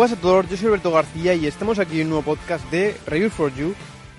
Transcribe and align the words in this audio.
Buenas 0.00 0.16
a 0.16 0.22
todos, 0.22 0.48
yo 0.48 0.56
soy 0.56 0.68
Alberto 0.68 0.92
García 0.92 1.34
y 1.34 1.46
estamos 1.46 1.78
aquí 1.78 2.00
en 2.00 2.06
un 2.06 2.12
nuevo 2.12 2.34
podcast 2.34 2.64
de 2.70 2.96
Review 3.06 3.28
for 3.28 3.54
You. 3.54 3.74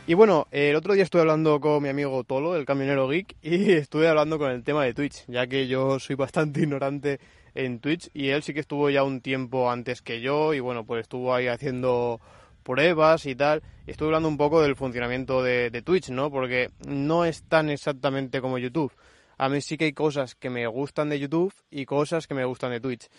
Y 0.05 0.13
bueno, 0.13 0.45
el 0.51 0.75
otro 0.75 0.93
día 0.93 1.01
estuve 1.01 1.23
hablando 1.23 1.59
con 1.59 1.81
mi 1.81 1.89
amigo 1.89 2.23
Tolo, 2.23 2.55
el 2.55 2.67
camionero 2.67 3.09
geek, 3.09 3.35
y 3.41 3.71
estuve 3.71 4.07
hablando 4.07 4.37
con 4.37 4.51
el 4.51 4.63
tema 4.63 4.85
de 4.85 4.93
Twitch, 4.93 5.25
ya 5.27 5.47
que 5.47 5.65
yo 5.65 5.97
soy 5.99 6.15
bastante 6.15 6.59
ignorante 6.61 7.19
en 7.55 7.79
Twitch 7.79 8.11
y 8.13 8.27
él 8.27 8.43
sí 8.43 8.53
que 8.53 8.59
estuvo 8.59 8.91
ya 8.91 9.01
un 9.03 9.21
tiempo 9.21 9.71
antes 9.71 10.03
que 10.03 10.21
yo 10.21 10.53
y 10.53 10.59
bueno, 10.59 10.85
pues 10.85 11.01
estuvo 11.01 11.33
ahí 11.33 11.47
haciendo 11.47 12.21
pruebas 12.61 13.25
y 13.25 13.33
tal. 13.33 13.63
Y 13.87 13.89
estuve 13.89 14.09
hablando 14.09 14.29
un 14.29 14.37
poco 14.37 14.61
del 14.61 14.75
funcionamiento 14.75 15.41
de, 15.41 15.71
de 15.71 15.81
Twitch, 15.81 16.11
¿no? 16.11 16.29
Porque 16.29 16.69
no 16.85 17.25
es 17.25 17.41
tan 17.41 17.71
exactamente 17.71 18.39
como 18.39 18.59
YouTube. 18.59 18.93
A 19.39 19.49
mí 19.49 19.59
sí 19.61 19.79
que 19.79 19.85
hay 19.85 19.93
cosas 19.93 20.35
que 20.35 20.51
me 20.51 20.67
gustan 20.67 21.09
de 21.09 21.17
YouTube 21.17 21.55
y 21.71 21.85
cosas 21.85 22.27
que 22.27 22.35
me 22.35 22.45
gustan 22.45 22.69
de 22.69 22.81
Twitch. 22.81 23.09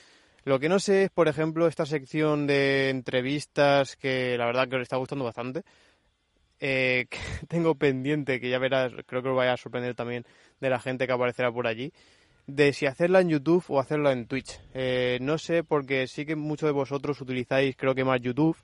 Lo 0.45 0.59
que 0.59 0.69
no 0.69 0.79
sé 0.79 1.05
es, 1.05 1.11
por 1.11 1.29
ejemplo, 1.29 1.67
esta 1.67 1.87
sección 1.87 2.47
de 2.47 2.91
entrevistas 2.91 3.97
que 3.97 4.37
la 4.37 4.47
verdad 4.47 4.69
que 4.69 4.77
os 4.77 4.83
está 4.83 4.97
gustando 4.97 5.25
bastante. 5.25 5.63
Eh, 6.65 7.07
que 7.11 7.19
tengo 7.49 7.75
pendiente, 7.75 8.41
que 8.41 8.49
ya 8.49 8.59
verás, 8.59 8.93
creo 9.07 9.23
que 9.23 9.29
os 9.29 9.37
vaya 9.37 9.53
a 9.53 9.57
sorprender 9.57 9.95
también 9.95 10.25
de 10.61 10.71
la 10.71 10.81
gente 10.81 11.07
que 11.07 11.13
aparecerá 11.13 11.51
por 11.53 11.67
allí, 11.67 11.93
de 12.47 12.73
si 12.73 12.87
hacerla 12.87 13.21
en 13.21 13.31
YouTube 13.31 13.65
o 13.69 13.81
hacerla 13.81 14.13
en 14.13 14.27
Twitch. 14.27 14.61
Eh, 14.75 15.19
no 15.21 15.39
sé, 15.39 15.65
porque 15.65 16.07
sí 16.07 16.25
que 16.25 16.37
muchos 16.37 16.69
de 16.69 16.73
vosotros 16.73 17.21
utilizáis, 17.21 17.77
creo 17.77 17.95
que 17.95 18.05
más 18.05 18.21
YouTube, 18.21 18.57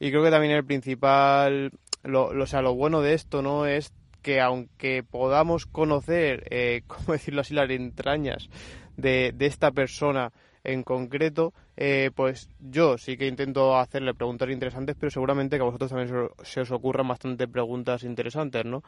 y 0.00 0.10
creo 0.10 0.24
que 0.24 0.30
también 0.30 0.54
el 0.54 0.64
principal, 0.64 1.70
lo, 2.02 2.28
o 2.28 2.46
sea, 2.46 2.62
lo 2.62 2.74
bueno 2.74 3.02
de 3.02 3.14
esto, 3.14 3.42
¿no? 3.42 3.66
Es 3.66 3.92
que 4.22 4.40
aunque 4.40 5.02
podamos 5.02 5.66
conocer, 5.66 6.44
eh, 6.50 6.82
¿cómo 6.86 7.12
decirlo 7.12 7.42
así?, 7.42 7.54
las 7.54 7.68
entrañas 7.70 8.48
de, 8.96 9.32
de 9.34 9.46
esta 9.46 9.72
persona, 9.72 10.32
en 10.64 10.82
concreto, 10.82 11.52
eh, 11.76 12.10
pues 12.14 12.48
yo 12.60 12.98
sí 12.98 13.16
que 13.16 13.26
intento 13.26 13.76
hacerle 13.76 14.14
preguntas 14.14 14.48
interesantes, 14.50 14.96
pero 14.98 15.10
seguramente 15.10 15.56
que 15.56 15.62
a 15.62 15.66
vosotros 15.66 15.90
también 15.90 16.28
se, 16.42 16.60
os 16.60 16.70
ocurran 16.70 17.08
bastante 17.08 17.48
preguntas 17.48 18.04
interesantes, 18.04 18.64
¿no? 18.64 18.82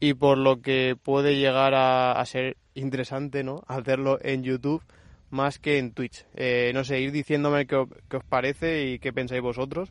Y 0.00 0.14
por 0.14 0.38
lo 0.38 0.60
que 0.60 0.96
puede 1.00 1.36
llegar 1.36 1.74
a, 1.74 2.24
ser 2.24 2.56
interesante, 2.74 3.42
¿no? 3.42 3.62
Hacerlo 3.66 4.18
en 4.22 4.44
YouTube 4.44 4.82
más 5.30 5.58
que 5.58 5.78
en 5.78 5.92
Twitch. 5.92 6.24
Eh, 6.34 6.70
no 6.72 6.84
sé, 6.84 7.00
ir 7.00 7.10
diciéndome 7.10 7.66
qué, 7.66 7.84
qué, 8.08 8.18
os 8.18 8.24
parece 8.24 8.86
y 8.86 8.98
qué 9.00 9.12
pensáis 9.12 9.42
vosotros. 9.42 9.90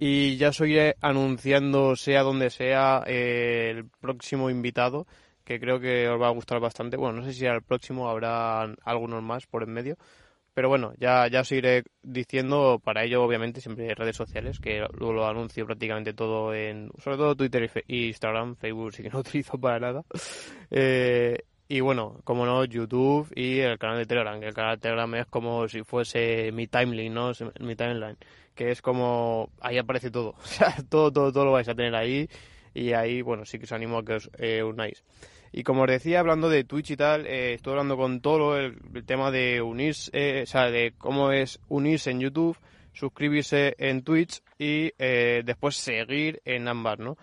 Y 0.00 0.36
ya 0.38 0.48
os 0.48 0.60
iré 0.60 0.96
anunciando, 1.00 1.94
sea 1.94 2.22
donde 2.22 2.50
sea, 2.50 3.04
eh, 3.06 3.70
el 3.70 3.84
próximo 4.00 4.50
invitado 4.50 5.06
que 5.50 5.58
creo 5.58 5.80
que 5.80 6.08
os 6.08 6.20
va 6.20 6.28
a 6.28 6.30
gustar 6.30 6.60
bastante. 6.60 6.96
Bueno, 6.96 7.18
no 7.18 7.24
sé 7.24 7.32
si 7.32 7.44
al 7.44 7.62
próximo 7.62 8.08
habrá 8.08 8.62
algunos 8.84 9.20
más 9.20 9.48
por 9.48 9.64
en 9.64 9.72
medio. 9.72 9.96
Pero 10.54 10.68
bueno, 10.68 10.92
ya, 10.96 11.26
ya 11.26 11.40
os 11.40 11.50
iré 11.50 11.82
diciendo, 12.02 12.80
para 12.84 13.02
ello 13.02 13.24
obviamente 13.24 13.60
siempre 13.60 13.92
redes 13.96 14.16
sociales, 14.16 14.60
que 14.60 14.86
luego 14.92 15.12
lo 15.12 15.26
anuncio 15.26 15.66
prácticamente 15.66 16.12
todo 16.14 16.54
en, 16.54 16.90
sobre 16.98 17.16
todo 17.16 17.34
Twitter 17.34 17.68
y 17.88 18.08
Instagram, 18.08 18.54
Facebook 18.56 18.92
sí 18.92 19.02
que 19.02 19.10
no 19.10 19.18
utilizo 19.26 19.58
para 19.58 19.80
nada. 19.80 20.04
Eh, 20.70 21.38
y 21.66 21.80
bueno, 21.80 22.20
como 22.22 22.46
no, 22.46 22.64
YouTube 22.64 23.32
y 23.34 23.58
el 23.58 23.76
canal 23.78 23.98
de 23.98 24.06
Telegram, 24.06 24.38
que 24.38 24.46
el 24.46 24.54
canal 24.54 24.76
de 24.76 24.82
Telegram 24.82 25.14
es 25.16 25.26
como 25.26 25.66
si 25.66 25.82
fuese 25.82 26.52
mi 26.52 26.68
timeline, 26.68 27.12
¿no? 27.12 27.32
Mi 27.58 27.74
timeline, 27.74 28.18
que 28.54 28.70
es 28.70 28.82
como, 28.82 29.50
ahí 29.60 29.78
aparece 29.78 30.12
todo, 30.12 30.30
o 30.38 30.44
sea, 30.44 30.76
todo, 30.88 31.12
todo, 31.12 31.32
todo 31.32 31.46
lo 31.46 31.52
vais 31.52 31.68
a 31.68 31.74
tener 31.74 31.94
ahí 31.96 32.28
y 32.74 32.92
ahí, 32.92 33.22
bueno, 33.22 33.44
sí 33.44 33.58
que 33.58 33.64
os 33.64 33.72
animo 33.72 33.98
a 33.98 34.04
que 34.04 34.14
os 34.14 34.30
eh, 34.38 34.62
unáis. 34.62 35.02
Y 35.52 35.64
como 35.64 35.82
os 35.82 35.88
decía, 35.88 36.20
hablando 36.20 36.48
de 36.48 36.64
Twitch 36.64 36.92
y 36.92 36.96
tal, 36.96 37.26
eh, 37.26 37.54
estoy 37.54 37.72
hablando 37.72 37.96
con 37.96 38.20
todo 38.20 38.56
el, 38.56 38.78
el 38.94 39.04
tema 39.04 39.30
de 39.30 39.60
unirse, 39.60 40.10
eh, 40.12 40.42
o 40.44 40.46
sea, 40.46 40.70
de 40.70 40.94
cómo 40.96 41.32
es 41.32 41.58
unirse 41.68 42.10
en 42.10 42.20
YouTube, 42.20 42.56
suscribirse 42.92 43.74
en 43.78 44.02
Twitch 44.02 44.42
y 44.58 44.92
eh, 44.98 45.42
después 45.44 45.76
seguir 45.76 46.40
en 46.44 46.68
ambas, 46.68 46.98
¿no? 46.98 47.16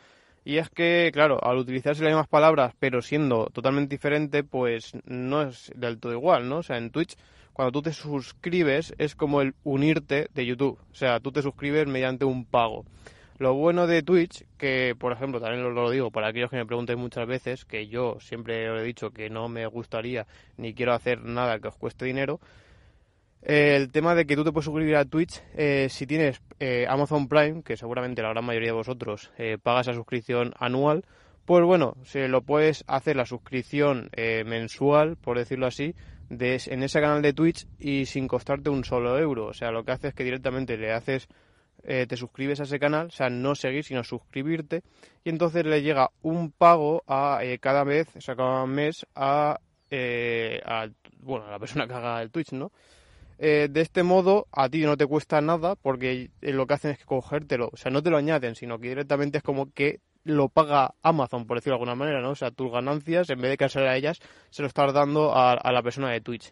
Y 0.43 0.57
es 0.57 0.69
que, 0.69 1.11
claro, 1.13 1.43
al 1.43 1.57
utilizarse 1.57 2.03
las 2.03 2.11
mismas 2.11 2.27
palabras, 2.27 2.73
pero 2.79 3.01
siendo 3.01 3.47
totalmente 3.47 3.95
diferente, 3.95 4.44
pues 4.44 4.94
no 5.05 5.41
es 5.41 5.71
del 5.75 5.99
todo 5.99 6.13
igual, 6.13 6.47
¿no? 6.47 6.59
O 6.59 6.63
sea, 6.63 6.77
en 6.77 6.89
Twitch, 6.89 7.15
cuando 7.51 7.73
tú 7.73 7.81
te 7.81 7.91
suscribes, 7.91 8.94
es 8.97 9.13
como 9.15 9.41
el 9.41 9.55
unirte 9.63 10.29
de 10.33 10.45
YouTube. 10.45 10.79
O 10.91 10.95
sea, 10.95 11.19
tú 11.19 11.33
te 11.33 11.41
suscribes 11.41 11.88
mediante 11.88 12.23
un 12.23 12.45
pago. 12.45 12.85
Lo 13.38 13.53
bueno 13.53 13.86
de 13.86 14.02
Twitch, 14.02 14.46
que 14.58 14.96
por 14.98 15.12
ejemplo, 15.12 15.40
también 15.40 15.64
lo, 15.64 15.72
lo, 15.72 15.92
digo 15.92 16.09
para 16.12 16.30
aquellos 16.30 16.50
que 16.50 16.58
me 16.58 16.66
pregunten 16.66 16.98
muchas 16.98 17.28
veces, 17.28 17.66
que 17.66 17.88
yo 17.88 18.18
siempre 18.20 18.70
os 18.70 18.81
he 18.81 18.84
dicho 18.84 19.12
que 19.12 19.30
no 19.30 19.48
me 19.48 19.66
gustaría 19.68 20.25
ni 20.58 20.74
quiero 20.74 20.94
hacer 20.94 21.24
nada 21.24 21.59
que 21.59 21.68
os 21.68 21.75
cueste 21.75 22.06
dinero, 22.06 22.40
eh, 23.44 23.75
el 23.75 23.92
tema 23.92 24.16
de 24.16 24.25
que 24.25 24.36
tú 24.36 24.44
te 24.44 24.52
puedes 24.52 24.66
suscribir 24.66 24.96
a 24.96 25.06
Twitch 25.06 25.42
eh, 25.56 25.88
si 25.90 26.08
tienes 26.08 26.42
eh, 26.59 26.86
Amazon 26.90 27.28
Prime, 27.28 27.64
que 27.64 27.78
seguramente 27.78 28.22
la 28.22 28.30
gran 28.30 28.44
mayoría 28.44 28.70
de 28.70 28.78
vosotros 28.78 29.31
eh, 29.38 29.58
paga 29.62 29.81
esa 29.81 29.94
suscripción 29.94 30.54
anual, 30.59 31.06
pues 31.46 31.64
bueno, 31.64 31.96
se 32.04 32.28
lo 32.28 32.42
puedes 32.42 32.84
hacer 32.88 33.16
la 33.16 33.25
suscripción 33.25 34.09
mensual, 34.46 35.16
por 35.16 35.38
decirlo 35.38 35.66
así, 35.66 35.96
de, 36.30 36.62
en 36.66 36.84
ese 36.84 37.00
canal 37.00 37.22
de 37.22 37.31
Twitch 37.31 37.66
y 37.80 38.06
sin 38.06 38.28
costarte 38.28 38.69
un 38.69 38.84
solo 38.84 39.18
euro. 39.18 39.46
O 39.46 39.54
sea, 39.54 39.72
lo 39.72 39.86
que 39.86 39.94
haces 39.94 40.09
es 40.09 40.14
que 40.14 40.25
directamente 40.25 40.75
le 40.75 40.92
haces 40.92 41.30
eh, 41.83 42.05
te 42.07 42.17
suscribes 42.17 42.59
a 42.59 42.63
ese 42.63 42.79
canal, 42.79 43.07
o 43.07 43.11
sea, 43.11 43.29
no 43.29 43.55
seguir, 43.55 43.83
sino 43.83 44.03
suscribirte, 44.03 44.83
y 45.23 45.29
entonces 45.29 45.65
le 45.65 45.81
llega 45.81 46.11
un 46.21 46.51
pago 46.51 47.03
a 47.07 47.39
eh, 47.43 47.59
cada 47.59 47.83
vez, 47.83 48.07
o 48.15 48.21
sea, 48.21 48.35
cada 48.35 48.65
mes 48.65 49.05
a, 49.15 49.59
eh, 49.89 50.61
a, 50.65 50.88
bueno, 51.19 51.47
a 51.47 51.51
la 51.51 51.59
persona 51.59 51.88
que 51.88 51.93
haga 51.93 52.21
el 52.21 52.31
Twitch, 52.31 52.51
¿no? 52.51 52.71
Eh, 53.39 53.67
de 53.69 53.81
este 53.81 54.01
modo, 54.03 54.47
a 54.51 54.67
ti 54.67 54.81
no 54.81 54.97
te 54.97 55.05
cuesta 55.05 55.39
nada, 55.41 55.75
porque 55.75 56.31
lo 56.41 56.65
que 56.65 56.73
hacen 56.73 56.91
es 56.91 56.97
que 56.97 57.05
cogértelo, 57.05 57.69
o 57.71 57.77
sea, 57.77 57.91
no 57.91 58.01
te 58.01 58.09
lo 58.09 58.17
añaden, 58.17 58.55
sino 58.55 58.79
que 58.79 58.89
directamente 58.89 59.38
es 59.38 59.44
como 59.44 59.71
que 59.71 59.99
lo 60.23 60.49
paga 60.49 60.95
Amazon, 61.03 61.45
por 61.45 61.57
decirlo 61.57 61.75
de 61.75 61.83
alguna 61.83 61.95
manera, 61.95 62.21
¿no? 62.21 62.31
O 62.31 62.35
sea, 62.35 62.51
tus 62.51 62.71
ganancias, 62.71 63.29
en 63.29 63.39
vez 63.39 63.51
de 63.51 63.57
quedarse 63.57 63.79
a 63.79 63.95
ellas, 63.95 64.19
se 64.49 64.61
lo 64.61 64.67
estás 64.67 64.91
dando 64.94 65.33
a 65.33 65.71
la 65.71 65.83
persona 65.83 66.09
de 66.09 66.19
Twitch. 66.19 66.51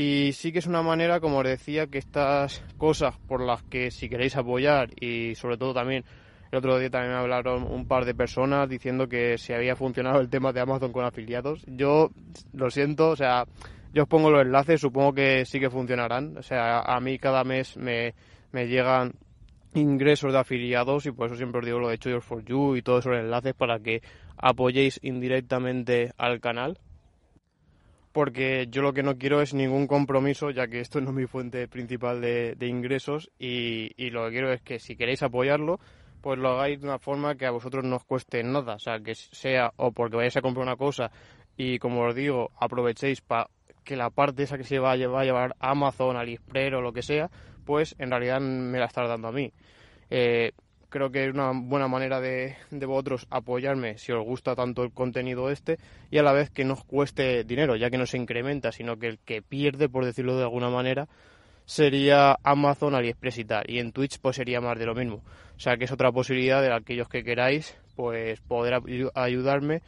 Y 0.00 0.30
sí 0.32 0.52
que 0.52 0.60
es 0.60 0.68
una 0.68 0.80
manera, 0.80 1.18
como 1.18 1.38
os 1.38 1.44
decía, 1.44 1.88
que 1.88 1.98
estas 1.98 2.62
cosas 2.76 3.16
por 3.26 3.44
las 3.44 3.64
que 3.64 3.90
si 3.90 4.08
queréis 4.08 4.36
apoyar 4.36 4.90
y 5.00 5.34
sobre 5.34 5.56
todo 5.56 5.74
también 5.74 6.04
el 6.52 6.58
otro 6.58 6.78
día 6.78 6.88
también 6.88 7.14
me 7.14 7.18
hablaron 7.18 7.64
un 7.64 7.88
par 7.88 8.04
de 8.04 8.14
personas 8.14 8.68
diciendo 8.68 9.08
que 9.08 9.38
si 9.38 9.54
había 9.54 9.74
funcionado 9.74 10.20
el 10.20 10.30
tema 10.30 10.52
de 10.52 10.60
Amazon 10.60 10.92
con 10.92 11.04
afiliados. 11.04 11.64
Yo 11.66 12.12
lo 12.52 12.70
siento, 12.70 13.08
o 13.08 13.16
sea, 13.16 13.46
yo 13.92 14.04
os 14.04 14.08
pongo 14.08 14.30
los 14.30 14.42
enlaces, 14.42 14.80
supongo 14.80 15.14
que 15.14 15.44
sí 15.44 15.58
que 15.58 15.68
funcionarán. 15.68 16.36
O 16.36 16.42
sea, 16.44 16.78
a 16.78 17.00
mí 17.00 17.18
cada 17.18 17.42
mes 17.42 17.76
me, 17.76 18.14
me 18.52 18.68
llegan 18.68 19.14
ingresos 19.74 20.32
de 20.32 20.38
afiliados 20.38 21.06
y 21.06 21.10
por 21.10 21.26
eso 21.26 21.34
siempre 21.34 21.58
os 21.58 21.66
digo 21.66 21.80
lo 21.80 21.88
de 21.88 21.98
Choice 21.98 22.20
for 22.20 22.44
You 22.44 22.76
y 22.76 22.82
todos 22.82 23.04
esos 23.04 23.18
enlaces 23.18 23.52
para 23.52 23.80
que 23.80 24.02
apoyéis 24.36 25.00
indirectamente 25.02 26.12
al 26.16 26.38
canal 26.38 26.78
porque 28.18 28.66
yo 28.68 28.82
lo 28.82 28.92
que 28.92 29.04
no 29.04 29.16
quiero 29.16 29.40
es 29.42 29.54
ningún 29.54 29.86
compromiso, 29.86 30.50
ya 30.50 30.66
que 30.66 30.80
esto 30.80 31.00
no 31.00 31.10
es 31.10 31.14
mi 31.14 31.26
fuente 31.26 31.68
principal 31.68 32.20
de, 32.20 32.56
ingresos 32.62 33.30
y, 33.38 34.10
lo 34.10 34.24
que 34.24 34.30
quiero 34.32 34.52
es 34.52 34.60
que 34.60 34.80
si 34.80 34.96
queréis 34.96 35.22
apoyarlo, 35.22 35.78
pues 36.20 36.36
lo 36.36 36.48
hagáis 36.48 36.80
de 36.80 36.88
una 36.88 36.98
forma 36.98 37.36
que 37.36 37.46
a 37.46 37.52
vosotros 37.52 37.84
no 37.84 37.94
os 37.94 38.02
cueste 38.02 38.42
nada, 38.42 38.74
o 38.74 38.78
sea, 38.80 38.98
que 38.98 39.14
sea 39.14 39.72
o 39.76 39.92
porque 39.92 40.16
vayáis 40.16 40.36
a 40.36 40.40
comprar 40.40 40.66
una 40.66 40.74
cosa 40.74 41.12
y 41.56 41.78
como 41.78 42.02
os 42.06 42.14
digo, 42.16 42.50
aprovechéis 42.58 43.20
para 43.20 43.50
que 43.84 43.94
la 43.94 44.10
parte 44.10 44.42
esa 44.42 44.58
que 44.58 44.64
se 44.64 44.80
va 44.80 44.90
a 44.90 44.96
llevar, 44.96 45.22
a 45.22 45.24
llevar 45.24 45.54
Amazon, 45.60 46.16
AliExpress 46.16 46.74
o 46.74 46.80
lo 46.80 46.92
que 46.92 47.02
sea, 47.02 47.30
pues 47.64 47.94
en 48.00 48.10
realidad 48.10 48.40
me 48.40 48.80
la 48.80 48.86
estás 48.86 49.08
dando 49.08 49.28
a 49.28 49.32
mí. 49.32 49.52
Eh, 50.10 50.50
creo 50.88 51.10
que 51.10 51.26
es 51.26 51.34
una 51.34 51.52
buena 51.52 51.88
manera 51.88 52.20
de, 52.20 52.56
de, 52.70 52.86
vosotros 52.86 53.26
apoyarme 53.30 53.98
si 53.98 54.12
os 54.12 54.24
gusta 54.24 54.54
tanto 54.54 54.82
el 54.82 54.92
contenido 54.92 55.50
este 55.50 55.78
y 56.10 56.18
a 56.18 56.22
la 56.22 56.32
vez 56.32 56.50
que 56.50 56.64
no 56.64 56.74
os 56.74 56.84
cueste 56.84 57.44
dinero, 57.44 57.76
ya 57.76 57.90
que 57.90 57.98
no 57.98 58.06
se 58.06 58.16
incrementa, 58.16 58.72
sino 58.72 58.98
que 58.98 59.08
el 59.08 59.18
que 59.18 59.42
pierde, 59.42 59.88
por 59.88 60.04
decirlo 60.04 60.36
de 60.36 60.44
alguna 60.44 60.70
manera, 60.70 61.08
sería 61.64 62.38
Amazon, 62.42 62.94
AliExpress 62.94 63.38
y 63.38 63.44
tal. 63.44 63.64
Y 63.68 63.78
en 63.78 63.92
Twitch 63.92 64.18
pues 64.20 64.36
sería 64.36 64.60
más 64.60 64.78
de 64.78 64.86
lo 64.86 64.94
mismo. 64.94 65.22
O 65.56 65.60
sea 65.60 65.76
que 65.76 65.84
es 65.84 65.92
otra 65.92 66.10
posibilidad 66.12 66.62
de 66.62 66.72
aquellos 66.72 67.08
que 67.08 67.22
queráis 67.22 67.76
pues 67.94 68.40
poder 68.40 68.80
ayudarme 69.14 69.82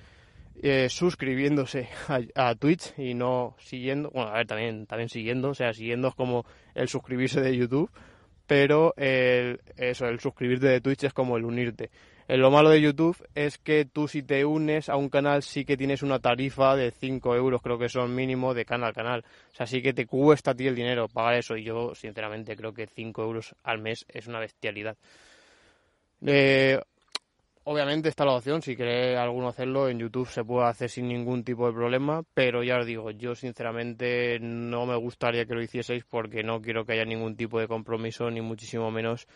eh, 0.63 0.89
suscribiéndose 0.91 1.89
a, 2.35 2.55
Twitch 2.55 2.93
y 2.99 3.15
no 3.15 3.55
siguiendo, 3.59 4.11
bueno, 4.11 4.31
a 4.31 4.35
ver, 4.35 4.47
también, 4.47 4.85
también 4.87 5.09
siguiendo, 5.09 5.51
o 5.51 5.55
sea, 5.55 5.73
siguiendo 5.73 6.13
como 6.13 6.45
el 6.75 6.89
suscribirse 6.89 7.41
de 7.41 7.57
YouTube, 7.57 7.91
pero 8.51 8.95
el, 8.97 9.61
eso, 9.77 10.07
el 10.07 10.19
suscribirte 10.19 10.67
de 10.67 10.81
Twitch 10.81 11.05
es 11.05 11.13
como 11.13 11.37
el 11.37 11.45
unirte. 11.45 11.89
Eh, 12.27 12.37
lo 12.37 12.51
malo 12.51 12.69
de 12.69 12.81
YouTube 12.81 13.17
es 13.33 13.59
que 13.59 13.85
tú 13.85 14.09
si 14.09 14.25
te 14.25 14.45
unes 14.45 14.89
a 14.89 14.97
un 14.97 15.09
canal 15.09 15.45
sí 15.45 15.65
que 15.65 15.77
tienes 15.77 16.03
una 16.03 16.19
tarifa 16.19 16.75
de 16.75 16.91
5 16.91 17.37
euros, 17.37 17.63
creo 17.63 17.79
que 17.79 17.89
son 17.89 18.13
mínimo, 18.13 18.53
de 18.53 18.65
canal 18.65 18.91
a 18.91 18.93
canal. 18.93 19.25
O 19.53 19.55
sea, 19.55 19.69
sí 19.69 19.81
que 19.81 19.93
te 19.93 20.07
cuesta 20.07 20.51
a 20.51 20.55
ti 20.57 20.67
el 20.67 20.75
dinero 20.75 21.07
pagar 21.07 21.35
eso 21.35 21.57
y 21.57 21.63
yo 21.63 21.95
sinceramente 21.95 22.57
creo 22.57 22.75
que 22.75 22.89
5 22.89 23.23
euros 23.23 23.55
al 23.63 23.79
mes 23.79 24.05
es 24.09 24.27
una 24.27 24.41
bestialidad. 24.41 24.97
Eh, 26.27 26.81
obviamente 27.71 28.09
está 28.09 28.25
la 28.25 28.33
opción, 28.33 28.63
si 28.63 28.75
quiere 28.75 29.17
alguno 29.17 29.47
hacerlo 29.47 29.89
en 29.89 30.01
YouTube 30.01 30.29
se 30.29 30.43
puede 30.43 30.67
hacer 30.67 30.91
sin 30.91 31.07
ningún 31.07 31.45
tipo 31.45 31.69
de 31.69 31.73
problema, 31.73 32.25
pero 32.35 32.65
ya 32.65 32.81
os 32.81 32.85
digo, 32.85 33.13
yo 33.13 33.37
sinceramente 33.37 34.41
no 34.41 34.87
me 34.87 34.97
gustaría 34.97 35.45
que 35.47 35.55
lo 35.55 35.63
hicieseis 35.63 36.05
porque 36.05 36.43
no 36.43 36.61
quiero 36.61 36.85
que 36.85 36.95
haya 36.95 37.05
ningún 37.05 37.37
tipo 37.37 37.61
de 37.61 37.69
compromiso, 37.69 38.29
ni 38.29 38.41
muchísimo 38.41 38.91
menos 38.91 39.29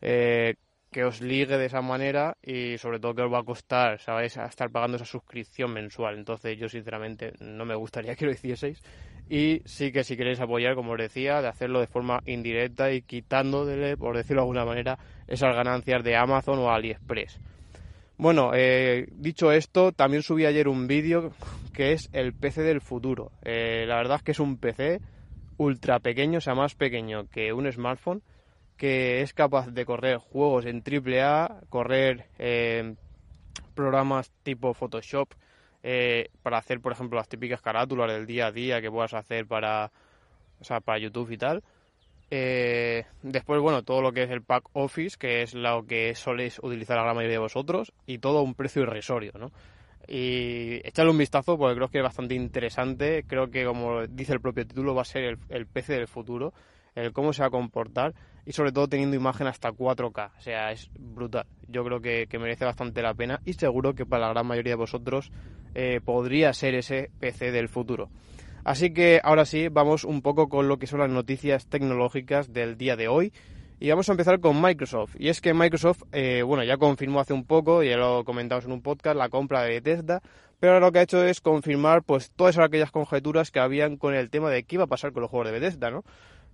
eh, 0.00 0.54
que 0.90 1.04
os 1.04 1.20
ligue 1.20 1.58
de 1.58 1.66
esa 1.66 1.82
manera 1.82 2.38
y 2.42 2.78
sobre 2.78 3.00
todo 3.00 3.14
que 3.16 3.22
os 3.22 3.30
va 3.30 3.40
a 3.40 3.44
costar, 3.44 4.00
¿sabéis?, 4.00 4.38
a 4.38 4.46
estar 4.46 4.70
pagando 4.70 4.96
esa 4.96 5.04
suscripción 5.04 5.70
mensual. 5.70 6.16
Entonces 6.16 6.56
yo 6.58 6.70
sinceramente 6.70 7.34
no 7.40 7.66
me 7.66 7.74
gustaría 7.74 8.16
que 8.16 8.24
lo 8.24 8.32
hicieseis 8.32 8.82
y 9.28 9.60
sí 9.66 9.92
que 9.92 10.04
si 10.04 10.16
queréis 10.16 10.40
apoyar, 10.40 10.74
como 10.74 10.92
os 10.92 10.98
decía, 10.98 11.42
de 11.42 11.48
hacerlo 11.48 11.80
de 11.80 11.86
forma 11.86 12.22
indirecta 12.24 12.92
y 12.92 13.02
quitándole, 13.02 13.98
por 13.98 14.16
decirlo 14.16 14.40
de 14.40 14.44
alguna 14.44 14.64
manera, 14.64 14.98
esas 15.26 15.54
ganancias 15.54 16.02
de 16.02 16.16
Amazon 16.16 16.60
o 16.60 16.70
AliExpress. 16.70 17.38
Bueno, 18.16 18.52
eh, 18.54 19.08
dicho 19.10 19.50
esto, 19.50 19.92
también 19.92 20.22
subí 20.22 20.46
ayer 20.46 20.68
un 20.68 20.86
vídeo 20.86 21.32
que 21.72 21.92
es 21.92 22.08
el 22.12 22.32
PC 22.32 22.62
del 22.62 22.80
futuro. 22.80 23.32
Eh, 23.42 23.84
la 23.88 23.96
verdad 23.96 24.18
es 24.18 24.22
que 24.22 24.32
es 24.32 24.40
un 24.40 24.56
PC 24.56 25.00
ultra 25.56 25.98
pequeño, 25.98 26.38
o 26.38 26.40
sea, 26.40 26.54
más 26.54 26.74
pequeño 26.74 27.28
que 27.28 27.52
un 27.52 27.70
smartphone 27.70 28.22
que 28.76 29.22
es 29.22 29.32
capaz 29.34 29.68
de 29.68 29.84
correr 29.84 30.18
juegos 30.18 30.66
en 30.66 30.82
AAA, 30.82 31.60
correr 31.68 32.26
eh, 32.38 32.94
programas 33.74 34.30
tipo 34.42 34.74
Photoshop 34.74 35.28
eh, 35.82 36.30
para 36.42 36.58
hacer, 36.58 36.80
por 36.80 36.92
ejemplo, 36.92 37.18
las 37.18 37.28
típicas 37.28 37.60
carátulas 37.60 38.10
del 38.10 38.26
día 38.26 38.46
a 38.46 38.52
día 38.52 38.80
que 38.80 38.90
puedas 38.90 39.14
hacer 39.14 39.46
para, 39.46 39.92
o 40.60 40.64
sea, 40.64 40.80
para 40.80 40.98
YouTube 40.98 41.30
y 41.30 41.38
tal. 41.38 41.62
Eh, 42.36 43.04
después, 43.22 43.60
bueno, 43.60 43.84
todo 43.84 44.02
lo 44.02 44.10
que 44.10 44.24
es 44.24 44.30
el 44.30 44.42
pack 44.42 44.64
Office, 44.72 45.16
que 45.16 45.42
es 45.42 45.54
lo 45.54 45.86
que 45.86 46.16
soléis 46.16 46.58
utilizar 46.60 46.96
la 46.96 47.04
gran 47.04 47.14
mayoría 47.14 47.36
de 47.36 47.42
vosotros, 47.42 47.92
y 48.06 48.18
todo 48.18 48.38
a 48.38 48.42
un 48.42 48.54
precio 48.54 48.82
irrisorio, 48.82 49.30
¿no? 49.38 49.52
Y 50.08 50.80
echarle 50.84 51.12
un 51.12 51.18
vistazo 51.18 51.56
porque 51.56 51.76
creo 51.76 51.88
que 51.88 51.98
es 51.98 52.04
bastante 52.04 52.34
interesante. 52.34 53.22
Creo 53.24 53.52
que, 53.52 53.64
como 53.64 54.04
dice 54.08 54.32
el 54.32 54.40
propio 54.40 54.66
título, 54.66 54.96
va 54.96 55.02
a 55.02 55.04
ser 55.04 55.38
el, 55.48 55.66
PC 55.66 55.92
del 55.92 56.08
futuro 56.08 56.52
el 56.96 57.12
cómo 57.12 57.32
se 57.32 57.42
va 57.42 57.48
a 57.48 57.50
comportar 57.50 58.14
y 58.44 58.52
sobre 58.52 58.70
todo 58.70 58.88
teniendo 58.88 59.16
imagen 59.16 59.46
hasta 59.46 59.70
4K. 59.70 60.32
O 60.36 60.40
sea, 60.40 60.72
es 60.72 60.90
brutal. 60.98 61.46
Yo 61.68 61.84
creo 61.84 62.00
que, 62.00 62.26
merece 62.38 62.64
bastante 62.64 63.00
la 63.00 63.14
pena 63.14 63.40
y 63.44 63.52
seguro 63.52 63.94
que 63.94 64.06
para 64.06 64.26
la 64.26 64.32
gran 64.32 64.46
mayoría 64.46 64.72
de 64.72 64.78
vosotros 64.78 65.30
eh, 65.74 66.00
podría 66.04 66.52
ser 66.52 66.74
ese 66.74 67.10
PC 67.20 67.52
del 67.52 67.68
futuro. 67.68 68.10
Así 68.64 68.94
que 68.94 69.20
ahora 69.22 69.44
sí, 69.44 69.68
vamos 69.68 70.04
un 70.04 70.22
poco 70.22 70.48
con 70.48 70.68
lo 70.68 70.78
que 70.78 70.86
son 70.86 71.00
las 71.00 71.10
noticias 71.10 71.66
tecnológicas 71.66 72.52
del 72.52 72.78
día 72.78 72.96
de 72.96 73.08
hoy. 73.08 73.32
Y 73.78 73.90
vamos 73.90 74.08
a 74.08 74.12
empezar 74.12 74.40
con 74.40 74.62
Microsoft. 74.62 75.16
Y 75.18 75.28
es 75.28 75.42
que 75.42 75.52
Microsoft, 75.52 76.04
eh, 76.12 76.42
bueno, 76.42 76.64
ya 76.64 76.78
confirmó 76.78 77.20
hace 77.20 77.34
un 77.34 77.44
poco, 77.44 77.82
ya 77.82 77.98
lo 77.98 78.24
comentamos 78.24 78.64
en 78.64 78.72
un 78.72 78.80
podcast, 78.80 79.16
la 79.16 79.28
compra 79.28 79.62
de 79.62 79.68
Bethesda. 79.68 80.22
Pero 80.60 80.72
ahora 80.74 80.86
lo 80.86 80.92
que 80.92 81.00
ha 81.00 81.02
hecho 81.02 81.22
es 81.22 81.42
confirmar 81.42 82.02
pues 82.04 82.30
todas 82.30 82.56
aquellas 82.56 82.90
conjeturas 82.90 83.50
que 83.50 83.60
habían 83.60 83.98
con 83.98 84.14
el 84.14 84.30
tema 84.30 84.48
de 84.48 84.62
qué 84.62 84.76
iba 84.76 84.84
a 84.84 84.86
pasar 84.86 85.12
con 85.12 85.20
los 85.20 85.30
juegos 85.30 85.48
de 85.48 85.60
Bethesda, 85.60 85.90
¿no? 85.90 86.04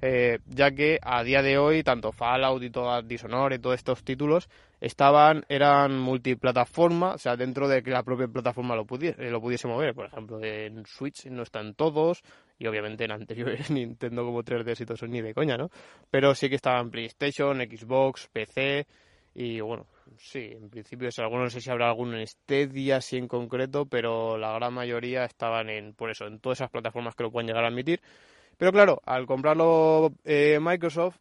Eh, 0.02 0.38
ya 0.46 0.70
que 0.70 0.98
a 1.02 1.22
día 1.22 1.42
de 1.42 1.58
hoy 1.58 1.82
tanto 1.82 2.10
Fallout 2.10 2.62
y 2.62 2.70
toda 2.70 3.02
Dishonored 3.02 3.58
y 3.58 3.60
todos 3.60 3.76
estos 3.76 4.02
títulos 4.02 4.48
estaban 4.80 5.44
eran 5.48 5.98
multiplataforma, 5.98 7.14
o 7.14 7.18
sea, 7.18 7.36
dentro 7.36 7.68
de 7.68 7.82
que 7.82 7.90
la 7.90 8.02
propia 8.02 8.26
plataforma 8.26 8.74
lo 8.74 8.86
pudiese, 8.86 9.30
lo 9.30 9.40
pudiese 9.40 9.68
mover. 9.68 9.94
Por 9.94 10.06
ejemplo, 10.06 10.42
en 10.42 10.86
Switch 10.86 11.26
no 11.26 11.42
están 11.42 11.74
todos 11.74 12.22
y 12.58 12.66
obviamente 12.66 13.04
en 13.04 13.12
anteriores 13.12 13.70
Nintendo 13.70 14.24
como 14.24 14.42
3DS 14.42 14.80
y 14.80 14.84
todo 14.86 14.94
eso 14.94 15.06
ni 15.06 15.20
de 15.20 15.34
coña, 15.34 15.58
¿no? 15.58 15.70
Pero 16.10 16.34
sí 16.34 16.48
que 16.48 16.56
estaban 16.56 16.90
PlayStation, 16.90 17.58
Xbox, 17.58 18.28
PC 18.32 18.86
y 19.34 19.60
bueno, 19.60 19.86
sí, 20.18 20.50
en 20.52 20.70
principio 20.70 21.08
algunos 21.18 21.44
no 21.44 21.50
sé 21.50 21.60
si 21.60 21.70
habrá 21.70 21.88
alguno 21.88 22.18
en 22.18 22.26
Stadia 22.26 23.00
sí 23.00 23.16
en 23.16 23.28
concreto, 23.28 23.86
pero 23.86 24.36
la 24.38 24.52
gran 24.54 24.74
mayoría 24.74 25.24
estaban 25.24 25.68
en 25.70 25.94
por 25.94 26.10
eso, 26.10 26.26
en 26.26 26.40
todas 26.40 26.58
esas 26.58 26.70
plataformas 26.70 27.14
que 27.14 27.22
lo 27.22 27.30
pueden 27.30 27.46
llegar 27.46 27.64
a 27.64 27.68
admitir. 27.68 28.00
Pero 28.60 28.72
claro, 28.72 29.00
al 29.06 29.24
comprarlo 29.24 30.12
eh, 30.22 30.58
Microsoft 30.60 31.16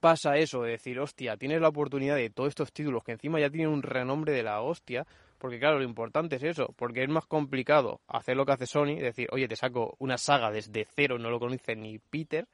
pasa 0.00 0.36
eso, 0.36 0.62
de 0.62 0.72
decir, 0.72 0.98
hostia, 0.98 1.36
tienes 1.36 1.60
la 1.60 1.68
oportunidad 1.68 2.16
de 2.16 2.28
todos 2.28 2.48
estos 2.48 2.72
títulos 2.72 3.04
que 3.04 3.12
encima 3.12 3.38
ya 3.38 3.48
tienen 3.48 3.68
un 3.68 3.84
renombre 3.84 4.32
de 4.32 4.42
la 4.42 4.60
hostia, 4.60 5.06
porque 5.38 5.60
claro, 5.60 5.78
lo 5.78 5.84
importante 5.84 6.34
es 6.34 6.42
eso, 6.42 6.74
porque 6.76 7.04
es 7.04 7.08
más 7.08 7.26
complicado 7.26 8.00
hacer 8.08 8.36
lo 8.36 8.44
que 8.44 8.50
hace 8.50 8.66
Sony, 8.66 8.96
decir, 8.96 9.28
oye, 9.30 9.46
te 9.46 9.54
saco 9.54 9.94
una 10.00 10.18
saga 10.18 10.50
desde 10.50 10.88
cero, 10.92 11.20
no 11.20 11.30
lo 11.30 11.38
conoce 11.38 11.76
ni 11.76 12.00
Peter, 12.00 12.48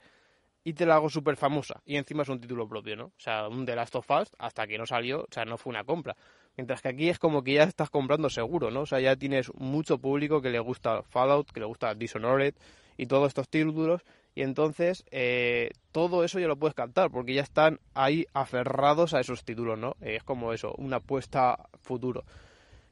y 0.62 0.74
te 0.74 0.84
la 0.84 0.96
hago 0.96 1.08
súper 1.08 1.38
famosa, 1.38 1.80
y 1.86 1.96
encima 1.96 2.24
es 2.24 2.28
un 2.28 2.42
título 2.42 2.68
propio, 2.68 2.96
¿no? 2.96 3.04
O 3.06 3.12
sea, 3.16 3.48
un 3.48 3.64
The 3.64 3.76
Last 3.76 3.96
of 3.96 4.10
Us, 4.10 4.28
hasta 4.38 4.66
que 4.66 4.76
no 4.76 4.84
salió, 4.84 5.22
o 5.22 5.28
sea, 5.30 5.46
no 5.46 5.56
fue 5.56 5.70
una 5.70 5.84
compra. 5.84 6.14
Mientras 6.58 6.82
que 6.82 6.88
aquí 6.88 7.08
es 7.08 7.18
como 7.18 7.42
que 7.42 7.54
ya 7.54 7.62
estás 7.62 7.88
comprando 7.88 8.28
seguro, 8.28 8.70
¿no? 8.70 8.82
O 8.82 8.86
sea, 8.86 9.00
ya 9.00 9.16
tienes 9.16 9.50
mucho 9.54 9.96
público 9.96 10.42
que 10.42 10.50
le 10.50 10.58
gusta 10.58 11.02
Fallout, 11.02 11.50
que 11.50 11.60
le 11.60 11.66
gusta 11.66 11.94
Dishonored, 11.94 12.54
y 12.96 13.06
todos 13.06 13.28
estos 13.28 13.48
títulos 13.48 14.02
y 14.34 14.42
entonces 14.42 15.04
eh, 15.10 15.70
todo 15.92 16.24
eso 16.24 16.40
ya 16.40 16.48
lo 16.48 16.56
puedes 16.56 16.74
captar 16.74 17.10
porque 17.10 17.34
ya 17.34 17.42
están 17.42 17.80
ahí 17.94 18.26
aferrados 18.32 19.14
a 19.14 19.20
esos 19.20 19.44
títulos, 19.44 19.78
¿no? 19.78 19.96
es 20.00 20.22
como 20.24 20.52
eso, 20.52 20.74
una 20.78 20.96
apuesta 20.96 21.68
futuro. 21.82 22.24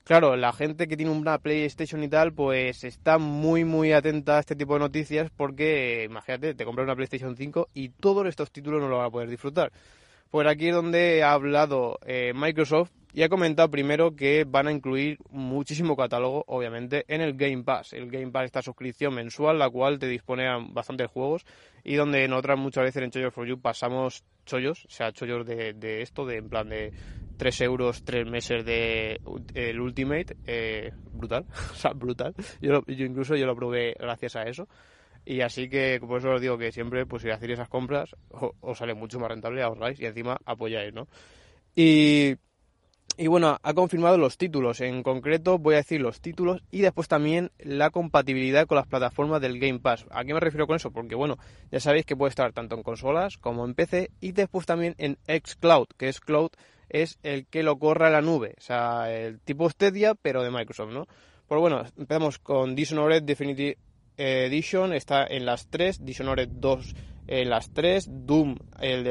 Claro, 0.05 0.37
la 0.37 0.53
gente 0.53 0.89
que 0.89 0.97
tiene 0.97 1.13
una 1.13 1.39
PlayStation 1.39 2.03
y 2.03 2.09
tal, 2.09 2.33
pues 2.33 2.83
está 2.83 3.19
muy 3.19 3.65
muy 3.65 3.93
atenta 3.93 4.37
a 4.37 4.41
este 4.41 4.57
tipo 4.57 4.75
de 4.75 4.81
noticias 4.81 5.31
porque, 5.37 6.05
imagínate, 6.11 6.55
te 6.55 6.65
compras 6.65 6.87
una 6.87 6.97
PlayStation 6.97 7.37
5 7.37 7.69
y 7.73 7.91
todos 7.91 8.27
estos 8.27 8.51
títulos 8.51 8.81
no 8.81 8.89
lo 8.89 8.99
van 8.99 9.07
a 9.07 9.11
poder 9.11 9.29
disfrutar. 9.29 9.73
Pues 10.29 10.49
aquí 10.49 10.69
es 10.69 10.75
donde 10.75 11.23
ha 11.23 11.33
hablado 11.33 11.99
eh, 12.05 12.33
Microsoft 12.35 12.91
y 13.13 13.23
ha 13.23 13.29
comentado 13.29 13.71
primero 13.71 14.17
que 14.17 14.45
van 14.45 14.69
a 14.69 14.73
incluir 14.73 15.19
muchísimo 15.31 15.97
catálogo, 15.97 16.45
obviamente, 16.47 17.05
en 17.09 17.21
el 17.21 17.35
Game 17.35 17.63
Pass. 17.63 17.93
El 17.93 18.11
Game 18.11 18.31
Pass, 18.31 18.47
esta 18.47 18.63
suscripción 18.63 19.15
mensual, 19.15 19.59
la 19.59 19.69
cual 19.69 19.99
te 19.99 20.07
dispone 20.07 20.49
a 20.49 20.59
bastantes 20.59 21.09
juegos 21.09 21.45
y 21.85 21.95
donde 21.95 22.25
en 22.25 22.33
otras 22.33 22.59
muchas 22.59 22.85
veces 22.85 23.03
en 23.03 23.11
Chollos 23.11 23.35
for 23.35 23.47
You 23.47 23.61
pasamos 23.61 24.25
chollos, 24.47 24.87
o 24.87 24.91
sea, 24.91 25.13
chollos 25.13 25.47
de, 25.47 26.03
esto, 26.03 26.25
de 26.25 26.37
en 26.39 26.49
plan 26.49 26.69
de 26.69 26.93
3 27.37 27.61
euros, 27.63 28.03
3 28.05 28.27
meses 28.27 28.65
de 28.65 29.21
el 29.55 29.81
Ultimate, 29.81 30.37
eh, 30.47 30.93
brutal, 31.13 31.45
o 31.73 31.75
sea, 31.75 31.93
brutal. 31.93 32.35
Yo, 32.61 32.83
yo 32.87 33.05
incluso 33.07 33.37
yo 33.37 33.47
lo 33.47 33.55
probé 33.55 33.95
gracias 33.99 34.37
a 34.37 34.43
eso. 34.45 34.69
Y 35.25 35.41
así 35.41 35.69
que 35.69 36.01
por 36.01 36.19
eso 36.19 36.33
os 36.33 36.41
digo 36.41 36.59
que 36.59 36.73
siempre, 36.73 37.07
pues 37.07 37.23
si 37.23 37.31
hacéis 37.31 37.53
esas 37.53 37.69
compras, 37.69 38.17
os, 38.31 38.79
sale 38.79 38.95
mucho 38.95 39.21
más 39.21 39.29
rentable, 39.29 39.63
ahorráis 39.63 40.01
y 40.01 40.07
encima 40.07 40.39
apoyáis, 40.45 40.93
¿no? 40.93 41.07
Y, 41.77 42.35
y 43.17 43.27
bueno, 43.27 43.59
ha 43.63 43.75
confirmado 43.75 44.19
los 44.19 44.37
títulos. 44.37 44.81
En 44.81 45.03
concreto 45.03 45.59
voy 45.59 45.75
a 45.75 45.79
decir 45.79 46.01
los 46.01 46.21
títulos 46.21 46.63
y 46.71 46.81
después 46.81 47.09
también 47.09 47.51
la 47.59 47.91
compatibilidad 47.91 48.67
con 48.67 48.77
las 48.77 48.87
plataformas 48.87 49.41
del 49.41 49.59
Game 49.59 49.81
Pass. 49.81 50.07
¿A 50.11 50.25
qué 50.25 50.35
me 50.35 50.41
refiero 50.41 50.67
con 50.67 50.77
eso? 50.77 50.91
Porque 50.91 51.15
bueno, 51.15 51.39
ya 51.71 51.81
sabéis 51.81 52.07
que 52.07 52.17
puede 52.17 52.31
estar 52.31 52.53
tanto 52.53 52.75
en 52.75 52.83
consolas 52.83 53.39
como 53.39 53.65
en 53.65 53.75
PC 53.75 54.11
y 54.21 54.33
después 54.33 54.67
también 54.67 54.95
en 54.99 55.19
xCloud, 55.27 55.89
que 55.97 56.09
es 56.09 56.21
Cloud, 56.21 56.51
es 56.89 57.19
el 57.23 57.47
que 57.47 57.63
lo 57.63 57.79
corra 57.79 58.09
en 58.09 58.13
la 58.15 58.23
nube. 58.23 58.55
O 58.59 58.61
sea, 58.61 59.13
el 59.13 59.41
tipo 59.41 59.69
Stadia, 59.69 60.15
pero 60.15 60.43
de 60.43 60.51
Microsoft, 60.51 60.93
¿no? 60.93 61.07
Pues 61.47 61.61
bueno, 61.61 61.85
empezamos 61.97 62.39
con 62.39 62.75
Dishonored 62.75 63.23
Definitive 63.23 63.77
Edition 64.17 64.93
está 64.93 65.27
en 65.27 65.47
las 65.47 65.67
3, 65.69 66.05
Dishonored 66.05 66.49
2 66.49 66.95
en 67.27 67.51
las 67.51 67.71
3, 67.73 68.09
Doom 68.11 68.57
el, 68.81 69.07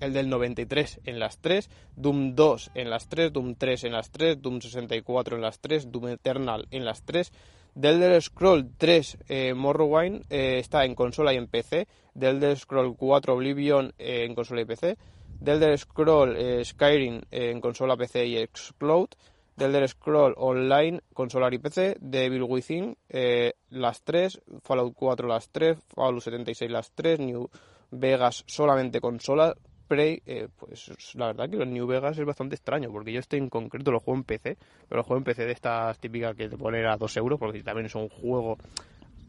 el 0.00 0.12
del 0.12 0.28
93 0.28 1.00
en 1.04 1.18
las 1.18 1.38
3, 1.38 1.68
Doom 1.96 2.34
2 2.34 2.70
en 2.74 2.90
las 2.90 3.08
3, 3.08 3.32
Doom 3.32 3.54
3 3.56 3.84
en 3.84 3.92
las 3.92 4.10
3, 4.10 4.40
Doom 4.40 4.60
64 4.60 5.36
en 5.36 5.42
las 5.42 5.60
3, 5.60 5.90
Doom 5.90 6.08
Eternal 6.08 6.66
en 6.70 6.84
las 6.84 7.02
3, 7.02 7.32
The 7.78 8.20
Scroll 8.22 8.70
3 8.78 9.18
eh, 9.28 9.54
Morrowind 9.54 10.24
eh, 10.30 10.58
está 10.58 10.86
en 10.86 10.94
consola 10.94 11.34
y 11.34 11.36
en 11.36 11.46
PC, 11.46 11.86
The 12.18 12.56
Scroll 12.56 12.96
4 12.96 13.34
Oblivion 13.34 13.92
eh, 13.98 14.24
en 14.24 14.34
consola 14.34 14.62
y 14.62 14.64
PC, 14.64 14.96
The 15.44 15.76
Scroll 15.76 16.36
eh, 16.36 16.64
Skyrim 16.64 17.20
en 17.30 17.60
consola 17.60 17.96
PC 17.96 18.26
y 18.26 18.38
Explode, 18.38 19.10
del 19.56 19.74
Elder 19.74 19.88
Scroll 19.88 20.34
Online, 20.36 21.00
consolar 21.12 21.52
y 21.54 21.58
PC, 21.58 21.96
Devil 22.00 22.42
Within, 22.42 22.96
eh, 23.08 23.54
las 23.70 24.02
3, 24.02 24.42
Fallout 24.62 24.94
4 24.94 25.26
las 25.26 25.50
3, 25.50 25.78
Fallout 25.94 26.22
76 26.22 26.70
las 26.70 26.92
3, 26.92 27.20
New 27.20 27.48
Vegas 27.90 28.44
solamente 28.46 29.00
consola, 29.00 29.54
Prey, 29.88 30.20
eh, 30.26 30.48
pues 30.56 31.14
la 31.14 31.28
verdad 31.28 31.48
que 31.48 31.56
el 31.56 31.72
New 31.72 31.86
Vegas 31.86 32.18
es 32.18 32.24
bastante 32.26 32.56
extraño, 32.56 32.90
porque 32.90 33.12
yo 33.12 33.20
este 33.20 33.36
en 33.36 33.48
concreto 33.48 33.92
lo 33.92 34.00
juego 34.00 34.18
en 34.18 34.24
PC, 34.24 34.58
pero 34.88 34.98
lo 34.98 35.04
juego 35.04 35.18
en 35.18 35.24
PC 35.24 35.46
de 35.46 35.52
estas 35.52 35.98
típicas 35.98 36.34
que 36.34 36.48
te 36.48 36.56
ponen 36.56 36.86
a 36.86 36.96
2 36.96 37.16
euros, 37.16 37.38
porque 37.38 37.62
también 37.62 37.86
es 37.86 37.94
un 37.94 38.08
juego 38.08 38.58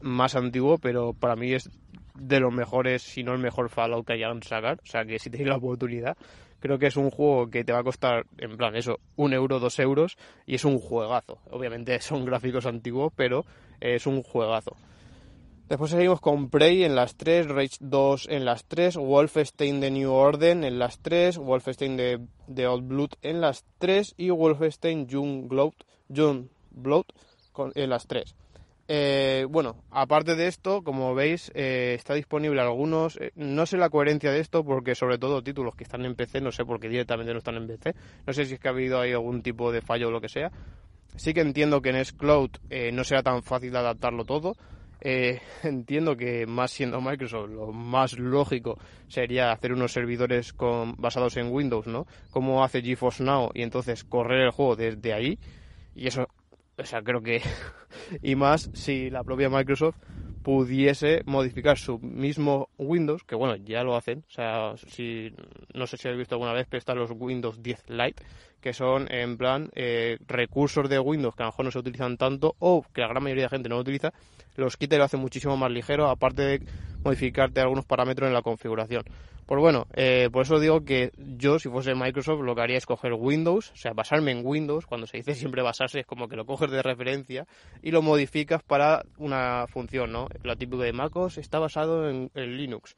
más 0.00 0.34
antiguo, 0.34 0.78
pero 0.78 1.12
para 1.12 1.36
mí 1.36 1.52
es 1.52 1.70
de 2.14 2.40
los 2.40 2.52
mejores, 2.52 3.02
si 3.02 3.22
no 3.22 3.32
el 3.32 3.38
mejor 3.38 3.68
Fallout 3.68 4.06
que 4.06 4.14
hayan 4.14 4.42
sacar. 4.42 4.80
O 4.82 4.86
sea 4.86 5.04
que 5.04 5.18
si 5.18 5.30
tenéis 5.30 5.48
la 5.48 5.56
oportunidad, 5.56 6.16
creo 6.60 6.78
que 6.78 6.86
es 6.86 6.96
un 6.96 7.10
juego 7.10 7.50
que 7.50 7.64
te 7.64 7.72
va 7.72 7.80
a 7.80 7.84
costar, 7.84 8.26
en 8.38 8.56
plan, 8.56 8.76
eso, 8.76 8.98
un 9.16 9.32
euro, 9.32 9.60
dos 9.60 9.78
euros, 9.78 10.16
y 10.46 10.54
es 10.56 10.64
un 10.64 10.78
juegazo. 10.78 11.38
Obviamente 11.50 12.00
son 12.00 12.24
gráficos 12.24 12.66
antiguos, 12.66 13.12
pero 13.14 13.44
es 13.80 14.06
un 14.06 14.22
juegazo. 14.22 14.76
Después 15.68 15.90
seguimos 15.90 16.22
con 16.22 16.48
Prey 16.48 16.82
en 16.82 16.94
las 16.94 17.16
3, 17.16 17.48
Rage 17.48 17.76
2 17.80 18.28
en 18.30 18.46
las 18.46 18.64
3, 18.64 18.96
Wolfenstein 18.96 19.80
The 19.80 19.90
New 19.90 20.10
Order 20.10 20.64
en 20.64 20.78
las 20.78 20.98
3, 21.00 21.36
Wolfenstein 21.36 21.98
The, 22.54 22.66
Old 22.66 22.88
Blood 22.88 23.10
en 23.20 23.42
las 23.42 23.66
3 23.76 24.14
y 24.16 24.30
Wolfenstein 24.30 25.06
Young 25.06 25.46
Blood, 25.46 25.74
Blood 26.70 27.04
en 27.74 27.90
las 27.90 28.06
3. 28.06 28.34
Eh, 28.90 29.46
bueno, 29.50 29.84
aparte 29.90 30.34
de 30.34 30.46
esto, 30.46 30.82
como 30.82 31.14
veis, 31.14 31.52
eh, 31.54 31.92
está 31.94 32.14
disponible 32.14 32.62
algunos. 32.62 33.18
Eh, 33.20 33.32
no 33.36 33.66
sé 33.66 33.76
la 33.76 33.90
coherencia 33.90 34.32
de 34.32 34.40
esto, 34.40 34.64
porque 34.64 34.94
sobre 34.94 35.18
todo 35.18 35.42
títulos 35.42 35.74
que 35.76 35.84
están 35.84 36.06
en 36.06 36.14
PC, 36.14 36.40
no 36.40 36.50
sé 36.52 36.64
por 36.64 36.80
qué 36.80 36.88
directamente 36.88 37.32
no 37.32 37.38
están 37.38 37.56
en 37.56 37.66
PC. 37.66 37.94
No 38.26 38.32
sé 38.32 38.46
si 38.46 38.54
es 38.54 38.60
que 38.60 38.68
ha 38.68 38.70
habido 38.70 38.98
ahí 38.98 39.12
algún 39.12 39.42
tipo 39.42 39.70
de 39.72 39.82
fallo 39.82 40.08
o 40.08 40.10
lo 40.10 40.22
que 40.22 40.30
sea. 40.30 40.50
Sí 41.16 41.34
que 41.34 41.42
entiendo 41.42 41.82
que 41.82 41.90
en 41.90 41.96
S-Cloud 41.96 42.50
no 42.92 43.04
será 43.04 43.22
tan 43.22 43.42
fácil 43.42 43.76
adaptarlo 43.76 44.24
todo. 44.24 44.56
entiendo 45.62 46.16
que 46.16 46.46
más 46.46 46.70
siendo 46.70 47.00
Microsoft, 47.00 47.50
lo 47.50 47.72
más 47.72 48.18
lógico 48.18 48.78
sería 49.06 49.52
hacer 49.52 49.72
unos 49.72 49.92
servidores 49.92 50.52
con, 50.52 50.96
basados 50.96 51.36
en 51.36 51.52
Windows, 51.52 51.86
¿no? 51.86 52.06
Como 52.30 52.64
hace 52.64 52.82
GeForce 52.82 53.22
Now 53.22 53.50
y 53.54 53.62
entonces 53.62 54.04
correr 54.04 54.46
el 54.46 54.50
juego 54.50 54.76
desde 54.76 55.12
ahí. 55.12 55.38
Y 55.94 56.06
eso 56.06 56.28
o 56.78 56.84
sea, 56.84 57.02
creo 57.02 57.22
que. 57.22 57.42
y 58.22 58.36
más 58.36 58.70
si 58.72 59.10
la 59.10 59.24
propia 59.24 59.50
Microsoft 59.50 59.96
pudiese 60.42 61.22
modificar 61.26 61.76
su 61.76 61.98
mismo 61.98 62.70
Windows, 62.78 63.24
que 63.24 63.34
bueno, 63.34 63.56
ya 63.56 63.82
lo 63.82 63.96
hacen. 63.96 64.24
O 64.28 64.30
sea, 64.30 64.74
si 64.76 65.32
no 65.74 65.86
sé 65.86 65.96
si 65.96 66.08
habéis 66.08 66.20
visto 66.20 66.36
alguna 66.36 66.52
vez, 66.52 66.66
pero 66.70 66.78
están 66.78 66.98
los 66.98 67.10
Windows 67.10 67.62
10 67.62 67.90
Lite, 67.90 68.22
que 68.60 68.72
son 68.72 69.12
en 69.12 69.36
plan 69.36 69.70
eh, 69.74 70.18
recursos 70.26 70.88
de 70.88 70.98
Windows 70.98 71.34
que 71.34 71.42
a 71.42 71.46
lo 71.46 71.52
mejor 71.52 71.64
no 71.66 71.70
se 71.70 71.78
utilizan 71.78 72.16
tanto 72.16 72.56
o 72.60 72.82
que 72.94 73.00
la 73.00 73.08
gran 73.08 73.22
mayoría 73.22 73.44
de 73.44 73.50
gente 73.50 73.68
no 73.68 73.78
utiliza, 73.78 74.12
los 74.60 74.76
quita 74.76 74.96
y 74.96 74.98
lo 74.98 75.04
hace 75.04 75.16
muchísimo 75.16 75.56
más 75.56 75.70
ligero, 75.70 76.08
aparte 76.08 76.42
de 76.42 76.62
modificarte 77.04 77.60
algunos 77.60 77.84
parámetros 77.84 78.28
en 78.28 78.34
la 78.34 78.42
configuración. 78.42 79.04
Pues 79.48 79.62
bueno, 79.62 79.86
eh, 79.94 80.28
por 80.30 80.42
eso 80.42 80.60
digo 80.60 80.84
que 80.84 81.10
yo, 81.16 81.58
si 81.58 81.70
fuese 81.70 81.94
Microsoft, 81.94 82.42
lo 82.42 82.54
que 82.54 82.60
haría 82.60 82.76
es 82.76 82.84
coger 82.84 83.14
Windows, 83.14 83.70
o 83.70 83.76
sea, 83.76 83.94
basarme 83.94 84.30
en 84.32 84.44
Windows, 84.44 84.84
cuando 84.84 85.06
se 85.06 85.16
dice 85.16 85.34
siempre 85.34 85.62
basarse 85.62 86.00
es 86.00 86.06
como 86.06 86.28
que 86.28 86.36
lo 86.36 86.44
coges 86.44 86.70
de 86.70 86.82
referencia 86.82 87.46
y 87.82 87.90
lo 87.90 88.02
modificas 88.02 88.62
para 88.62 89.04
una 89.16 89.66
función, 89.68 90.12
¿no? 90.12 90.28
Lo 90.42 90.54
típico 90.56 90.82
de 90.82 90.92
MacOS 90.92 91.38
está 91.38 91.58
basado 91.58 92.10
en, 92.10 92.30
Linux, 92.34 92.94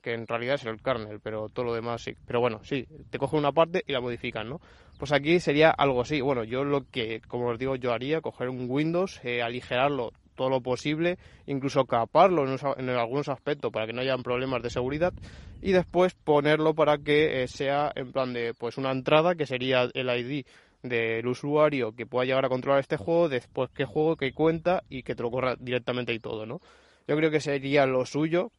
que 0.00 0.14
en 0.14 0.26
realidad 0.26 0.54
es 0.54 0.64
el 0.64 0.80
kernel, 0.80 1.20
pero 1.22 1.50
todo 1.50 1.66
lo 1.66 1.74
demás 1.74 2.00
sí. 2.00 2.14
Pero 2.26 2.40
bueno, 2.40 2.60
sí, 2.64 2.86
te 3.10 3.18
coge 3.18 3.36
una 3.36 3.52
parte 3.52 3.84
y 3.86 3.92
la 3.92 4.00
modifican, 4.00 4.48
¿no? 4.48 4.58
Pues 4.98 5.12
aquí 5.12 5.38
sería 5.38 5.68
algo 5.68 6.00
así. 6.00 6.22
Bueno, 6.22 6.44
yo 6.44 6.64
lo 6.64 6.88
que, 6.90 7.20
como 7.28 7.48
os 7.48 7.58
digo, 7.58 7.76
yo 7.76 7.92
haría, 7.92 8.22
coger 8.22 8.48
un 8.48 8.64
Windows, 8.70 9.20
eh, 9.22 9.42
aligerarlo 9.42 10.12
todo 10.40 10.48
lo 10.48 10.62
posible, 10.62 11.18
incluso 11.44 11.84
caparlo 11.84 12.46
en, 12.78 12.88
algunos 12.88 13.28
aspectos 13.28 13.70
para 13.70 13.86
que 13.86 13.92
no 13.92 14.00
hayan 14.00 14.22
problemas 14.22 14.62
de 14.62 14.70
seguridad 14.70 15.12
y 15.60 15.72
después 15.72 16.14
ponerlo 16.14 16.74
para 16.74 16.96
que 16.96 17.42
eh, 17.42 17.46
sea 17.46 17.92
en 17.94 18.10
plan 18.10 18.32
de 18.32 18.54
pues 18.54 18.78
una 18.78 18.90
entrada 18.90 19.34
que 19.34 19.44
sería 19.44 19.90
el 19.92 20.08
ID 20.08 20.46
del 20.82 21.26
usuario 21.26 21.92
que 21.94 22.06
pueda 22.06 22.24
llegar 22.24 22.46
a 22.46 22.48
controlar 22.48 22.80
este 22.80 22.96
juego, 22.96 23.28
después 23.28 23.68
qué 23.74 23.84
juego, 23.84 24.16
qué 24.16 24.32
cuenta 24.32 24.82
y 24.88 25.02
que 25.02 25.14
te 25.14 25.22
lo 25.22 25.30
corra 25.30 25.56
directamente 25.60 26.14
y 26.14 26.20
todo, 26.20 26.46
¿no? 26.46 26.62
Yo 27.06 27.16
creo 27.16 27.30
que 27.30 27.40
sería 27.40 27.84
lo 27.84 28.06
suyo 28.06 28.50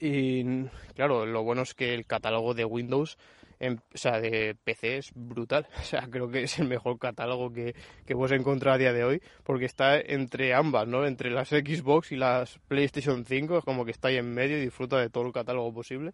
y 0.00 0.64
claro, 0.94 1.26
lo 1.26 1.42
bueno 1.42 1.60
es 1.60 1.74
que 1.74 1.92
el 1.92 2.06
catálogo 2.06 2.54
de 2.54 2.64
Windows 2.64 3.18
o 3.60 3.76
sea, 3.98 4.20
de 4.20 4.56
PC 4.64 4.98
es 4.98 5.12
brutal. 5.14 5.66
O 5.80 5.82
sea, 5.82 6.08
creo 6.10 6.28
que 6.28 6.42
es 6.42 6.58
el 6.58 6.66
mejor 6.66 6.98
catálogo 6.98 7.52
que, 7.52 7.74
que 8.04 8.14
puedes 8.14 8.38
encontrar 8.38 8.74
a 8.74 8.78
día 8.78 8.92
de 8.92 9.04
hoy, 9.04 9.22
porque 9.44 9.64
está 9.64 9.98
entre 9.98 10.54
ambas, 10.54 10.86
¿no? 10.88 11.06
Entre 11.06 11.30
las 11.30 11.48
Xbox 11.50 12.12
y 12.12 12.16
las 12.16 12.58
PlayStation 12.68 13.24
5, 13.24 13.58
es 13.58 13.64
como 13.64 13.84
que 13.84 13.92
está 13.92 14.08
ahí 14.08 14.16
en 14.16 14.32
medio 14.32 14.58
y 14.58 14.62
disfruta 14.62 14.98
de 14.98 15.10
todo 15.10 15.26
el 15.26 15.32
catálogo 15.32 15.72
posible. 15.72 16.12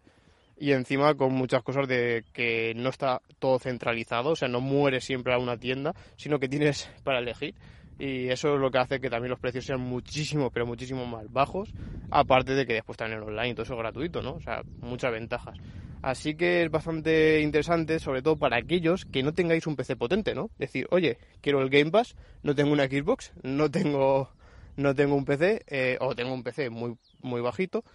Y 0.57 0.71
encima 0.71 1.15
con 1.15 1.33
muchas 1.33 1.63
cosas 1.63 1.87
de 1.87 2.23
que 2.31 2.73
no 2.75 2.89
está 2.89 3.21
todo 3.39 3.57
centralizado, 3.57 4.31
o 4.31 4.35
sea, 4.35 4.47
no 4.47 4.61
mueres 4.61 5.03
siempre 5.03 5.33
a 5.33 5.39
una 5.39 5.57
tienda, 5.57 5.95
sino 6.15 6.39
que 6.39 6.47
tienes 6.47 6.89
para 7.03 7.19
elegir 7.19 7.55
y 7.99 8.27
eso 8.29 8.55
es 8.55 8.59
lo 8.59 8.71
que 8.71 8.79
hace 8.79 8.99
que 8.99 9.09
también 9.09 9.29
los 9.29 9.39
precios 9.39 9.65
sean 9.65 9.81
muchísimo, 9.81 10.49
pero 10.49 10.65
muchísimo 10.65 11.05
más 11.05 11.31
bajos, 11.31 11.69
aparte 12.09 12.53
de 12.53 12.65
que 12.65 12.73
después 12.73 12.97
también 12.97 13.21
en 13.21 13.27
online 13.27 13.53
todo 13.53 13.63
eso 13.63 13.73
es 13.73 13.79
gratuito, 13.79 14.21
¿no? 14.21 14.33
O 14.33 14.41
sea, 14.41 14.63
muchas 14.81 15.11
ventajas. 15.11 15.57
Así 16.01 16.35
que 16.35 16.63
es 16.63 16.69
bastante 16.69 17.39
interesante, 17.39 17.99
sobre 17.99 18.21
todo 18.21 18.35
para 18.35 18.57
aquellos 18.57 19.05
que 19.05 19.23
no 19.23 19.33
tengáis 19.33 19.67
un 19.67 19.77
PC 19.77 19.95
potente, 19.95 20.35
¿no? 20.35 20.49
Decir, 20.57 20.87
oye, 20.91 21.17
quiero 21.39 21.61
el 21.61 21.69
Game 21.69 21.91
Pass, 21.91 22.15
no 22.41 22.55
tengo 22.55 22.73
una 22.73 22.87
Xbox, 22.87 23.31
no 23.41 23.71
tengo, 23.71 24.29
no 24.75 24.93
tengo 24.95 25.15
un 25.15 25.23
PC, 25.23 25.63
eh, 25.67 25.97
o 26.01 26.13
tengo 26.13 26.33
un 26.33 26.43
PC 26.43 26.69
muy, 26.69 26.97
muy 27.21 27.39
bajito, 27.39 27.85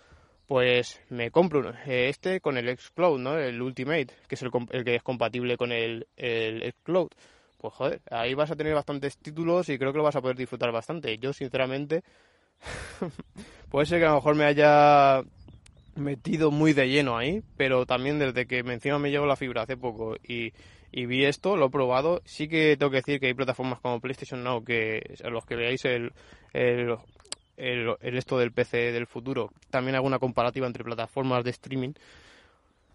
pues 0.46 1.02
me 1.10 1.30
compro 1.30 1.70
eh, 1.86 2.08
este 2.08 2.40
con 2.40 2.56
el 2.56 2.74
Xcloud, 2.78 3.18
¿no? 3.18 3.36
El 3.38 3.60
Ultimate, 3.60 4.08
que 4.26 4.36
es 4.36 4.42
el, 4.42 4.50
el 4.70 4.84
que 4.84 4.94
es 4.94 5.02
compatible 5.02 5.58
con 5.58 5.70
el, 5.70 6.06
el 6.16 6.72
Xcloud 6.72 7.10
pues 7.58 7.74
joder, 7.74 8.00
ahí 8.10 8.34
vas 8.34 8.50
a 8.50 8.56
tener 8.56 8.74
bastantes 8.74 9.18
títulos 9.18 9.68
y 9.68 9.78
creo 9.78 9.92
que 9.92 9.98
lo 9.98 10.04
vas 10.04 10.16
a 10.16 10.20
poder 10.20 10.36
disfrutar 10.36 10.72
bastante. 10.72 11.18
Yo, 11.18 11.32
sinceramente, 11.32 12.02
puede 13.70 13.86
ser 13.86 14.00
que 14.00 14.06
a 14.06 14.10
lo 14.10 14.16
mejor 14.16 14.34
me 14.36 14.44
haya 14.44 15.22
metido 15.96 16.50
muy 16.50 16.72
de 16.72 16.88
lleno 16.88 17.16
ahí, 17.16 17.42
pero 17.56 17.84
también 17.84 18.18
desde 18.18 18.46
que 18.46 18.58
encima 18.58 18.98
me 18.98 19.10
llegó 19.10 19.26
la 19.26 19.36
fibra 19.36 19.62
hace 19.62 19.76
poco 19.76 20.16
y, 20.22 20.52
vi 20.92 21.24
esto, 21.24 21.56
lo 21.56 21.66
he 21.66 21.70
probado, 21.70 22.22
sí 22.24 22.48
que 22.48 22.76
tengo 22.76 22.90
que 22.90 22.98
decir 22.98 23.20
que 23.20 23.26
hay 23.26 23.34
plataformas 23.34 23.80
como 23.80 24.00
PlayStation 24.00 24.42
Now 24.42 24.64
que 24.64 25.16
los 25.24 25.44
que 25.44 25.56
veáis 25.56 25.84
el, 25.84 26.12
el, 26.52 26.96
el 27.56 28.16
esto 28.16 28.38
del 28.38 28.52
PC 28.52 28.92
del 28.92 29.06
futuro, 29.06 29.50
también 29.70 29.96
hago 29.96 30.06
una 30.06 30.18
comparativa 30.18 30.66
entre 30.66 30.84
plataformas 30.84 31.44
de 31.44 31.50
streaming 31.50 31.92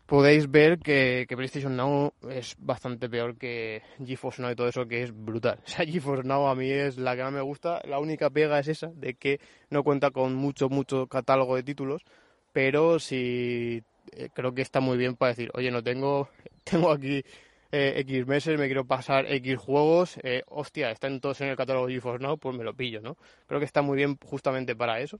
podéis 0.06 0.50
ver 0.50 0.80
que, 0.80 1.26
PlayStation 1.30 1.76
Now 1.76 2.14
es 2.30 2.56
bastante 2.60 3.10
peor 3.10 3.38
que 3.38 3.82
GeForce 4.06 4.42
Now 4.42 4.52
y 4.52 4.56
todo 4.56 4.68
eso, 4.68 4.88
que 4.88 5.04
es 5.04 5.12
brutal. 5.14 5.60
O 5.66 5.68
sea, 5.68 5.86
GeForce 5.86 6.28
Now 6.28 6.48
a 6.48 6.56
mí 6.56 6.70
es 6.70 6.98
la 6.98 7.16
que 7.16 7.24
más 7.24 7.34
me 7.34 7.42
gusta. 7.42 7.82
La 7.86 8.00
única 8.00 8.30
pega 8.30 8.60
es 8.60 8.68
esa, 8.68 8.88
de 8.88 9.16
que 9.16 9.40
no 9.70 9.84
cuenta 9.84 10.12
con 10.12 10.36
mucho, 10.36 10.70
mucho 10.70 11.08
catálogo 11.08 11.56
de 11.56 11.64
títulos, 11.64 12.04
pero 12.52 13.00
sí 13.00 13.84
eh, 14.12 14.30
creo 14.34 14.54
que 14.54 14.62
está 14.62 14.80
muy 14.80 14.98
bien 14.98 15.16
para 15.16 15.30
decir, 15.30 15.50
oye, 15.54 15.72
no 15.72 15.84
tengo, 15.84 16.30
tengo 16.64 16.92
aquí 16.92 17.24
eh, 17.72 17.94
X 17.98 18.28
meses, 18.28 18.60
me 18.60 18.68
quiero 18.68 18.86
pasar 18.86 19.26
X 19.32 19.58
juegos, 19.58 20.18
eh, 20.24 20.44
hostia, 20.48 20.92
están 20.92 21.20
todos 21.20 21.42
en 21.42 21.50
el 21.50 21.56
catálogo 21.56 21.88
de 21.88 21.94
GeForce 21.94 22.24
Now, 22.24 22.38
pues 22.38 22.56
me 22.56 22.64
lo 22.64 22.76
pillo, 22.76 23.02
¿no? 23.02 23.18
Creo 23.48 23.60
que 23.60 23.66
está 23.66 23.82
muy 23.82 23.98
bien 23.98 24.18
justamente 24.24 24.76
para 24.76 25.00
eso 25.00 25.20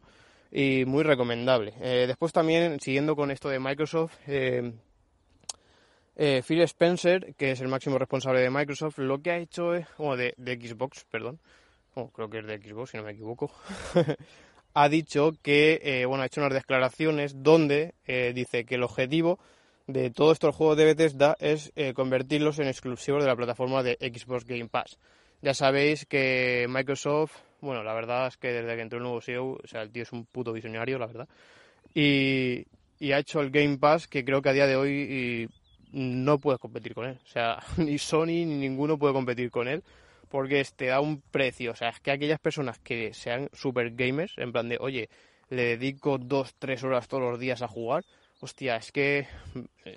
y 0.56 0.86
muy 0.86 1.04
recomendable. 1.04 1.74
Eh, 1.82 2.06
después 2.06 2.32
también, 2.32 2.80
siguiendo 2.80 3.16
con 3.16 3.32
esto 3.32 3.50
de 3.50 3.60
Microsoft, 3.60 4.14
eh, 4.28 4.72
eh, 6.16 6.44
Phil 6.48 6.62
Spencer, 6.62 7.34
que 7.36 7.52
es 7.52 7.62
el 7.62 7.70
máximo 7.70 7.98
responsable 7.98 8.40
de 8.40 8.52
Microsoft, 8.52 9.00
lo 9.00 9.20
que 9.20 9.32
ha 9.32 9.38
hecho 9.38 9.74
es, 9.74 9.88
o 9.98 10.16
de, 10.16 10.36
Xbox, 10.38 11.06
perdón, 11.10 11.40
creo 12.14 12.30
que 12.30 12.40
es 12.40 12.46
de 12.46 12.60
Xbox 12.60 12.92
si 12.92 12.98
no 12.98 13.04
me 13.04 13.14
equivoco, 13.14 13.52
ha 14.76 14.90
dicho 14.90 15.32
que, 15.42 16.06
bueno, 16.08 16.22
ha 16.22 16.28
hecho 16.28 16.42
unas 16.42 16.54
declaraciones 16.54 17.42
donde 17.42 17.96
dice 18.36 18.66
que 18.66 18.76
el 18.76 18.84
objetivo 18.84 19.40
de 19.88 20.12
todos 20.12 20.34
estos 20.34 20.56
juegos 20.56 20.78
de 20.78 20.86
Bethesda 20.86 21.36
es 21.40 21.74
convertirlos 21.96 22.60
en 22.60 22.68
exclusivos 22.68 23.24
de 23.24 23.30
la 23.30 23.36
plataforma 23.36 23.82
de 23.82 23.98
Xbox 24.00 24.46
Game 24.46 24.70
Pass. 24.70 25.00
Ya 25.42 25.56
sabéis 25.56 26.06
que 26.06 26.68
Microsoft 26.70 27.38
bueno, 27.64 27.82
la 27.82 27.94
verdad 27.94 28.28
es 28.28 28.38
que 28.38 28.50
desde 28.50 28.76
que 28.76 28.82
entró 28.82 28.98
el 28.98 29.04
nuevo 29.04 29.22
CEO, 29.22 29.60
o 29.64 29.68
sea, 29.68 29.82
el 29.82 29.92
tío 29.92 30.04
es 30.04 30.12
un 30.12 30.26
puto 30.26 30.52
visionario, 30.52 31.00
la 31.00 31.08
verdad. 31.08 31.28
Y, 31.94 32.66
ha 33.12 33.20
hecho 33.20 33.42
el 33.42 33.52
Game 33.52 33.78
Pass 33.78 34.08
que 34.08 34.24
creo 34.24 34.42
que 34.42 34.50
a 34.50 34.54
día 34.54 34.68
de 34.68 34.76
hoy 34.76 35.50
no 35.92 36.40
puedes 36.40 36.60
competir 36.60 36.94
con 36.94 37.06
él. 37.06 37.20
O 37.24 37.28
sea, 37.28 37.60
ni 37.78 37.98
Sony 37.98 38.26
ni 38.26 38.46
ninguno 38.46 38.98
puede 38.98 39.14
competir 39.14 39.50
con 39.50 39.68
él 39.68 39.84
porque 40.30 40.66
te 40.76 40.88
da 40.88 41.00
un 41.00 41.22
precio. 41.22 41.72
O 41.72 41.76
sea, 41.76 41.90
es 41.90 42.00
que 42.00 42.12
aquellas 42.12 42.40
personas 42.40 42.80
que 42.80 43.14
sean 43.14 43.50
super 43.54 43.92
gamers, 43.92 44.34
en 44.38 44.52
plan 44.52 44.68
de, 44.68 44.78
oye, 44.80 45.10
le 45.50 45.78
dedico 45.78 46.18
dos, 46.18 46.56
tres 46.60 46.84
horas 46.84 47.08
todos 47.08 47.24
los 47.24 47.40
días 47.40 47.62
a 47.62 47.68
jugar, 47.68 48.04
hostia, 48.42 48.76
es 48.76 48.92
que 48.92 49.28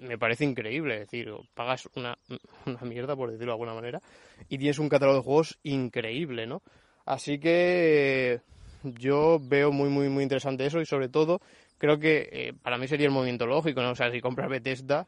me 0.03 0.19
parece 0.19 0.45
increíble. 0.45 0.95
Es 0.95 1.01
decir, 1.01 1.33
pagas 1.55 1.89
una, 1.97 2.17
una 2.67 2.81
mierda, 2.83 3.17
por 3.17 3.31
decirlo 3.31 3.53
de 3.53 3.55
alguna 3.55 3.75
manera, 3.75 4.01
y 4.49 4.59
tienes 4.59 4.79
un 4.79 4.89
catálogo 4.89 5.19
de 5.19 5.25
juegos 5.25 5.59
increíble, 5.63 6.47
¿no? 6.47 6.63
Así 7.07 7.39
que 7.39 8.41
yo 8.83 9.39
veo 9.41 9.73
muy, 9.73 9.89
muy, 9.89 10.09
muy 10.09 10.23
interesante 10.23 10.67
eso 10.67 10.81
y 10.81 10.87
sobre 10.87 11.09
todo 11.09 11.41
creo 11.79 11.99
que 11.99 12.29
eh, 12.33 12.53
para 12.63 12.79
mí 12.79 12.89
sería 12.89 13.07
el 13.07 13.13
movimiento 13.13 13.47
lógico, 13.47 13.81
¿no? 13.81 13.91
O 13.91 13.95
sea, 13.95 14.11
si 14.11 14.21
compras 14.21 14.51
Bethesda, 14.51 15.07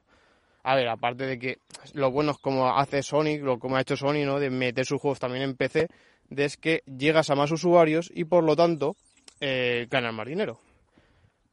a 0.62 0.74
ver, 0.74 0.88
aparte 0.88 1.26
de 1.26 1.38
que 1.38 1.58
lo 1.94 2.10
bueno 2.10 2.32
es 2.32 2.38
como 2.38 2.68
hace 2.68 3.02
Sony, 3.02 3.38
lo 3.40 3.58
como 3.58 3.76
ha 3.76 3.80
hecho 3.80 3.96
Sony, 3.96 4.24
¿no? 4.24 4.38
De 4.38 4.50
meter 4.50 4.86
sus 4.86 5.00
juegos 5.00 5.18
también 5.18 5.42
en 5.42 5.56
PC, 5.56 5.88
de 6.30 6.44
es 6.44 6.56
que 6.56 6.82
llegas 6.86 7.30
a 7.30 7.34
más 7.34 7.50
usuarios 7.50 8.10
y 8.14 8.24
por 8.24 8.44
lo 8.44 8.54
tanto 8.54 8.96
eh, 9.40 9.86
ganas 9.90 10.14
más 10.14 10.26
dinero. 10.26 10.58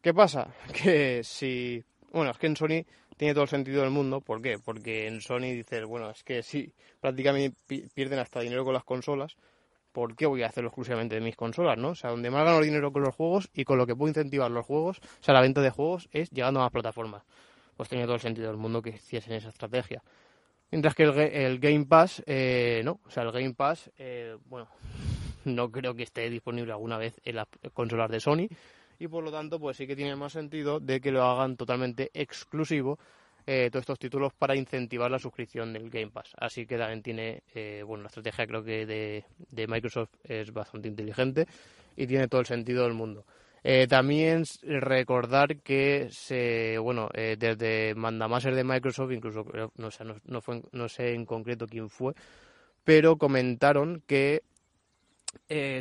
¿Qué 0.01 0.13
pasa? 0.13 0.53
Que 0.73 1.23
si... 1.23 1.83
Bueno, 2.11 2.31
es 2.31 2.37
que 2.37 2.47
en 2.47 2.55
Sony 2.55 2.85
tiene 3.17 3.33
todo 3.33 3.43
el 3.43 3.49
sentido 3.49 3.81
del 3.81 3.91
mundo. 3.91 4.21
¿Por 4.21 4.41
qué? 4.41 4.57
Porque 4.63 5.07
en 5.07 5.21
Sony 5.21 5.51
dices, 5.53 5.83
bueno, 5.85 6.09
es 6.09 6.23
que 6.23 6.43
si 6.43 6.71
prácticamente 7.01 7.57
pierden 7.93 8.19
hasta 8.19 8.39
dinero 8.41 8.63
con 8.63 8.73
las 8.73 8.83
consolas, 8.83 9.35
¿por 9.95 10.13
qué 10.13 10.25
voy 10.25 10.43
a 10.43 10.47
hacerlo 10.47 10.67
exclusivamente 10.67 11.15
de 11.15 11.21
mis 11.21 11.37
consolas, 11.37 11.77
no? 11.77 11.91
O 11.91 11.95
sea, 11.95 12.09
donde 12.09 12.29
más 12.29 12.43
gano 12.43 12.59
dinero 12.59 12.91
con 12.91 13.01
los 13.01 13.15
juegos 13.15 13.49
y 13.53 13.63
con 13.63 13.77
lo 13.77 13.87
que 13.87 13.95
puedo 13.95 14.09
incentivar 14.09 14.51
los 14.51 14.65
juegos, 14.65 14.99
o 14.99 15.23
sea, 15.23 15.33
la 15.33 15.39
venta 15.39 15.61
de 15.61 15.69
juegos 15.69 16.09
es 16.11 16.29
llegando 16.31 16.59
a 16.59 16.63
más 16.63 16.71
plataformas. 16.71 17.23
Pues 17.77 17.87
tiene 17.87 18.03
todo 18.03 18.15
el 18.15 18.19
sentido 18.19 18.49
del 18.49 18.57
mundo 18.57 18.81
que 18.81 18.89
hiciesen 18.89 19.33
esa 19.35 19.47
estrategia. 19.47 20.03
Mientras 20.69 20.95
que 20.95 21.03
el, 21.03 21.59
Game 21.59 21.85
Pass, 21.85 22.21
eh, 22.25 22.81
no. 22.83 22.99
O 23.05 23.09
sea, 23.09 23.23
el 23.23 23.31
Game 23.31 23.53
Pass, 23.53 23.89
eh, 23.97 24.35
bueno, 24.47 24.67
no 25.45 25.71
creo 25.71 25.95
que 25.95 26.03
esté 26.03 26.29
disponible 26.29 26.73
alguna 26.73 26.97
vez 26.97 27.21
en 27.23 27.37
las 27.37 27.47
consolas 27.73 28.11
de 28.11 28.19
Sony 28.19 28.49
y 28.99 29.07
por 29.07 29.23
lo 29.23 29.31
tanto 29.31 29.59
pues 29.59 29.77
sí 29.77 29.87
que 29.87 29.95
tiene 29.95 30.15
más 30.15 30.33
sentido 30.33 30.79
de 30.79 30.99
que 30.99 31.11
lo 31.11 31.23
hagan 31.23 31.55
totalmente 31.55 32.11
exclusivo 32.13 32.99
eh, 33.47 33.69
todos 33.71 33.83
estos 33.83 33.99
títulos 33.99 34.33
para 34.33 34.55
incentivar 34.55 35.11
la 35.11 35.19
suscripción 35.19 35.71
del 35.71 35.91
Game 35.91 36.09
Pass. 36.09 36.31
Así 36.37 36.65
que 36.65 36.79
también 36.79 37.03
tiene, 37.03 37.43
eh, 37.53 37.83
bueno, 37.85 38.03
la 38.03 38.07
estrategia 38.07 38.47
creo 38.47 38.63
que 38.63 38.85
de, 38.87 39.67
Microsoft 39.67 40.09
es 40.23 40.51
bastante 40.51 40.87
inteligente 40.87 41.47
y 41.95 42.07
tiene 42.07 42.27
todo 42.27 42.41
el 42.41 42.47
sentido 42.47 42.85
del 42.85 42.93
mundo. 42.93 43.25
Eh, 43.63 43.85
también 43.87 44.43
recordar 44.63 45.57
que 45.57 46.07
se, 46.11 46.77
bueno, 46.79 47.09
desde 47.13 47.93
mandamaser 47.95 48.55
de 48.55 48.63
Microsoft, 48.63 49.11
incluso 49.11 49.45
no, 49.75 49.91
sé, 49.91 50.03
no, 50.25 50.41
fue, 50.41 50.61
no 50.71 50.89
sé 50.89 51.13
en 51.13 51.25
concreto 51.25 51.67
quién 51.67 51.89
fue, 51.89 52.13
pero 52.83 53.17
comentaron 53.17 54.03
que 54.07 54.41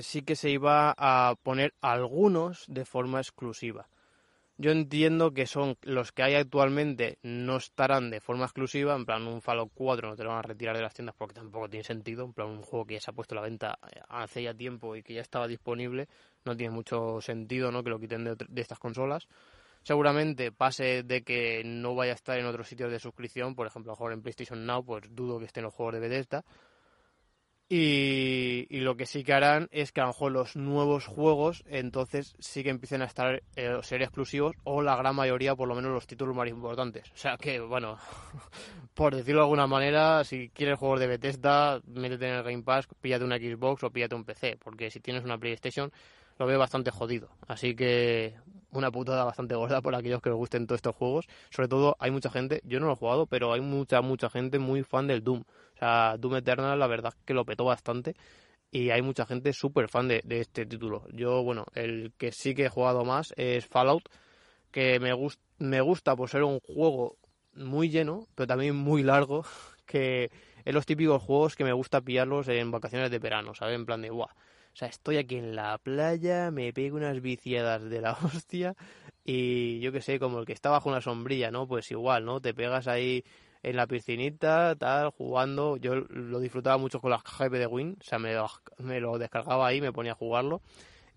sí 0.00 0.22
que 0.22 0.36
se 0.36 0.50
iba 0.50 0.94
a 0.96 1.34
poner 1.42 1.74
algunos 1.80 2.64
de 2.68 2.84
forma 2.84 3.20
exclusiva. 3.20 3.86
Yo 4.56 4.70
entiendo 4.70 5.34
que 5.34 5.46
son 5.46 5.76
los 5.82 6.12
que 6.12 6.22
hay 6.22 6.34
actualmente 6.36 7.18
no 7.22 7.56
estarán 7.56 8.10
de 8.10 8.20
forma 8.20 8.44
exclusiva, 8.44 8.94
en 8.94 9.04
plan 9.04 9.26
un 9.26 9.42
Fallout 9.42 9.72
4 9.74 10.10
no 10.10 10.16
te 10.16 10.22
lo 10.22 10.30
van 10.30 10.38
a 10.38 10.42
retirar 10.42 10.76
de 10.76 10.82
las 10.82 10.94
tiendas 10.94 11.16
porque 11.18 11.34
tampoco 11.34 11.68
tiene 11.68 11.82
sentido, 11.82 12.24
en 12.24 12.32
plan 12.32 12.48
un 12.48 12.62
juego 12.62 12.86
que 12.86 12.94
ya 12.94 13.00
se 13.00 13.10
ha 13.10 13.14
puesto 13.14 13.34
a 13.34 13.36
la 13.36 13.42
venta 13.42 13.78
eh, 13.90 14.00
hace 14.08 14.44
ya 14.44 14.54
tiempo 14.54 14.94
y 14.94 15.02
que 15.02 15.14
ya 15.14 15.22
estaba 15.22 15.48
disponible, 15.48 16.08
no 16.44 16.56
tiene 16.56 16.72
mucho 16.72 17.20
sentido 17.20 17.72
¿no? 17.72 17.82
que 17.82 17.90
lo 17.90 17.98
quiten 17.98 18.22
de, 18.22 18.36
de 18.36 18.62
estas 18.62 18.78
consolas. 18.78 19.26
Seguramente 19.82 20.52
pase 20.52 21.02
de 21.02 21.24
que 21.24 21.62
no 21.64 21.96
vaya 21.96 22.12
a 22.12 22.14
estar 22.14 22.38
en 22.38 22.46
otros 22.46 22.68
sitios 22.68 22.92
de 22.92 23.00
suscripción, 23.00 23.56
por 23.56 23.66
ejemplo, 23.66 23.92
a 23.92 23.94
mejor 23.94 24.12
en 24.12 24.22
PlayStation 24.22 24.64
Now, 24.64 24.84
pues 24.84 25.02
dudo 25.10 25.40
que 25.40 25.46
estén 25.46 25.64
los 25.64 25.74
juegos 25.74 25.94
de 25.94 26.00
Bethesda, 26.00 26.44
y, 27.68 28.66
lo 28.80 28.96
que 28.96 29.06
sí 29.06 29.24
que 29.24 29.32
harán 29.32 29.68
es 29.72 29.90
que 29.92 30.00
a 30.00 30.04
lo 30.04 30.08
mejor 30.08 30.32
los 30.32 30.56
nuevos 30.56 31.06
juegos 31.06 31.64
entonces 31.66 32.36
sí 32.38 32.62
que 32.62 32.68
empiecen 32.68 33.00
a 33.00 33.06
estar 33.06 33.42
eh, 33.56 33.78
ser 33.82 34.02
exclusivos 34.02 34.54
o 34.64 34.82
la 34.82 34.96
gran 34.96 35.16
mayoría 35.16 35.56
por 35.56 35.68
lo 35.68 35.74
menos 35.74 35.90
los 35.90 36.06
títulos 36.06 36.36
más 36.36 36.48
importantes. 36.48 37.10
O 37.12 37.16
sea 37.16 37.36
que, 37.38 37.60
bueno, 37.60 37.98
por 38.94 39.14
decirlo 39.14 39.40
de 39.40 39.44
alguna 39.44 39.66
manera, 39.66 40.24
si 40.24 40.50
quieres 40.50 40.78
juegos 40.78 41.00
de 41.00 41.06
Bethesda, 41.06 41.80
métete 41.86 42.28
en 42.28 42.34
el 42.34 42.42
Game 42.42 42.62
Pass, 42.62 42.86
píllate 43.00 43.24
una 43.24 43.38
Xbox 43.38 43.82
o 43.84 43.90
píllate 43.90 44.14
un 44.14 44.24
PC, 44.24 44.58
porque 44.62 44.90
si 44.90 45.00
tienes 45.00 45.24
una 45.24 45.38
PlayStation 45.38 45.90
lo 46.38 46.46
veo 46.46 46.58
bastante 46.58 46.90
jodido. 46.90 47.28
Así 47.46 47.74
que 47.74 48.34
una 48.72 48.90
putada 48.90 49.24
bastante 49.24 49.54
gorda 49.54 49.80
por 49.80 49.94
aquellos 49.94 50.20
que 50.20 50.30
les 50.30 50.36
gusten 50.36 50.66
todos 50.66 50.78
estos 50.78 50.96
juegos. 50.96 51.26
Sobre 51.50 51.68
todo 51.68 51.96
hay 51.98 52.10
mucha 52.10 52.30
gente, 52.30 52.60
yo 52.64 52.80
no 52.80 52.86
lo 52.86 52.92
he 52.92 52.96
jugado, 52.96 53.26
pero 53.26 53.52
hay 53.52 53.60
mucha, 53.60 54.00
mucha 54.00 54.28
gente 54.28 54.58
muy 54.58 54.82
fan 54.82 55.06
del 55.06 55.22
Doom. 55.22 55.44
Sea, 55.84 56.16
Doom 56.16 56.36
Eternal 56.36 56.78
la 56.78 56.86
verdad 56.86 57.12
que 57.26 57.34
lo 57.34 57.44
petó 57.44 57.66
bastante 57.66 58.14
y 58.70 58.88
hay 58.88 59.02
mucha 59.02 59.26
gente 59.26 59.52
súper 59.52 59.90
fan 59.90 60.08
de, 60.08 60.22
este 60.28 60.64
título. 60.64 61.06
Yo, 61.12 61.42
bueno, 61.42 61.66
el 61.74 62.12
que 62.16 62.32
sí 62.32 62.54
que 62.54 62.64
he 62.64 62.68
jugado 62.70 63.04
más 63.04 63.34
es 63.36 63.66
Fallout, 63.66 64.08
que 64.70 64.98
me, 64.98 65.12
me 65.58 65.80
gusta 65.82 66.16
por 66.16 66.30
ser 66.30 66.42
un 66.42 66.58
juego 66.60 67.18
muy 67.52 67.90
lleno, 67.90 68.26
pero 68.34 68.46
también 68.46 68.74
muy 68.74 69.02
largo, 69.02 69.44
que 69.86 70.30
es 70.64 70.74
los 70.74 70.86
típicos 70.86 71.22
juegos 71.22 71.54
que 71.54 71.64
me 71.64 71.74
gusta 71.74 72.00
pillarlos 72.00 72.48
en 72.48 72.70
vacaciones 72.70 73.10
de 73.10 73.18
verano, 73.18 73.54
¿sabes? 73.54 73.74
En 73.74 73.84
plan 73.84 74.00
de, 74.00 74.08
guau, 74.08 74.28
o 74.28 74.76
sea, 74.76 74.88
estoy 74.88 75.18
aquí 75.18 75.36
en 75.36 75.54
la 75.54 75.76
playa, 75.76 76.50
me 76.50 76.72
pego 76.72 76.96
unas 76.96 77.20
viciadas 77.20 77.90
de 77.90 78.00
la 78.00 78.12
hostia 78.24 78.74
y 79.22 79.80
yo 79.80 79.92
que 79.92 80.00
sé, 80.00 80.18
como 80.18 80.38
el 80.40 80.46
que 80.46 80.54
está 80.54 80.70
bajo 80.70 80.88
una 80.88 81.02
sombrilla, 81.02 81.50
¿no? 81.50 81.68
Pues 81.68 81.90
igual, 81.90 82.24
¿no? 82.24 82.40
Te 82.40 82.54
pegas 82.54 82.88
ahí 82.88 83.22
en 83.64 83.76
la 83.76 83.86
piscinita, 83.86 84.76
tal, 84.76 85.10
jugando. 85.10 85.76
Yo 85.78 85.94
lo 85.94 86.38
disfrutaba 86.38 86.76
mucho 86.76 87.00
con 87.00 87.10
las 87.10 87.22
cajas 87.22 87.50
de 87.50 87.66
Win, 87.66 87.96
o 87.98 88.04
sea, 88.04 88.18
me, 88.18 89.00
lo 89.00 89.18
descargaba 89.18 89.66
ahí, 89.66 89.80
me 89.80 89.92
ponía 89.92 90.12
a 90.12 90.16
jugarlo 90.16 90.60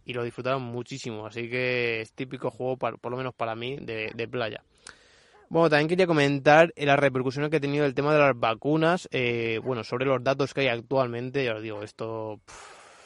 y 0.06 0.14
lo 0.14 0.24
disfrutaba 0.24 0.58
muchísimo. 0.58 1.28
Así 1.28 1.50
que 1.50 2.02
es 2.02 2.14
típico 2.14 2.50
juego, 2.50 2.78
por 2.78 3.12
lo 3.12 3.18
menos 3.18 3.34
para 3.36 3.54
mí, 3.56 3.76
de, 3.76 4.28
playa. 4.32 4.64
Bueno, 5.50 5.70
también 5.70 5.90
quería 5.90 6.08
comentar 6.08 6.74
las 6.76 7.00
repercusiones 7.00 7.50
que 7.52 7.58
ha 7.58 7.62
tenido 7.62 7.86
el 7.86 7.94
tema 7.94 8.14
de 8.14 8.20
las 8.20 8.38
vacunas, 8.38 9.08
eh, 9.12 9.60
bueno, 9.64 9.84
sobre 9.84 10.06
los 10.06 10.24
datos 10.24 10.54
que 10.54 10.62
hay 10.62 10.68
actualmente, 10.68 11.44
ya 11.44 11.56
os 11.56 11.62
digo, 11.62 11.84
esto 11.84 12.40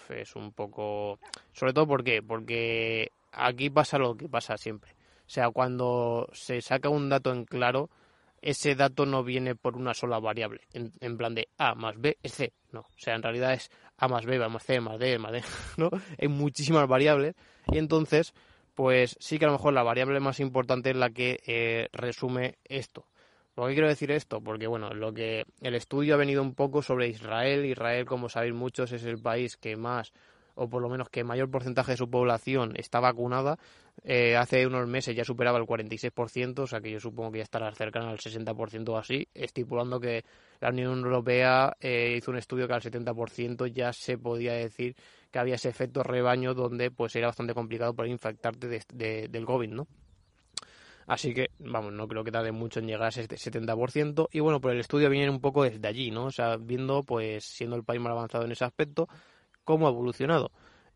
es 0.09 0.35
un 0.35 0.51
poco... 0.51 1.19
Sobre 1.53 1.73
todo 1.73 1.87
porque, 1.87 2.21
porque 2.21 3.11
aquí 3.31 3.71
pasa 3.71 3.97
lo 3.97 4.15
que 4.15 4.29
pasa 4.29 4.57
siempre. 4.57 4.91
O 5.25 5.33
sea, 5.33 5.49
cuando 5.49 6.29
se 6.33 6.61
saca 6.61 6.89
un 6.89 7.09
dato 7.09 7.31
en 7.31 7.45
claro, 7.45 7.89
ese 8.41 8.75
dato 8.75 9.05
no 9.05 9.23
viene 9.23 9.55
por 9.55 9.75
una 9.75 9.93
sola 9.93 10.19
variable, 10.19 10.61
en, 10.73 11.17
plan 11.17 11.35
de 11.35 11.49
A 11.57 11.75
más 11.75 11.99
B 11.99 12.17
es 12.23 12.33
C, 12.33 12.53
no, 12.71 12.81
o 12.81 12.97
sea, 12.97 13.15
en 13.15 13.23
realidad 13.23 13.53
es 13.53 13.69
A 13.97 14.07
más 14.07 14.25
B 14.25 14.39
más 14.39 14.63
C 14.63 14.79
más 14.79 14.99
D 14.99 15.17
más 15.19 15.31
D, 15.31 15.43
¿no? 15.77 15.89
Hay 16.19 16.27
muchísimas 16.27 16.87
variables 16.87 17.35
y 17.67 17.77
entonces, 17.77 18.33
pues 18.73 19.15
sí 19.19 19.37
que 19.37 19.45
a 19.45 19.47
lo 19.49 19.53
mejor 19.53 19.73
la 19.73 19.83
variable 19.83 20.19
más 20.19 20.39
importante 20.39 20.89
es 20.89 20.95
la 20.95 21.09
que 21.11 21.39
eh, 21.45 21.87
resume 21.93 22.57
esto. 22.65 23.05
¿Por 23.53 23.67
qué 23.67 23.75
quiero 23.75 23.89
decir 23.89 24.11
esto? 24.11 24.41
Porque, 24.41 24.65
bueno, 24.65 24.93
lo 24.93 25.13
que 25.13 25.45
el 25.59 25.75
estudio 25.75 26.13
ha 26.13 26.17
venido 26.17 26.41
un 26.41 26.55
poco 26.55 26.81
sobre 26.81 27.09
Israel. 27.09 27.65
Israel, 27.65 28.05
como 28.05 28.29
sabéis 28.29 28.53
muchos, 28.53 28.93
es 28.93 29.03
el 29.03 29.21
país 29.21 29.57
que 29.57 29.75
más 29.75 30.13
o 30.55 30.69
por 30.69 30.81
lo 30.81 30.89
menos 30.89 31.09
que 31.09 31.23
mayor 31.23 31.49
porcentaje 31.49 31.91
de 31.91 31.97
su 31.97 32.09
población 32.09 32.73
está 32.75 32.99
vacunada. 32.99 33.57
Eh, 34.03 34.35
hace 34.35 34.65
unos 34.65 34.87
meses 34.87 35.15
ya 35.15 35.23
superaba 35.23 35.57
el 35.57 35.65
46%, 35.65 36.59
o 36.59 36.67
sea 36.67 36.81
que 36.81 36.91
yo 36.91 36.99
supongo 36.99 37.31
que 37.31 37.39
ya 37.39 37.43
estará 37.43 37.71
cercano 37.73 38.09
al 38.09 38.17
60% 38.17 38.89
o 38.89 38.97
así, 38.97 39.27
estipulando 39.33 39.99
que 39.99 40.23
la 40.59 40.69
Unión 40.69 40.99
Europea 40.99 41.75
eh, 41.79 42.15
hizo 42.17 42.31
un 42.31 42.37
estudio 42.37 42.67
que 42.67 42.73
al 42.73 42.81
70% 42.81 43.67
ya 43.67 43.93
se 43.93 44.17
podía 44.17 44.53
decir 44.53 44.95
que 45.31 45.39
había 45.39 45.55
ese 45.55 45.69
efecto 45.69 46.03
rebaño 46.03 46.53
donde 46.53 46.91
pues 46.91 47.15
era 47.15 47.27
bastante 47.27 47.53
complicado 47.53 47.93
para 47.93 48.09
infectarte 48.09 48.67
del 48.67 49.45
COVID, 49.45 49.69
¿no? 49.69 49.87
Así 51.07 51.33
que, 51.33 51.49
vamos, 51.59 51.91
no 51.91 52.07
creo 52.07 52.23
que 52.23 52.31
tarde 52.31 52.51
mucho 52.51 52.79
en 52.79 52.87
llegar 52.87 53.03
a 53.03 53.09
ese 53.09 53.27
70%. 53.27 54.29
Y 54.31 54.39
bueno, 54.39 54.61
pues 54.61 54.73
el 54.73 54.79
estudio 54.79 55.09
viene 55.09 55.29
un 55.29 55.41
poco 55.41 55.63
desde 55.63 55.85
allí, 55.85 56.11
¿no? 56.11 56.25
O 56.25 56.31
sea, 56.31 56.57
viendo, 56.57 57.03
pues, 57.03 57.43
siendo 57.43 57.75
el 57.75 57.83
país 57.83 57.99
más 57.99 58.11
avanzado 58.11 58.45
en 58.45 58.51
ese 58.51 58.63
aspecto, 58.63 59.09
cómo 59.71 59.87
ha 59.87 59.91
evolucionado. 59.91 60.51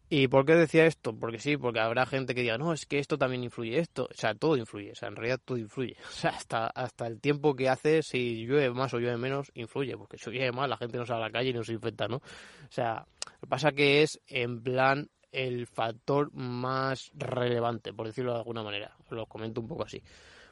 ¿Y 0.07 0.27
por 0.27 0.45
qué 0.45 0.53
decía 0.53 0.85
esto? 0.85 1.17
Porque 1.17 1.39
sí, 1.39 1.57
porque 1.57 1.79
habrá 1.79 2.05
gente 2.05 2.35
que 2.35 2.41
diga, 2.41 2.59
no, 2.59 2.73
es 2.73 2.85
que 2.85 2.99
esto 2.99 3.17
también 3.17 3.43
influye, 3.43 3.79
esto, 3.79 4.07
o 4.11 4.13
sea, 4.13 4.35
todo 4.35 4.55
influye, 4.55 4.91
o 4.91 4.95
sea, 4.95 5.07
en 5.07 5.15
realidad 5.15 5.39
todo 5.43 5.57
influye. 5.57 5.95
O 6.07 6.11
sea, 6.11 6.31
hasta, 6.31 6.67
hasta 6.67 7.07
el 7.07 7.19
tiempo 7.19 7.55
que 7.55 7.69
hace, 7.69 8.03
si 8.03 8.45
llueve 8.45 8.69
más 8.71 8.93
o 8.93 8.99
llueve 8.99 9.17
menos, 9.17 9.51
influye, 9.55 9.97
porque 9.97 10.17
si 10.17 10.29
llueve 10.29 10.51
más 10.51 10.69
la 10.69 10.77
gente 10.77 10.97
no 10.97 11.05
sale 11.05 11.23
a 11.23 11.27
la 11.27 11.31
calle 11.31 11.49
y 11.49 11.53
no 11.53 11.63
se 11.63 11.73
infecta, 11.73 12.07
¿no? 12.07 12.17
O 12.17 12.71
sea, 12.71 13.05
lo 13.25 13.39
que 13.39 13.47
pasa 13.47 13.71
que 13.71 14.03
es 14.03 14.19
en 14.27 14.61
plan 14.61 15.09
el 15.31 15.67
factor 15.67 16.31
más 16.33 17.11
relevante, 17.15 17.91
por 17.93 18.07
decirlo 18.07 18.33
de 18.33 18.39
alguna 18.39 18.63
manera. 18.63 18.95
Lo 19.09 19.25
comento 19.25 19.59
un 19.59 19.67
poco 19.67 19.83
así. 19.83 20.01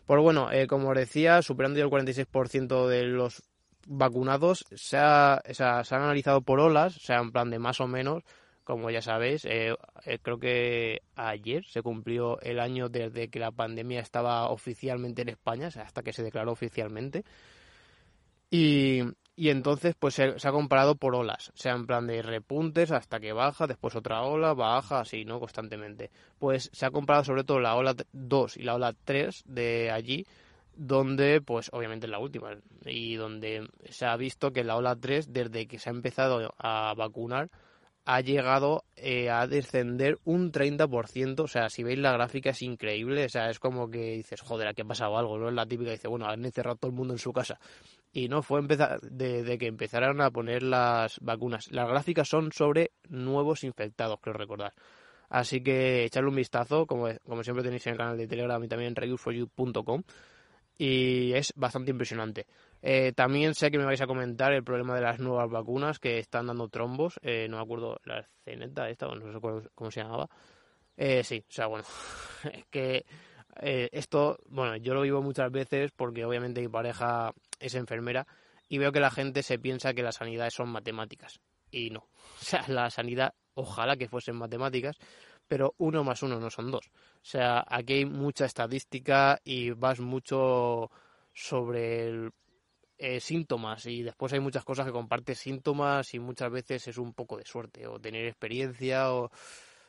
Pues 0.06 0.22
bueno, 0.22 0.52
eh, 0.52 0.68
como 0.68 0.94
decía, 0.94 1.42
superando 1.42 1.80
ya 1.80 1.86
el 1.86 1.92
46% 1.92 2.88
de 2.88 3.04
los 3.04 3.44
vacunados, 3.88 4.66
se, 4.74 4.98
ha, 4.98 5.42
se, 5.52 5.64
han 5.64 6.02
analizado 6.02 6.42
por 6.42 6.60
olas, 6.60 6.98
o 6.98 7.00
sea, 7.00 7.20
en 7.20 7.32
plan 7.32 7.50
de 7.50 7.60
más 7.60 7.82
o 7.82 7.88
menos, 7.88 8.24
como 8.64 8.90
ya 8.90 9.02
sabéis, 9.02 9.46
eh, 9.46 9.76
eh, 10.06 10.20
creo 10.22 10.40
que 10.40 11.02
ayer 11.16 11.66
se 11.66 11.82
cumplió 11.82 12.40
el 12.42 12.60
año 12.60 12.90
desde 12.90 13.30
que 13.30 13.40
la 13.40 13.52
pandemia 13.52 14.00
estaba 14.00 14.50
oficialmente 14.50 15.22
en 15.22 15.30
España, 15.30 15.68
o 15.68 15.72
sea, 15.72 15.84
hasta 15.84 16.04
que 16.04 16.14
se 16.14 16.24
declaró 16.24 16.52
oficialmente. 16.52 17.24
Y, 18.50 19.02
y 19.36 19.50
entonces 19.50 19.96
pues 19.98 20.14
se, 20.14 20.24
ha 20.24 20.52
comparado 20.52 20.96
por 20.96 21.16
olas, 21.16 21.52
sea, 21.56 21.74
en 21.74 21.88
plan 21.88 22.06
de 22.06 22.22
repuntes 22.22 22.92
hasta 22.92 23.20
que 23.20 23.34
baja, 23.34 23.66
después 23.66 23.96
otra 23.96 24.22
ola, 24.22 24.54
baja, 24.54 25.00
así, 25.00 25.26
¿no? 25.26 25.40
Constantemente. 25.40 26.12
Pues 26.38 26.70
se 26.72 26.86
ha 26.86 26.92
comparado 26.92 27.24
sobre 27.24 27.44
todo 27.44 27.60
la 27.60 27.76
ola 27.76 27.96
2 28.12 28.58
y 28.58 28.64
la 28.64 28.76
ola 28.76 28.94
3 29.06 29.44
de 29.48 29.90
allí, 29.90 30.26
donde 30.76 31.42
pues 31.42 31.70
obviamente 31.74 32.08
la 32.08 32.20
última, 32.20 32.58
y 32.86 33.16
donde 33.16 33.68
se 33.90 34.06
ha 34.06 34.16
visto 34.18 34.52
que 34.52 34.64
la 34.64 34.76
ola 34.76 34.96
3, 34.96 35.32
desde 35.32 35.68
que 35.68 35.80
se 35.80 35.90
ha 35.90 35.94
empezado 35.94 36.54
a 36.58 36.94
vacunar, 36.96 37.50
ha 38.06 38.22
llegado 38.22 38.84
eh, 38.96 39.30
a 39.30 39.48
descender 39.48 40.20
un 40.26 40.52
30%. 40.52 41.40
O 41.40 41.48
sea, 41.48 41.70
si 41.70 41.84
veis 41.84 42.00
la 42.00 42.12
gráfica 42.12 42.50
es 42.50 42.62
increíble. 42.62 43.26
O 43.26 43.30
sea, 43.30 43.50
es 43.50 43.60
como 43.60 43.90
que 43.90 44.18
dices, 44.18 44.42
joder, 44.42 44.68
aquí 44.68 44.82
ha 44.82 44.86
pasado 44.86 45.18
algo. 45.18 45.38
No 45.38 45.50
es 45.50 45.54
la 45.54 45.66
típica 45.66 45.92
dice, 45.92 46.08
bueno, 46.08 46.26
han 46.28 46.44
encerrado 46.46 46.76
todo 46.78 46.92
el 46.92 46.98
mundo 46.98 47.14
en 47.14 47.20
su 47.20 47.32
casa. 47.32 47.60
Y 48.12 48.28
no 48.28 48.44
fue 48.44 48.60
empezar 48.60 49.00
de, 49.02 49.58
que 49.58 49.68
empezaran 49.68 50.22
a 50.22 50.32
poner 50.32 50.64
las 50.64 51.20
vacunas. 51.22 51.72
Las 51.72 51.88
gráficas 51.88 52.28
son 52.28 52.52
sobre 52.52 52.92
nuevos 53.10 53.64
infectados, 53.64 54.20
creo 54.22 54.34
recordar. 54.34 54.74
Así 55.30 55.64
que 55.64 56.04
echarle 56.06 56.30
un 56.30 56.36
vistazo, 56.36 56.86
como, 56.86 57.08
como 57.26 57.44
siempre 57.44 57.64
tenéis 57.64 57.88
en 57.88 57.94
el 57.94 57.98
canal 57.98 58.18
de 58.18 58.28
Telegram 58.28 58.64
y 58.64 58.68
también 58.68 58.90
en 58.90 58.96
reviewforyou.com. 58.96 60.04
Y 60.78 61.34
es 61.34 61.54
bastante 61.56 61.92
impresionante. 61.92 62.48
Eh, 62.82 63.14
también 63.14 63.54
sé 63.54 63.70
que 63.72 63.78
me 63.78 63.86
vais 63.86 64.02
a 64.02 64.08
comentar 64.08 64.52
el 64.54 64.64
problema 64.64 64.96
de 64.96 65.02
las 65.02 65.20
nuevas 65.20 65.50
vacunas 65.50 66.00
que 66.00 66.20
están 66.20 66.48
dando 66.48 66.68
trombos. 66.68 67.20
Eh, 67.22 67.48
no 67.50 67.58
me 67.58 67.64
acuerdo, 67.64 68.00
la 68.06 68.28
ceneta 68.44 68.90
esta, 68.90 69.08
no 69.08 69.32
sé 69.32 69.40
cómo, 69.74 69.92
se 69.92 70.02
llamaba. 70.02 70.28
Eh, 70.98 71.24
sí, 71.24 71.44
o 71.48 71.52
sea, 71.52 71.68
bueno, 71.68 71.86
es 72.52 72.66
que 72.70 73.06
esto, 73.56 74.40
bueno, 74.48 74.78
yo 74.78 74.96
lo 74.96 75.02
vivo 75.02 75.22
muchas 75.22 75.52
veces 75.52 75.92
porque 75.96 76.26
obviamente 76.26 76.60
mi 76.60 76.70
pareja 76.70 77.32
es 77.60 77.76
enfermera 77.76 78.26
y 78.68 78.80
veo 78.80 78.92
que 78.92 79.00
la 79.00 79.12
gente 79.12 79.44
se 79.44 79.60
piensa 79.60 79.94
que 79.94 80.02
la 80.02 80.12
sanidad 80.12 80.50
son 80.50 80.70
matemáticas. 80.70 81.40
Y 81.72 81.90
no. 81.90 82.08
O 82.42 82.46
sea, 82.46 82.66
la 82.68 82.90
sanidad, 82.90 83.34
ojalá 83.54 83.96
que 83.96 84.08
fuesen 84.08 84.36
matemáticas, 84.36 84.98
pero 85.54 85.76
uno 85.78 86.04
más 86.04 86.24
uno 86.24 86.40
no 86.40 86.50
son 86.50 86.72
dos. 86.72 86.88
O 86.88 87.26
sea, 87.26 87.64
aquí 87.68 87.94
hay 87.94 88.06
mucha 88.06 88.46
estadística 88.46 89.40
y 89.44 89.70
vas 89.70 90.00
mucho 90.00 90.90
sobre 91.32 92.08
el 92.08 92.32
eh, 92.98 93.20
síntomas 93.20 93.86
y 93.86 94.02
después 94.02 94.34
hay 94.34 94.40
muchas 94.40 94.64
cosas 94.66 94.88
que 94.88 94.92
compartes 94.92 95.38
síntomas 95.38 96.12
y 96.16 96.18
muchas 96.18 96.52
veces 96.52 96.88
es 96.88 96.98
un 96.98 97.14
poco 97.14 97.38
de 97.38 97.46
suerte 97.46 97.86
o 97.86 98.00
tener 98.00 98.26
experiencia 98.26 99.14
o 99.14 99.30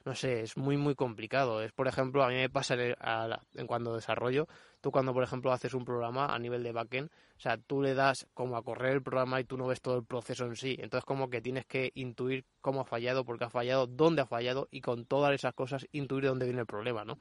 no 0.05 0.14
sé, 0.14 0.42
es 0.42 0.59
muy 0.59 0.77
muy 0.77 0.94
complicado. 0.94 1.62
Es 1.62 1.72
por 1.72 1.88
ejemplo, 1.88 2.22
a 2.24 2.29
mí 2.29 2.35
me 2.35 2.50
pasa 2.50 2.74
en 2.74 3.66
cuando 3.66 3.94
desarrollo, 3.94 4.46
tú 4.85 4.92
cuando 4.92 5.14
por 5.14 5.23
ejemplo 5.23 5.51
haces 5.51 5.73
un 5.73 5.83
programa 5.83 6.27
a 6.27 6.38
nivel 6.38 6.62
de 6.62 6.70
backend, 6.70 7.09
o 7.09 7.40
sea, 7.40 7.57
tú 7.57 7.81
le 7.81 7.94
das 7.94 8.27
como 8.35 8.59
a 8.59 8.62
correr 8.62 8.92
el 8.92 9.03
programa 9.03 9.40
y 9.40 9.44
tú 9.44 9.57
no 9.57 9.66
ves 9.66 9.81
todo 9.81 9.97
el 9.97 10.05
proceso 10.05 10.44
en 10.44 10.57
sí. 10.57 10.77
Entonces 10.79 11.07
como 11.07 11.31
que 11.31 11.40
tienes 11.40 11.64
que 11.64 11.90
intuir 11.94 12.44
cómo 12.61 12.83
ha 12.83 12.85
fallado, 12.85 13.25
por 13.25 13.38
qué 13.38 13.47
ha 13.47 13.49
fallado, 13.49 13.87
dónde 13.87 14.20
ha 14.20 14.27
fallado 14.27 14.68
y 14.70 14.83
con 14.83 15.07
todas 15.07 15.33
esas 15.33 15.55
cosas 15.55 15.87
intuir 15.92 16.27
dónde 16.27 16.44
viene 16.44 16.61
el 16.61 16.66
problema, 16.66 17.03
¿no? 17.03 17.16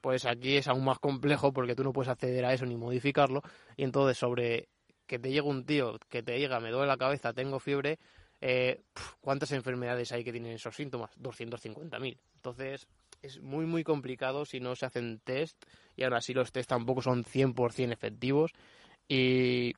Pues 0.00 0.26
aquí 0.26 0.56
es 0.56 0.68
aún 0.68 0.84
más 0.84 1.00
complejo 1.00 1.52
porque 1.52 1.74
tú 1.74 1.82
no 1.82 1.92
puedes 1.92 2.08
acceder 2.08 2.44
a 2.44 2.54
eso 2.54 2.66
ni 2.66 2.76
modificarlo 2.76 3.42
y 3.76 3.82
entonces 3.82 4.16
sobre 4.16 4.68
que 5.08 5.18
te 5.18 5.30
llegue 5.30 5.48
un 5.48 5.64
tío 5.66 5.98
que 6.08 6.22
te 6.22 6.34
diga, 6.34 6.60
me 6.60 6.70
duele 6.70 6.86
la 6.86 6.96
cabeza, 6.96 7.32
tengo 7.32 7.58
fiebre, 7.58 7.98
eh, 8.40 8.80
¿cuántas 9.20 9.50
enfermedades 9.50 10.12
hay 10.12 10.22
que 10.22 10.30
tienen 10.30 10.52
esos 10.52 10.76
síntomas? 10.76 11.10
250.000. 11.18 12.16
Entonces, 12.36 12.86
es 13.22 13.40
muy, 13.40 13.66
muy 13.66 13.84
complicado 13.84 14.44
si 14.44 14.60
no 14.60 14.74
se 14.74 14.86
hacen 14.86 15.20
test 15.24 15.56
y 15.96 16.02
ahora 16.02 16.20
sí 16.20 16.34
los 16.34 16.52
test 16.52 16.68
tampoco 16.68 17.02
son 17.02 17.24
100% 17.24 17.92
efectivos. 17.92 18.52
Y, 19.08 19.74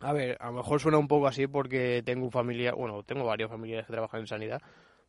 a 0.00 0.12
ver, 0.12 0.36
a 0.40 0.46
lo 0.46 0.58
mejor 0.58 0.80
suena 0.80 0.98
un 0.98 1.08
poco 1.08 1.26
así 1.26 1.46
porque 1.46 2.02
tengo 2.04 2.30
familia, 2.30 2.72
bueno, 2.72 3.02
tengo 3.02 3.24
varios 3.24 3.50
familiares 3.50 3.86
que 3.86 3.92
trabajan 3.92 4.20
en 4.20 4.26
sanidad 4.26 4.62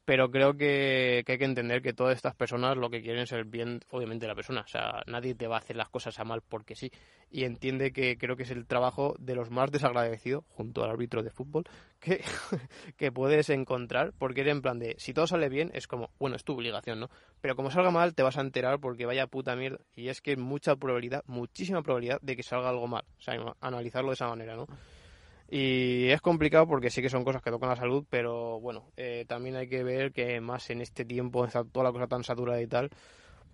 pero 0.06 0.32
creo 0.32 0.58
que, 0.58 1.24
hay 1.28 1.38
que 1.38 1.46
entender 1.46 1.82
que 1.82 1.94
todas 1.94 2.16
estas 2.16 2.36
personas 2.36 2.76
lo 2.76 2.90
que 2.90 3.02
quieren 3.02 3.24
es 3.24 3.32
el 3.32 3.46
bien, 3.46 3.82
obviamente, 3.92 4.26
de 4.26 4.30
la 4.30 4.36
persona. 4.36 4.62
O 4.62 4.68
sea, 4.68 5.04
nadie 5.06 5.36
te 5.36 5.48
va 5.48 5.58
a 5.58 5.60
hacer 5.60 5.76
las 5.76 5.90
cosas 5.90 6.20
a 6.20 6.24
mal 6.24 6.42
porque 6.42 6.76
sí. 6.76 6.92
Y 7.30 7.44
entiende 7.44 7.94
que 7.94 8.18
creo 8.18 8.36
que 8.36 8.44
es 8.44 8.52
el 8.52 8.66
trabajo 8.66 9.16
de 9.20 9.36
los 9.36 9.52
más 9.52 9.72
desagradecidos, 9.72 10.44
junto 10.50 10.84
al 10.84 10.90
árbitro 10.90 11.24
de 11.24 11.30
fútbol, 11.30 11.66
que, 12.00 12.24
que 12.98 13.12
puedes 13.12 13.50
encontrar, 13.50 14.12
porque 14.18 14.42
eres 14.42 14.54
en 14.54 14.62
plan 14.62 14.80
de, 14.80 14.96
si 14.98 15.14
todo 15.14 15.28
sale 15.28 15.50
bien, 15.50 15.72
es 15.74 15.88
como, 15.88 16.10
bueno, 16.20 16.36
es 16.36 16.44
tu 16.44 16.54
obligación, 16.54 17.00
¿no? 17.00 17.10
Pero 17.40 17.56
como 17.56 17.70
salga 17.72 17.92
mal, 17.92 18.16
te 18.16 18.24
vas 18.24 18.38
a 18.38 18.42
enterar 18.42 18.80
porque 18.80 19.06
vaya 19.06 19.28
puta 19.28 19.56
mierda. 19.56 19.80
Y 19.96 20.10
es 20.10 20.22
que 20.22 20.36
mucha 20.36 20.76
probabilidad, 20.76 21.24
muchísima 21.28 21.84
probabilidad 21.84 22.20
de 22.22 22.36
que 22.36 22.44
salga 22.44 22.70
algo 22.70 22.88
mal. 22.88 23.04
O 23.20 23.22
sea, 23.22 23.36
analizarlo 23.62 24.10
de 24.10 24.16
esa 24.16 24.28
manera, 24.28 24.56
¿no? 24.56 24.68
Y 25.54 26.08
es 26.08 26.22
complicado 26.22 26.66
porque 26.66 26.90
sí 26.90 27.02
que 27.02 27.10
son 27.10 27.26
cosas 27.26 27.42
que 27.42 27.52
tocan 27.52 27.68
la 27.68 27.76
salud, 27.76 28.06
pero 28.10 28.62
bueno, 28.62 28.86
eh, 28.96 29.26
también 29.28 29.58
hay 29.58 29.68
que 29.68 29.84
ver 29.84 30.14
que 30.14 30.40
más 30.40 30.70
en 30.70 30.80
este 30.80 31.04
tiempo, 31.04 31.44
está 31.44 31.66
toda 31.66 31.84
la 31.84 31.92
cosa 31.92 32.08
tan 32.08 32.24
saturada 32.24 32.62
y 32.62 32.68
tal, 32.68 32.90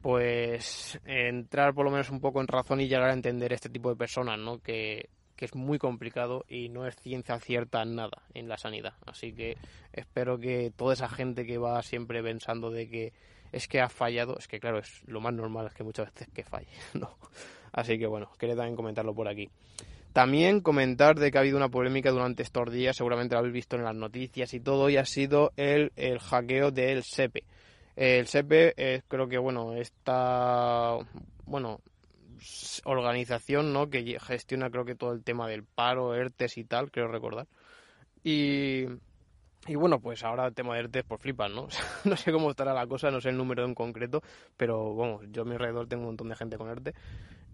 pues 0.03 0.99
entrar 1.05 1.73
por 1.73 1.85
lo 1.85 1.91
menos 1.91 2.11
un 2.11 2.21
poco 2.21 2.39
en 2.39 2.47
razón 2.47 2.81
y 2.81 2.87
llegar 2.87 3.09
a 3.09 3.13
entender 3.13 3.51
este 3.51 3.69
tipo 3.69 3.89
de 3.89 3.95
personas, 3.95 4.37
¿no? 4.37 4.59
Que, 4.59 5.09
que 5.35 5.45
es 5.45 5.55
muy 5.55 5.79
complicado 5.79 6.45
y 6.47 6.69
no 6.69 6.85
es 6.85 6.95
ciencia 6.97 7.39
cierta 7.39 7.83
nada 7.83 8.21
en 8.35 8.47
la 8.47 8.59
sanidad. 8.59 8.93
Así 9.07 9.33
que 9.33 9.57
espero 9.91 10.37
que 10.37 10.71
toda 10.75 10.93
esa 10.93 11.09
gente 11.09 11.47
que 11.47 11.57
va 11.57 11.81
siempre 11.81 12.21
pensando 12.21 12.69
de 12.69 12.87
que 12.87 13.13
es 13.51 13.67
que 13.67 13.81
ha 13.81 13.89
fallado, 13.89 14.37
es 14.37 14.47
que 14.47 14.59
claro, 14.59 14.77
es 14.77 15.01
lo 15.07 15.19
más 15.19 15.33
normal 15.33 15.65
es 15.65 15.73
que 15.73 15.83
muchas 15.83 16.13
veces 16.13 16.27
que 16.31 16.43
falle, 16.43 16.67
¿no? 16.93 17.17
Así 17.71 17.97
que 17.97 18.05
bueno, 18.05 18.29
quería 18.37 18.55
también 18.55 18.75
comentarlo 18.75 19.15
por 19.15 19.27
aquí. 19.27 19.49
También 20.17 20.61
comentar 20.61 21.19
de 21.19 21.29
que 21.29 21.37
ha 21.37 21.41
habido 21.41 21.57
una 21.57 21.69
polémica 21.69 22.09
durante 22.09 22.41
estos 22.41 22.71
días, 22.71 22.97
seguramente 22.97 23.35
lo 23.35 23.39
habéis 23.41 23.53
visto 23.53 23.75
en 23.75 23.83
las 23.83 23.93
noticias 23.93 24.51
y 24.55 24.59
todo, 24.59 24.89
y 24.89 24.97
ha 24.97 25.05
sido 25.05 25.51
el, 25.57 25.91
el 25.95 26.17
hackeo 26.17 26.71
del 26.71 27.03
SEPE. 27.03 27.43
El 27.95 28.25
SEPE 28.25 28.73
es, 28.77 29.03
creo 29.07 29.27
que, 29.27 29.37
bueno, 29.37 29.75
esta, 29.75 30.97
bueno, 31.45 31.81
organización, 32.85 33.71
¿no? 33.71 33.91
Que 33.91 34.17
gestiona, 34.19 34.71
creo 34.71 34.85
que 34.85 34.95
todo 34.95 35.13
el 35.13 35.23
tema 35.23 35.47
del 35.47 35.63
paro, 35.63 36.15
ERTES 36.15 36.57
y 36.57 36.63
tal, 36.63 36.89
creo 36.89 37.09
recordar. 37.09 37.45
Y, 38.23 38.85
y 39.67 39.75
bueno, 39.75 39.99
pues 39.99 40.23
ahora 40.23 40.47
el 40.47 40.55
tema 40.55 40.73
de 40.73 40.79
ERTES, 40.79 41.03
por 41.03 41.19
flipan, 41.19 41.53
¿no? 41.53 41.67
no 42.05 42.17
sé 42.17 42.31
cómo 42.31 42.49
estará 42.49 42.73
la 42.73 42.87
cosa, 42.87 43.11
no 43.11 43.21
sé 43.21 43.29
el 43.29 43.37
número 43.37 43.63
en 43.65 43.75
concreto, 43.75 44.23
pero, 44.57 44.95
bueno, 44.95 45.19
yo 45.31 45.43
a 45.43 45.45
mi 45.45 45.51
alrededor 45.51 45.87
tengo 45.87 46.01
un 46.01 46.07
montón 46.07 46.29
de 46.29 46.35
gente 46.35 46.57
con 46.57 46.69
ERTE. 46.69 46.95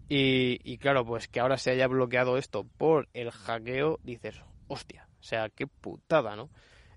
Y, 0.08 0.78
claro, 0.78 1.04
pues 1.04 1.28
que 1.28 1.40
ahora 1.40 1.56
se 1.56 1.70
haya 1.70 1.86
bloqueado 1.86 2.36
esto 2.36 2.64
por 2.76 3.08
el 3.14 3.30
hackeo, 3.30 3.98
dices, 4.02 4.40
hostia, 4.68 5.08
o 5.18 5.22
sea, 5.22 5.48
qué 5.48 5.66
putada, 5.66 6.36
¿no? 6.36 6.50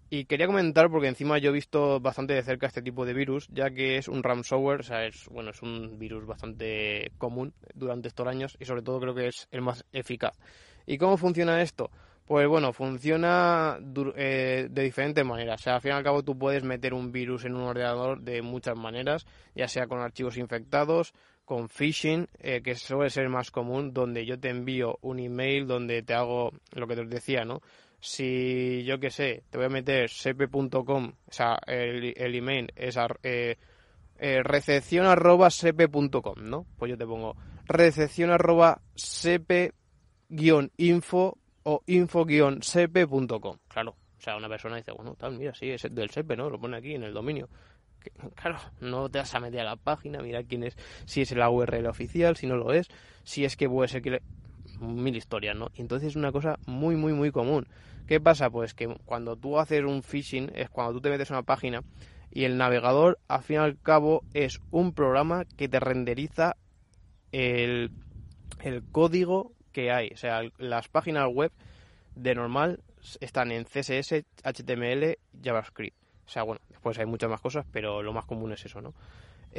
Y 0.09 0.25
quería 0.25 0.47
comentar 0.47 0.89
porque 0.89 1.07
encima 1.09 1.37
yo 1.37 1.49
he 1.49 1.53
visto 1.53 1.99
bastante 1.99 2.33
de 2.33 2.41
cerca 2.41 2.67
este 2.67 2.81
tipo 2.81 3.05
de 3.05 3.13
virus, 3.13 3.47
ya 3.49 3.71
que 3.71 3.97
es 3.97 4.07
un 4.07 4.23
ransomware, 4.23 4.79
o 4.79 4.83
sea, 4.83 5.05
es 5.05 5.27
bueno, 5.29 5.51
es 5.51 5.61
un 5.61 5.99
virus 5.99 6.25
bastante 6.25 7.11
común 7.17 7.53
durante 7.73 8.07
estos 8.07 8.25
años 8.25 8.55
y 8.57 8.65
sobre 8.65 8.83
todo 8.83 9.01
creo 9.01 9.13
que 9.13 9.27
es 9.27 9.49
el 9.51 9.61
más 9.61 9.83
eficaz. 9.91 10.37
¿Y 10.85 10.97
cómo 10.97 11.17
funciona 11.17 11.61
esto? 11.61 11.91
Pues 12.25 12.47
bueno, 12.47 12.71
funciona 12.71 13.79
eh, 14.15 14.67
de 14.69 14.83
diferentes 14.83 15.25
maneras. 15.25 15.61
O 15.61 15.63
sea, 15.63 15.75
al 15.75 15.81
fin 15.81 15.91
y 15.91 15.95
al 15.95 16.03
cabo 16.03 16.23
tú 16.23 16.37
puedes 16.37 16.63
meter 16.63 16.93
un 16.93 17.11
virus 17.11 17.43
en 17.43 17.55
un 17.55 17.63
ordenador 17.63 18.21
de 18.21 18.41
muchas 18.41 18.77
maneras, 18.77 19.25
ya 19.55 19.67
sea 19.67 19.87
con 19.87 19.99
archivos 19.99 20.37
infectados, 20.37 21.13
con 21.47 21.69
phishing, 21.69 22.27
eh, 22.39 22.61
que 22.61 22.75
suele 22.75 23.09
ser 23.09 23.29
más 23.29 23.51
común, 23.51 23.93
donde 23.93 24.25
yo 24.25 24.37
te 24.37 24.49
envío 24.49 24.99
un 25.01 25.17
email 25.19 25.65
donde 25.65 26.03
te 26.03 26.13
hago 26.13 26.51
lo 26.73 26.87
que 26.87 26.97
te 26.97 27.05
decía, 27.05 27.45
¿no? 27.45 27.61
Si 28.01 28.83
yo 28.83 28.99
qué 28.99 29.09
sé, 29.09 29.43
te 29.49 29.57
voy 29.57 29.67
a 29.67 29.69
meter 29.69 30.09
cp.com, 30.09 31.13
o 31.25 31.31
sea, 31.31 31.57
el, 31.65 32.35
email 32.35 32.73
es 32.75 32.97
eh, 33.23 33.55
eh, 34.19 34.43
recepción 34.43 35.05
arroba 35.05 35.49
cp.com, 35.49 36.35
¿no? 36.41 36.65
Pues 36.77 36.89
yo 36.89 36.97
te 36.97 37.05
pongo 37.05 37.37
recepción 37.65 38.29
arroba 38.29 38.81
cp-info 38.95 39.77
o 41.63 41.81
info-cp.com, 41.85 43.57
claro. 43.69 43.91
O 43.91 44.21
sea, 44.21 44.35
una 44.35 44.49
persona 44.49 44.75
dice, 44.75 44.91
bueno, 44.91 45.15
tal, 45.15 45.37
mira, 45.37 45.53
sí, 45.53 45.69
es 45.69 45.87
del 45.89 46.09
CP, 46.09 46.35
¿no? 46.35 46.49
Lo 46.49 46.59
pone 46.59 46.75
aquí 46.75 46.95
en 46.95 47.03
el 47.03 47.13
dominio 47.13 47.47
claro, 48.35 48.59
no 48.79 49.09
te 49.09 49.19
vas 49.19 49.33
a 49.35 49.39
meter 49.39 49.61
a 49.61 49.63
la 49.63 49.75
página, 49.75 50.21
mira 50.21 50.43
quién 50.43 50.63
es, 50.63 50.77
si 51.05 51.21
es 51.21 51.31
la 51.31 51.49
URL 51.49 51.87
oficial, 51.87 52.35
si 52.35 52.47
no 52.47 52.55
lo 52.55 52.73
es, 52.73 52.87
si 53.23 53.45
es 53.45 53.57
que 53.57 53.69
puede 53.69 53.87
ser 53.87 54.01
que 54.01 54.21
mil 54.79 55.15
historias, 55.15 55.55
¿no? 55.55 55.71
Entonces 55.75 56.09
es 56.09 56.15
una 56.15 56.31
cosa 56.31 56.59
muy, 56.65 56.95
muy, 56.95 57.13
muy 57.13 57.31
común. 57.31 57.67
¿Qué 58.07 58.19
pasa? 58.19 58.49
Pues 58.49 58.73
que 58.73 58.87
cuando 59.05 59.35
tú 59.35 59.59
haces 59.59 59.83
un 59.83 60.01
phishing 60.01 60.51
es 60.55 60.69
cuando 60.69 60.93
tú 60.93 61.01
te 61.01 61.09
metes 61.09 61.29
a 61.31 61.35
una 61.35 61.43
página 61.43 61.83
y 62.31 62.43
el 62.43 62.57
navegador, 62.57 63.19
al 63.27 63.41
fin 63.41 63.55
y 63.55 63.59
al 63.59 63.79
cabo, 63.81 64.23
es 64.33 64.61
un 64.71 64.93
programa 64.93 65.45
que 65.57 65.67
te 65.67 65.79
renderiza 65.79 66.55
el, 67.31 67.91
el 68.61 68.83
código 68.91 69.53
que 69.71 69.91
hay. 69.91 70.09
O 70.13 70.17
sea, 70.17 70.41
las 70.57 70.87
páginas 70.87 71.27
web 71.33 71.51
de 72.15 72.35
normal 72.35 72.81
están 73.19 73.51
en 73.51 73.65
CSS, 73.65 74.23
HTML, 74.43 75.17
JavaScript. 75.41 75.95
O 76.27 76.29
sea, 76.29 76.43
bueno, 76.43 76.61
después 76.69 76.97
hay 76.99 77.05
muchas 77.05 77.29
más 77.29 77.41
cosas, 77.41 77.65
pero 77.71 78.03
lo 78.03 78.13
más 78.13 78.25
común 78.25 78.51
es 78.51 78.65
eso, 78.65 78.81
¿no? 78.81 78.93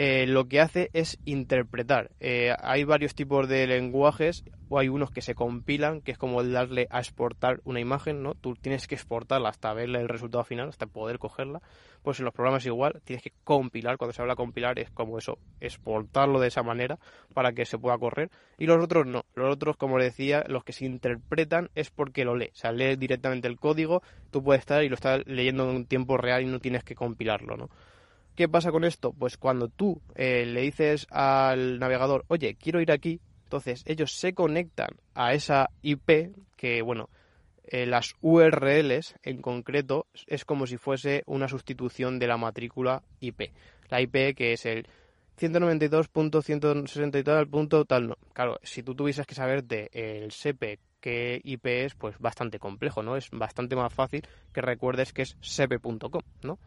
Eh, 0.00 0.28
lo 0.28 0.46
que 0.46 0.60
hace 0.60 0.90
es 0.92 1.18
interpretar. 1.24 2.12
Eh, 2.20 2.54
hay 2.60 2.84
varios 2.84 3.16
tipos 3.16 3.48
de 3.48 3.66
lenguajes, 3.66 4.44
o 4.68 4.78
hay 4.78 4.88
unos 4.88 5.10
que 5.10 5.22
se 5.22 5.34
compilan, 5.34 6.02
que 6.02 6.12
es 6.12 6.18
como 6.18 6.44
darle 6.44 6.86
a 6.90 7.00
exportar 7.00 7.60
una 7.64 7.80
imagen, 7.80 8.22
¿no? 8.22 8.36
Tú 8.36 8.54
tienes 8.54 8.86
que 8.86 8.94
exportarla 8.94 9.48
hasta 9.48 9.74
verle 9.74 9.98
el 9.98 10.08
resultado 10.08 10.44
final, 10.44 10.68
hasta 10.68 10.86
poder 10.86 11.18
cogerla. 11.18 11.62
Pues 12.02 12.20
en 12.20 12.26
los 12.26 12.32
programas 12.32 12.64
igual, 12.64 13.02
tienes 13.02 13.24
que 13.24 13.32
compilar, 13.42 13.96
cuando 13.98 14.12
se 14.12 14.22
habla 14.22 14.36
compilar 14.36 14.78
es 14.78 14.88
como 14.92 15.18
eso, 15.18 15.40
exportarlo 15.58 16.38
de 16.38 16.46
esa 16.46 16.62
manera 16.62 17.00
para 17.34 17.52
que 17.52 17.66
se 17.66 17.76
pueda 17.76 17.98
correr. 17.98 18.30
Y 18.56 18.66
los 18.66 18.80
otros 18.80 19.04
no, 19.04 19.24
los 19.34 19.52
otros, 19.52 19.76
como 19.76 19.98
decía, 19.98 20.44
los 20.46 20.62
que 20.62 20.72
se 20.72 20.84
interpretan 20.84 21.70
es 21.74 21.90
porque 21.90 22.24
lo 22.24 22.36
lee, 22.36 22.50
o 22.52 22.56
sea, 22.56 22.70
lee 22.70 22.94
directamente 22.94 23.48
el 23.48 23.58
código, 23.58 24.04
tú 24.30 24.44
puedes 24.44 24.60
estar 24.60 24.84
y 24.84 24.88
lo 24.88 24.94
estás 24.94 25.26
leyendo 25.26 25.68
en 25.68 25.74
un 25.74 25.86
tiempo 25.86 26.16
real 26.18 26.42
y 26.42 26.46
no 26.46 26.60
tienes 26.60 26.84
que 26.84 26.94
compilarlo, 26.94 27.56
¿no? 27.56 27.68
¿Qué 28.38 28.48
pasa 28.48 28.70
con 28.70 28.84
esto? 28.84 29.12
Pues 29.12 29.36
cuando 29.36 29.66
tú 29.66 30.00
eh, 30.14 30.46
le 30.46 30.60
dices 30.60 31.08
al 31.10 31.80
navegador, 31.80 32.24
oye, 32.28 32.54
quiero 32.54 32.80
ir 32.80 32.92
aquí, 32.92 33.20
entonces 33.42 33.82
ellos 33.84 34.12
se 34.12 34.32
conectan 34.32 34.90
a 35.16 35.32
esa 35.32 35.70
IP, 35.82 36.36
que 36.54 36.80
bueno, 36.82 37.10
eh, 37.64 37.84
las 37.84 38.14
URLs 38.20 39.16
en 39.24 39.42
concreto 39.42 40.06
es 40.28 40.44
como 40.44 40.68
si 40.68 40.76
fuese 40.76 41.24
una 41.26 41.48
sustitución 41.48 42.20
de 42.20 42.28
la 42.28 42.36
matrícula 42.36 43.02
IP. 43.18 43.50
La 43.88 44.00
IP 44.00 44.36
que 44.36 44.52
es 44.52 44.66
el 44.66 44.86
192.160 45.36 47.18
y 47.18 47.24
tal, 47.24 48.06
no. 48.06 48.16
Claro, 48.34 48.60
si 48.62 48.84
tú 48.84 48.94
tuvieses 48.94 49.26
que 49.26 49.34
saberte 49.34 49.88
el 49.92 50.30
SEPE 50.30 50.78
qué 51.00 51.40
IP 51.42 51.66
es, 51.66 51.96
pues 51.96 52.16
bastante 52.20 52.60
complejo, 52.60 53.02
¿no? 53.02 53.16
Es 53.16 53.30
bastante 53.32 53.74
más 53.74 53.92
fácil 53.92 54.22
que 54.52 54.60
recuerdes 54.60 55.12
que 55.12 55.22
es 55.22 55.36
sepe.com, 55.40 56.22
¿no? 56.44 56.60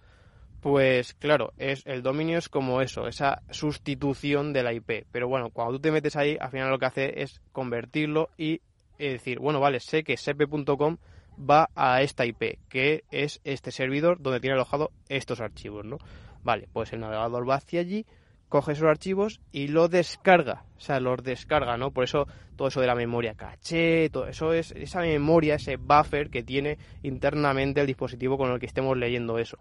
Pues 0.62 1.16
claro, 1.16 1.54
es, 1.58 1.84
el 1.88 2.04
dominio 2.04 2.38
es 2.38 2.48
como 2.48 2.82
eso, 2.82 3.08
esa 3.08 3.42
sustitución 3.50 4.54
de 4.54 4.64
la 4.64 4.74
IP. 4.74 5.06
Pero 5.12 5.28
bueno, 5.28 5.50
cuando 5.50 5.74
tú 5.74 5.80
te 5.82 5.92
metes 5.92 6.16
ahí, 6.16 6.38
al 6.40 6.52
final 6.52 6.70
lo 6.70 6.78
que 6.78 6.86
hace 6.86 7.22
es 7.24 7.42
convertirlo 7.52 8.30
y 8.38 8.62
decir, 8.98 9.40
bueno, 9.40 9.60
vale, 9.60 9.80
sé 9.80 10.04
que 10.04 10.14
sp.com 10.14 10.98
va 11.38 11.70
a 11.76 12.02
esta 12.04 12.26
IP, 12.26 12.60
que 12.70 13.04
es 13.12 13.42
este 13.44 13.72
servidor 13.72 14.22
donde 14.22 14.40
tiene 14.40 14.56
alojado 14.56 14.92
estos 15.10 15.42
archivos, 15.42 15.86
¿no? 15.86 15.98
Vale, 16.44 16.68
pues 16.72 16.94
el 16.94 17.00
navegador 17.00 17.50
va 17.50 17.56
hacia 17.56 17.80
allí, 17.80 18.06
coge 18.50 18.74
esos 18.74 18.88
archivos 18.88 19.40
y 19.52 19.68
lo 19.68 19.88
descarga, 19.88 20.66
o 20.78 20.80
sea, 20.80 21.00
los 21.00 21.24
descarga, 21.24 21.78
¿no? 21.78 21.92
Por 21.92 22.04
eso 22.04 22.28
todo 22.56 22.68
eso 22.68 22.82
de 22.82 22.88
la 22.88 22.96
memoria 22.96 23.34
caché, 23.34 24.10
todo 24.10 24.28
eso 24.28 24.54
es 24.54 24.72
esa 24.74 25.02
memoria, 25.02 25.56
ese 25.56 25.78
buffer 25.78 26.30
que 26.30 26.44
tiene 26.44 26.78
internamente 27.02 27.82
el 27.82 27.88
dispositivo 27.88 28.38
con 28.38 28.52
el 28.52 28.60
que 28.60 28.66
estemos 28.68 28.98
leyendo 28.98 29.40
eso. 29.40 29.58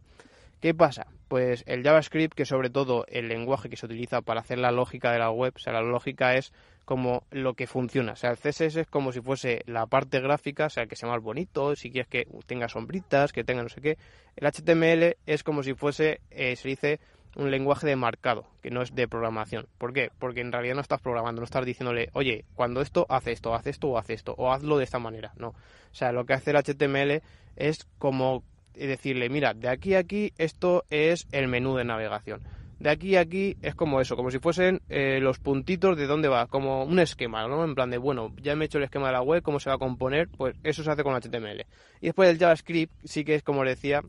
¿Qué 0.61 0.75
pasa? 0.75 1.07
Pues 1.29 1.64
el 1.66 1.83
JavaScript, 1.83 2.35
que 2.35 2.44
sobre 2.44 2.68
todo 2.68 3.07
el 3.09 3.29
lenguaje 3.29 3.70
que 3.70 3.77
se 3.77 3.87
utiliza 3.87 4.20
para 4.20 4.40
hacer 4.40 4.59
la 4.59 4.70
lógica 4.70 5.11
de 5.11 5.18
la 5.18 5.31
web, 5.31 5.55
o 5.57 5.59
sea, 5.59 5.73
la 5.73 5.81
lógica 5.81 6.35
es 6.35 6.53
como 6.85 7.23
lo 7.31 7.55
que 7.55 7.66
funciona. 7.66 8.12
O 8.12 8.16
sea, 8.16 8.31
el 8.31 8.37
CSS 8.37 8.77
es 8.77 8.87
como 8.87 9.12
si 9.12 9.23
fuese 9.23 9.62
la 9.66 9.87
parte 9.87 10.20
gráfica, 10.20 10.66
o 10.66 10.70
sea, 10.70 10.87
que 10.87 10.96
sea 10.96 11.09
más 11.09 11.23
bonito, 11.23 11.75
si 11.77 11.90
quieres 11.90 12.09
que 12.09 12.27
tenga 12.46 12.68
sombritas, 12.68 13.33
que 13.33 13.42
tenga 13.42 13.62
no 13.62 13.70
sé 13.70 13.81
qué. 13.81 13.96
El 14.37 14.46
HTML 14.46 15.16
es 15.25 15.42
como 15.42 15.62
si 15.62 15.73
fuese, 15.73 16.20
eh, 16.31 16.57
se 16.57 16.68
dice, 16.68 17.01
un 17.37 17.51
lenguaje 17.51 17.87
de 17.87 17.96
marcado, 17.96 18.46
que 18.61 18.70
no 18.70 18.83
es 18.83 18.94
de 18.94 19.09
programación. 19.09 19.66
¿Por 19.79 19.94
qué? 19.94 20.11
Porque 20.18 20.40
en 20.40 20.53
realidad 20.53 20.75
no 20.75 20.81
estás 20.83 21.01
programando, 21.01 21.40
no 21.40 21.44
estás 21.44 21.64
diciéndole, 21.64 22.11
oye, 22.12 22.44
cuando 22.55 22.83
esto, 22.83 23.07
hace 23.09 23.33
esto, 23.33 23.55
haz 23.55 23.66
esto 23.66 23.88
o 23.88 23.96
haz 23.96 24.11
esto, 24.11 24.35
o 24.37 24.53
hazlo 24.53 24.77
de 24.77 24.85
esta 24.85 24.99
manera. 24.99 25.33
No. 25.37 25.49
O 25.49 25.94
sea, 25.94 26.12
lo 26.12 26.27
que 26.27 26.35
hace 26.35 26.51
el 26.51 26.57
HTML 26.57 27.23
es 27.57 27.87
como 27.99 28.42
y 28.75 28.87
decirle, 28.87 29.29
mira, 29.29 29.55
de 29.55 29.69
aquí 29.69 29.95
a 29.95 30.01
aquí 30.01 30.33
esto 30.39 30.85
es 30.91 31.27
el 31.33 31.49
menú 31.49 31.77
de 31.77 31.85
navegación. 31.85 32.41
De 32.79 32.91
aquí 32.91 33.17
a 33.17 33.21
aquí 33.21 33.57
es 33.61 33.75
como 33.75 34.01
eso, 34.01 34.17
como 34.17 34.31
si 34.31 34.39
fuesen 34.39 34.81
eh, 34.89 35.19
los 35.21 35.39
puntitos 35.39 35.97
de 35.97 36.07
dónde 36.07 36.29
va, 36.29 36.47
como 36.47 36.85
un 36.85 36.99
esquema, 36.99 37.47
¿no? 37.47 37.65
En 37.65 37.75
plan 37.75 37.91
de, 37.91 37.99
bueno, 37.99 38.35
ya 38.43 38.57
me 38.57 38.65
he 38.65 38.67
hecho 38.67 38.79
el 38.79 38.85
esquema 38.85 39.09
de 39.09 39.13
la 39.13 39.23
web, 39.23 39.43
cómo 39.43 39.61
se 39.61 39.69
va 39.69 39.77
a 39.77 39.79
componer, 39.79 40.29
pues 40.29 40.57
eso 40.65 40.83
se 40.83 40.91
hace 40.91 41.03
con 41.03 41.15
HTML. 41.15 41.67
Y 42.01 42.07
después 42.07 42.31
el 42.31 42.39
JavaScript 42.39 42.93
sí 43.05 43.25
que 43.25 43.35
es, 43.35 43.43
como 43.43 43.65
decía, 43.65 44.03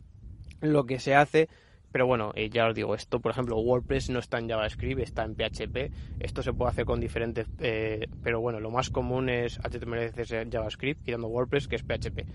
lo 0.62 0.86
que 0.86 1.00
se 1.00 1.16
hace 1.16 1.50
pero 1.92 2.08
bueno, 2.08 2.32
eh, 2.36 2.50
ya 2.50 2.68
os 2.68 2.76
digo, 2.76 2.96
esto, 2.96 3.20
por 3.20 3.32
ejemplo, 3.32 3.58
WordPress 3.58 4.10
no 4.10 4.20
está 4.20 4.40
en 4.40 4.48
JavaScript, 4.48 5.02
está 5.02 5.26
en 5.26 5.36
PHP. 5.36 5.92
Esto 6.20 6.42
se 6.42 6.54
puede 6.54 6.72
hacer 6.72 6.86
con 6.86 7.02
diferentes, 7.02 7.48
eh, 7.60 8.08
pero 8.24 8.40
bueno, 8.40 8.60
lo 8.60 8.72
más 8.72 8.90
común 8.90 9.30
es 9.30 9.60
HTML, 9.60 10.12
CSS, 10.12 10.48
JavaScript, 10.50 11.04
quitando 11.04 11.28
WordPress, 11.28 11.68
que 11.68 11.76
es 11.76 11.84
PHP. 11.84 12.26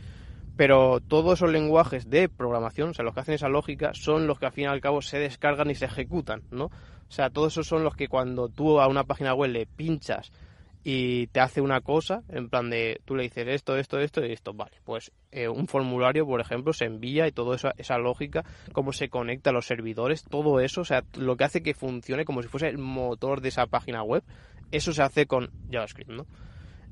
Pero 0.57 1.01
todos 1.01 1.39
esos 1.39 1.51
lenguajes 1.51 2.09
de 2.09 2.29
programación, 2.29 2.91
o 2.91 2.95
sea, 2.95 3.05
los 3.05 3.15
que 3.15 3.21
hacen 3.21 3.35
esa 3.35 3.49
lógica, 3.49 3.93
son 3.93 4.27
los 4.27 4.39
que 4.39 4.47
al 4.47 4.53
fin 4.53 4.65
y 4.65 4.69
al 4.69 4.81
cabo 4.81 5.03
se 5.03 5.19
descargan 5.19 5.71
y 5.71 5.75
se 5.75 5.85
ejecutan, 5.85 6.43
¿no? 6.51 6.67
O 6.67 7.13
sea, 7.13 7.31
todos 7.31 7.53
esos 7.53 7.67
son 7.67 7.85
los 7.85 7.95
que 7.95 8.09
cuando 8.09 8.49
tú 8.49 8.81
a 8.81 8.89
una 8.89 9.05
página 9.05 9.35
web 9.35 9.51
le 9.51 9.67
pinchas 9.67 10.33
y 10.89 11.27
te 11.29 11.41
hace 11.41 11.61
una 11.61 11.81
cosa, 11.81 12.23
en 12.29 12.49
plan 12.49 12.71
de 12.71 13.01
tú 13.05 13.17
le 13.17 13.25
dices 13.25 13.47
esto, 13.49 13.77
esto, 13.77 13.99
esto 13.99 14.25
y 14.25 14.33
esto, 14.33 14.55
vale, 14.55 14.77
pues 14.85 15.11
eh, 15.33 15.49
un 15.49 15.67
formulario, 15.67 16.25
por 16.25 16.41
ejemplo, 16.41 16.73
se 16.73 16.85
envía 16.85 17.27
y 17.27 17.33
toda 17.33 17.57
esa, 17.57 17.73
esa 17.77 17.99
lógica, 17.99 18.45
cómo 18.73 18.93
se 18.93 19.09
conecta 19.09 19.51
a 19.51 19.53
los 19.53 19.67
servidores, 19.67 20.23
todo 20.23 20.61
eso, 20.61 20.83
o 20.83 20.85
sea, 20.85 21.03
lo 21.17 21.37
que 21.37 21.43
hace 21.43 21.63
que 21.63 21.75
funcione 21.75 22.25
como 22.25 22.41
si 22.41 22.49
fuese 22.49 22.69
el 22.69 22.79
motor 22.79 23.41
de 23.41 23.49
esa 23.49 23.67
página 23.67 24.05
web, 24.05 24.23
eso 24.71 24.93
se 24.93 25.03
hace 25.03 25.27
con 25.27 25.51
JavaScript, 25.73 26.11
¿no? 26.11 26.27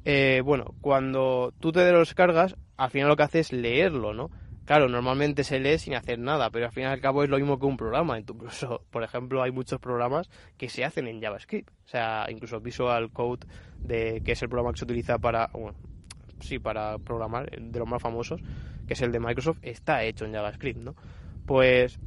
Eh, 0.04 0.42
bueno, 0.44 0.74
cuando 0.80 1.54
tú 1.60 1.72
te 1.72 1.80
descargas, 1.80 2.56
al 2.76 2.90
final 2.90 3.08
lo 3.08 3.16
que 3.16 3.22
hace 3.22 3.40
es 3.40 3.52
leerlo, 3.52 4.14
¿no? 4.14 4.30
Claro, 4.64 4.88
normalmente 4.88 5.44
se 5.44 5.60
lee 5.60 5.78
sin 5.78 5.94
hacer 5.94 6.18
nada, 6.18 6.48
pero 6.50 6.66
al 6.66 6.72
fin 6.72 6.84
y 6.84 6.86
al 6.86 7.00
cabo 7.00 7.22
es 7.22 7.28
lo 7.28 7.36
mismo 7.36 7.58
que 7.58 7.66
un 7.66 7.76
programa. 7.76 8.18
Incluso, 8.18 8.82
por 8.90 9.02
ejemplo, 9.02 9.42
hay 9.42 9.50
muchos 9.50 9.78
programas 9.78 10.30
que 10.56 10.68
se 10.68 10.84
hacen 10.84 11.06
en 11.06 11.20
JavaScript. 11.20 11.70
O 11.84 11.88
sea, 11.88 12.26
incluso 12.30 12.60
Visual 12.60 13.10
Code, 13.10 13.46
de, 13.78 14.22
que 14.24 14.32
es 14.32 14.42
el 14.42 14.48
programa 14.48 14.72
que 14.72 14.78
se 14.78 14.84
utiliza 14.84 15.18
para, 15.18 15.50
bueno, 15.52 15.76
sí, 16.40 16.58
para 16.58 16.98
programar, 16.98 17.50
de 17.50 17.78
los 17.78 17.88
más 17.88 18.00
famosos, 18.00 18.40
que 18.86 18.94
es 18.94 19.02
el 19.02 19.12
de 19.12 19.20
Microsoft, 19.20 19.58
está 19.60 20.02
hecho 20.02 20.24
en 20.24 20.32
JavaScript, 20.32 20.80
¿no? 20.80 20.94
Pues 21.44 21.98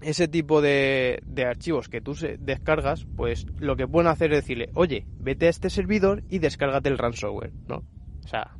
ese 0.00 0.28
tipo 0.28 0.62
de, 0.62 1.20
de 1.26 1.44
archivos 1.44 1.88
que 1.88 2.00
tú 2.00 2.14
descargas, 2.38 3.04
pues 3.16 3.46
lo 3.58 3.74
que 3.76 3.88
pueden 3.88 4.08
hacer 4.08 4.32
es 4.32 4.42
decirle, 4.42 4.70
oye, 4.74 5.06
vete 5.18 5.46
a 5.46 5.50
este 5.50 5.70
servidor 5.70 6.22
y 6.28 6.38
descárgate 6.38 6.88
el 6.88 6.98
ransomware, 6.98 7.52
¿no? 7.66 7.82
O 8.24 8.28
sea, 8.28 8.56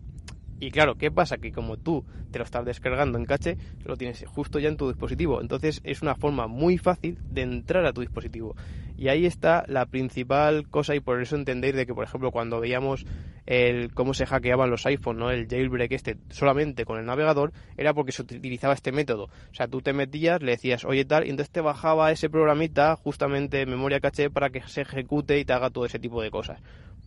y 0.60 0.70
claro, 0.70 0.96
¿qué 0.96 1.10
pasa? 1.10 1.38
Que 1.38 1.52
como 1.52 1.78
tú 1.78 2.04
te 2.30 2.38
lo 2.38 2.44
estás 2.44 2.64
descargando 2.66 3.18
en 3.18 3.24
caché, 3.24 3.56
lo 3.84 3.96
tienes 3.96 4.24
justo 4.28 4.58
ya 4.58 4.68
en 4.68 4.76
tu 4.76 4.88
dispositivo. 4.88 5.40
Entonces 5.40 5.80
es 5.84 6.02
una 6.02 6.14
forma 6.14 6.46
muy 6.46 6.76
fácil 6.76 7.18
de 7.30 7.42
entrar 7.42 7.86
a 7.86 7.92
tu 7.92 8.02
dispositivo. 8.02 8.54
Y 8.96 9.08
ahí 9.08 9.24
está 9.24 9.64
la 9.66 9.86
principal 9.86 10.68
cosa 10.68 10.94
y 10.94 11.00
por 11.00 11.22
eso 11.22 11.34
entendéis 11.34 11.74
de 11.74 11.86
que, 11.86 11.94
por 11.94 12.04
ejemplo, 12.04 12.30
cuando 12.30 12.60
veíamos 12.60 13.06
el 13.46 13.92
cómo 13.94 14.12
se 14.12 14.26
hackeaban 14.26 14.70
los 14.70 14.84
iPhones, 14.84 15.18
¿no? 15.18 15.30
El 15.30 15.48
jailbreak 15.48 15.92
este 15.92 16.18
solamente 16.28 16.84
con 16.84 16.98
el 16.98 17.06
navegador, 17.06 17.52
era 17.78 17.94
porque 17.94 18.12
se 18.12 18.22
utilizaba 18.22 18.74
este 18.74 18.92
método. 18.92 19.24
O 19.24 19.54
sea, 19.54 19.66
tú 19.66 19.80
te 19.80 19.94
metías, 19.94 20.42
le 20.42 20.52
decías, 20.52 20.84
oye 20.84 21.06
tal, 21.06 21.26
y 21.26 21.30
entonces 21.30 21.50
te 21.50 21.62
bajaba 21.62 22.12
ese 22.12 22.28
programita 22.28 22.94
justamente 22.96 23.64
memoria 23.64 24.00
caché 24.00 24.28
para 24.28 24.50
que 24.50 24.60
se 24.62 24.82
ejecute 24.82 25.38
y 25.38 25.44
te 25.46 25.54
haga 25.54 25.70
todo 25.70 25.86
ese 25.86 25.98
tipo 25.98 26.20
de 26.22 26.30
cosas. 26.30 26.60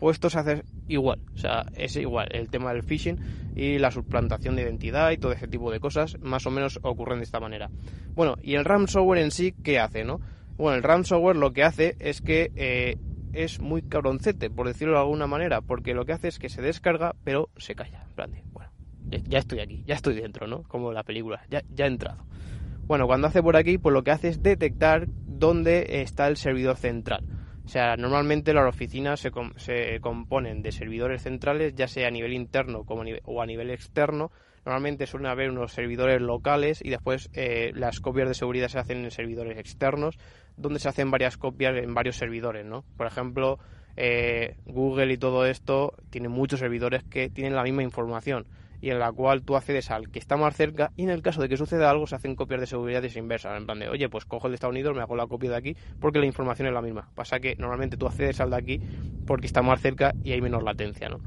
Pues 0.04 0.18
esto 0.18 0.30
se 0.30 0.40
hace 0.40 0.64
igual, 0.90 1.20
o 1.34 1.38
sea, 1.38 1.66
es 1.78 1.96
igual. 1.96 2.28
El 2.34 2.50
tema 2.50 2.74
del 2.74 2.84
phishing 2.84 3.18
y 3.56 3.80
la 3.80 3.90
suplantación 3.90 4.58
de 4.58 4.64
identidad 4.64 5.12
y 5.12 5.18
todo 5.18 5.32
ese 5.32 5.48
tipo 5.48 5.72
de 5.72 5.80
cosas 5.80 6.20
más 6.20 6.46
o 6.46 6.52
menos 6.52 6.78
ocurren 6.84 7.20
de 7.20 7.24
esta 7.24 7.40
manera. 7.40 7.70
Bueno, 8.14 8.36
y 8.42 8.56
el 8.56 8.66
ransomware 8.66 9.22
en 9.22 9.32
sí, 9.32 9.54
¿qué 9.64 9.80
hace, 9.80 10.04
no? 10.04 10.20
Bueno, 10.58 10.76
el 10.76 10.84
ransomware 10.84 11.38
lo 11.38 11.54
que 11.54 11.64
hace 11.64 11.96
es 12.00 12.20
que 12.20 12.52
eh, 12.58 12.98
es 13.32 13.62
muy 13.62 13.82
cabroncete, 13.82 14.50
por 14.50 14.68
decirlo 14.68 14.96
de 14.96 15.00
alguna 15.00 15.26
manera, 15.26 15.62
porque 15.62 15.94
lo 15.94 16.04
que 16.04 16.12
hace 16.12 16.28
es 16.28 16.38
que 16.38 16.50
se 16.50 16.62
descarga, 16.62 17.16
pero 17.24 17.48
se 17.56 17.74
calla. 17.74 18.06
bueno, 18.52 18.72
ya 19.08 19.40
estoy 19.40 19.62
aquí, 19.62 19.86
ya 19.88 19.96
estoy 19.96 20.16
dentro, 20.16 20.48
¿no? 20.48 20.64
Como 20.64 20.92
la 20.92 21.04
película, 21.04 21.44
ya, 21.50 21.64
ya 21.74 21.86
he 21.86 21.88
entrado. 21.88 22.26
Bueno, 22.88 23.08
cuando 23.08 23.28
hace 23.28 23.42
por 23.42 23.56
aquí, 23.56 23.78
pues 23.78 23.94
lo 23.94 24.04
que 24.04 24.12
hace 24.12 24.28
es 24.28 24.44
detectar 24.44 25.08
dónde 25.08 26.02
está 26.02 26.28
el 26.28 26.36
servidor 26.36 26.76
central. 26.76 27.24
O 27.66 27.70
sea, 27.70 27.96
normalmente 27.96 28.54
las 28.54 28.68
oficinas 28.68 29.20
se, 29.20 29.32
se 29.56 30.00
componen 30.02 30.62
de 30.62 30.72
servidores 30.72 31.24
centrales, 31.24 31.74
ya 31.76 31.88
sea 31.88 32.08
a 32.08 32.12
nivel 32.12 32.34
interno 32.34 32.84
como 32.84 33.04
o 33.24 33.42
a 33.42 33.46
nivel 33.46 33.72
externo, 33.72 34.32
Normalmente 34.66 35.08
suelen 35.08 35.30
haber 35.30 35.50
unos 35.50 35.74
servidores 35.74 36.22
locales 36.22 36.80
y 36.84 36.90
después 36.90 37.30
eh, 37.34 37.74
las 37.76 38.00
copias 38.00 38.30
de 38.30 38.34
seguridad 38.34 38.70
se 38.70 38.80
hacen 38.80 39.04
en 39.04 39.12
servidores 39.12 39.58
externos, 39.58 40.18
donde 40.56 40.80
se 40.80 40.88
hacen 40.88 41.12
varias 41.12 41.38
copias 41.38 41.76
en 41.76 41.94
varios 41.94 42.16
servidores, 42.16 42.66
¿no? 42.66 42.86
Por 42.96 43.08
ejemplo, 43.08 43.60
eh, 43.98 44.56
Google 44.66 45.14
y 45.14 45.18
todo 45.18 45.46
esto 45.46 45.94
tiene 46.10 46.30
muchos 46.30 46.62
servidores 46.62 47.04
que 47.04 47.30
tienen 47.30 47.56
la 47.56 47.64
misma 47.64 47.84
información 47.84 48.48
y 48.84 48.90
en 48.90 49.00
la 49.00 49.14
cual 49.14 49.44
tú 49.44 49.56
accedes 49.56 49.90
al 49.92 50.10
que 50.10 50.20
está 50.20 50.36
más 50.36 50.58
cerca 50.58 50.92
y 50.98 51.04
en 51.04 51.10
el 51.10 51.22
caso 51.22 51.42
de 51.42 51.48
que 51.48 51.56
suceda 51.56 51.90
algo 51.90 52.06
se 52.06 52.16
hacen 52.16 52.36
copias 52.36 52.60
de 52.60 52.68
seguridad 52.68 53.02
inversas, 53.16 53.58
en 53.58 53.66
plan 53.66 53.80
de, 53.80 53.88
oye, 53.88 54.10
pues 54.10 54.26
cojo 54.26 54.48
el 54.48 54.52
de 54.52 54.56
Estados 54.56 54.74
Unidos, 54.74 54.94
me 54.94 55.02
hago 55.02 55.16
la 55.16 55.26
copia 55.26 55.52
de 55.52 55.56
aquí 55.56 55.78
porque 56.02 56.20
la 56.20 56.26
información 56.26 56.68
es 56.68 56.74
la 56.74 56.82
misma. 56.82 57.08
Pasa 57.16 57.40
que 57.40 57.56
normalmente 57.58 57.96
tú 57.96 58.08
accedes 58.08 58.42
al 58.42 58.50
de 58.50 58.58
aquí 58.58 58.82
porque 59.26 59.48
está 59.48 59.62
más 59.62 59.80
cerca 59.80 60.14
y 60.26 60.34
hay 60.34 60.42
menos 60.42 60.64
latencia, 60.64 61.08
¿no? 61.08 61.22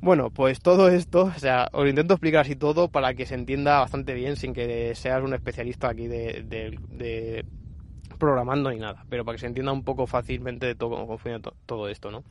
Bueno, 0.00 0.30
pues 0.30 0.60
todo 0.60 0.88
esto, 0.88 1.24
o 1.24 1.38
sea, 1.38 1.68
os 1.72 1.86
intento 1.86 2.14
explicar 2.14 2.40
así 2.40 2.56
todo 2.56 2.88
para 2.88 3.12
que 3.12 3.26
se 3.26 3.34
entienda 3.34 3.80
bastante 3.80 4.14
bien 4.14 4.36
sin 4.36 4.54
que 4.54 4.94
seas 4.94 5.22
un 5.22 5.34
especialista 5.34 5.90
aquí 5.90 6.08
de, 6.08 7.44
programando 8.18 8.70
ni 8.70 8.78
nada, 8.78 9.04
pero 9.10 9.26
para 9.26 9.36
que 9.36 9.40
se 9.40 9.48
entienda 9.48 9.70
un 9.70 9.84
poco 9.84 10.06
fácilmente 10.06 10.64
de 10.64 10.74
todo 10.74 11.06
todo 11.66 11.88
esto, 11.90 12.10
¿no? 12.10 12.24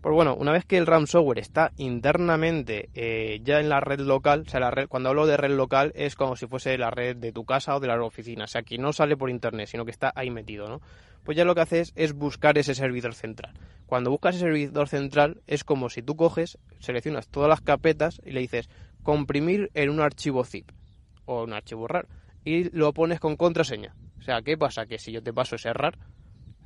Pues 0.00 0.14
bueno, 0.14 0.34
una 0.34 0.52
vez 0.52 0.64
que 0.64 0.78
el 0.78 0.86
ransomware 0.86 1.40
está 1.40 1.72
internamente 1.76 2.88
eh, 2.94 3.40
ya 3.44 3.60
en 3.60 3.68
la 3.68 3.80
red 3.80 4.00
local, 4.00 4.44
o 4.46 4.50
sea, 4.50 4.72
cuando 4.88 5.10
hablo 5.10 5.26
de 5.26 5.36
red 5.36 5.54
local 5.54 5.92
es 5.94 6.14
como 6.14 6.36
si 6.36 6.46
fuese 6.46 6.78
la 6.78 6.90
red 6.90 7.16
de 7.16 7.32
tu 7.32 7.44
casa 7.44 7.76
o 7.76 7.80
de 7.80 7.88
la 7.88 8.02
oficina, 8.02 8.44
o 8.44 8.46
sea, 8.46 8.62
que 8.62 8.78
no 8.78 8.94
sale 8.94 9.18
por 9.18 9.28
internet, 9.28 9.68
sino 9.68 9.84
que 9.84 9.90
está 9.90 10.10
ahí 10.14 10.30
metido, 10.30 10.68
¿no? 10.68 10.80
Pues 11.22 11.36
ya 11.36 11.44
lo 11.44 11.54
que 11.54 11.60
haces 11.60 11.92
es 11.96 12.14
buscar 12.14 12.56
ese 12.56 12.74
servidor 12.74 13.14
central. 13.14 13.52
Cuando 13.84 14.10
buscas 14.10 14.36
ese 14.36 14.46
servidor 14.46 14.88
central 14.88 15.42
es 15.46 15.64
como 15.64 15.90
si 15.90 16.00
tú 16.00 16.16
coges, 16.16 16.56
seleccionas 16.78 17.28
todas 17.28 17.50
las 17.50 17.60
carpetas 17.60 18.22
y 18.24 18.30
le 18.30 18.40
dices 18.40 18.70
comprimir 19.02 19.70
en 19.74 19.90
un 19.90 20.00
archivo 20.00 20.44
zip 20.44 20.70
o 21.26 21.44
un 21.44 21.52
archivo 21.52 21.86
RAR 21.86 22.08
y 22.42 22.74
lo 22.74 22.94
pones 22.94 23.20
con 23.20 23.36
contraseña. 23.36 23.94
O 24.18 24.22
sea, 24.22 24.40
¿qué 24.40 24.56
pasa? 24.56 24.86
Que 24.86 24.98
si 24.98 25.12
yo 25.12 25.22
te 25.22 25.34
paso 25.34 25.56
ese 25.56 25.74
RAR, 25.74 25.98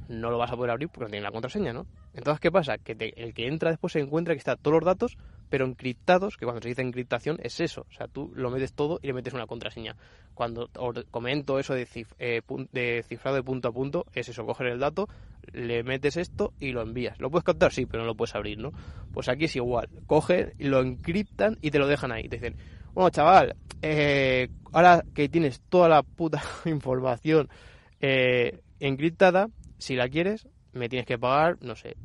no 0.09 0.31
lo 0.31 0.39
vas 0.39 0.53
a 0.53 0.57
poder 0.57 0.71
abrir 0.71 0.89
porque 0.89 1.05
no 1.05 1.11
tiene 1.11 1.25
la 1.25 1.33
contraseña, 1.33 1.73
¿no? 1.73 1.87
Entonces, 2.13 2.41
¿qué 2.41 2.51
pasa? 2.51 2.79
Que 2.79 2.93
el 3.17 3.35
que 3.35 3.47
entra 3.47 3.71
después 3.71 3.93
se 3.93 4.01
encuentra 4.01 4.35
que 4.35 4.39
está 4.39 4.57
todos 4.57 4.77
los 4.77 4.85
datos, 4.85 5.17
pero 5.49 5.67
encriptados, 5.67 6.37
que 6.37 6.45
cuando 6.45 6.63
se 6.63 6.69
dice 6.69 6.83
encriptación 6.83 7.39
es 7.43 7.61
eso, 7.61 7.87
o 7.89 7.93
sea, 7.93 8.09
tú 8.09 8.33
lo 8.35 8.51
metes 8.51 8.75
todo 8.75 8.99
y 9.03 9.09
le 9.09 9.13
metes 9.13 9.35
una 9.35 9.47
contraseña. 9.47 9.97
Cuando 10.35 10.69
comento 11.11 11.59
eso 11.59 11.75
de, 11.75 11.87
eh, 12.19 12.43
de 12.73 13.05
cifrado 13.09 13.37
de 13.37 13.43
punto 13.43 13.69
a 13.69 13.73
punto, 13.73 14.07
es 14.15 14.29
eso, 14.29 14.45
coger 14.45 14.69
el 14.69 14.81
dato, 14.81 15.09
le 15.53 15.83
metes 15.83 16.17
esto 16.17 16.53
y 16.61 16.73
lo 16.73 16.83
envías. 16.83 17.19
¿Lo 17.21 17.31
puedes 17.31 17.45
captar? 17.45 17.73
Sí, 17.73 17.87
pero 17.87 18.03
no 18.03 18.09
lo 18.09 18.15
puedes 18.15 18.35
abrir, 18.35 18.59
¿no? 18.59 18.73
Pues 19.13 19.29
aquí 19.29 19.45
es 19.45 19.57
igual, 19.57 19.89
cogen, 20.07 20.53
lo 20.59 20.81
encriptan 20.81 21.59
y 21.61 21.71
te 21.71 21.79
lo 21.79 21.87
dejan 21.87 22.13
ahí. 22.13 22.29
Te 22.29 22.37
dicen, 22.37 22.57
bueno, 22.95 23.11
chaval, 23.11 23.57
eh, 23.83 24.49
ahora 24.73 25.05
que 25.15 25.29
tienes 25.29 25.61
toda 25.69 25.89
la 25.89 26.03
puta 26.03 26.43
información 26.65 27.49
eh, 28.01 28.61
encriptada, 28.81 29.49
si 29.79 29.97
la 29.97 30.09
quieres, 30.09 30.49
me 30.73 30.89
tienes 30.89 31.07
que 31.07 31.19
pagar, 31.19 31.59
no 31.61 31.77
sé, 31.77 31.97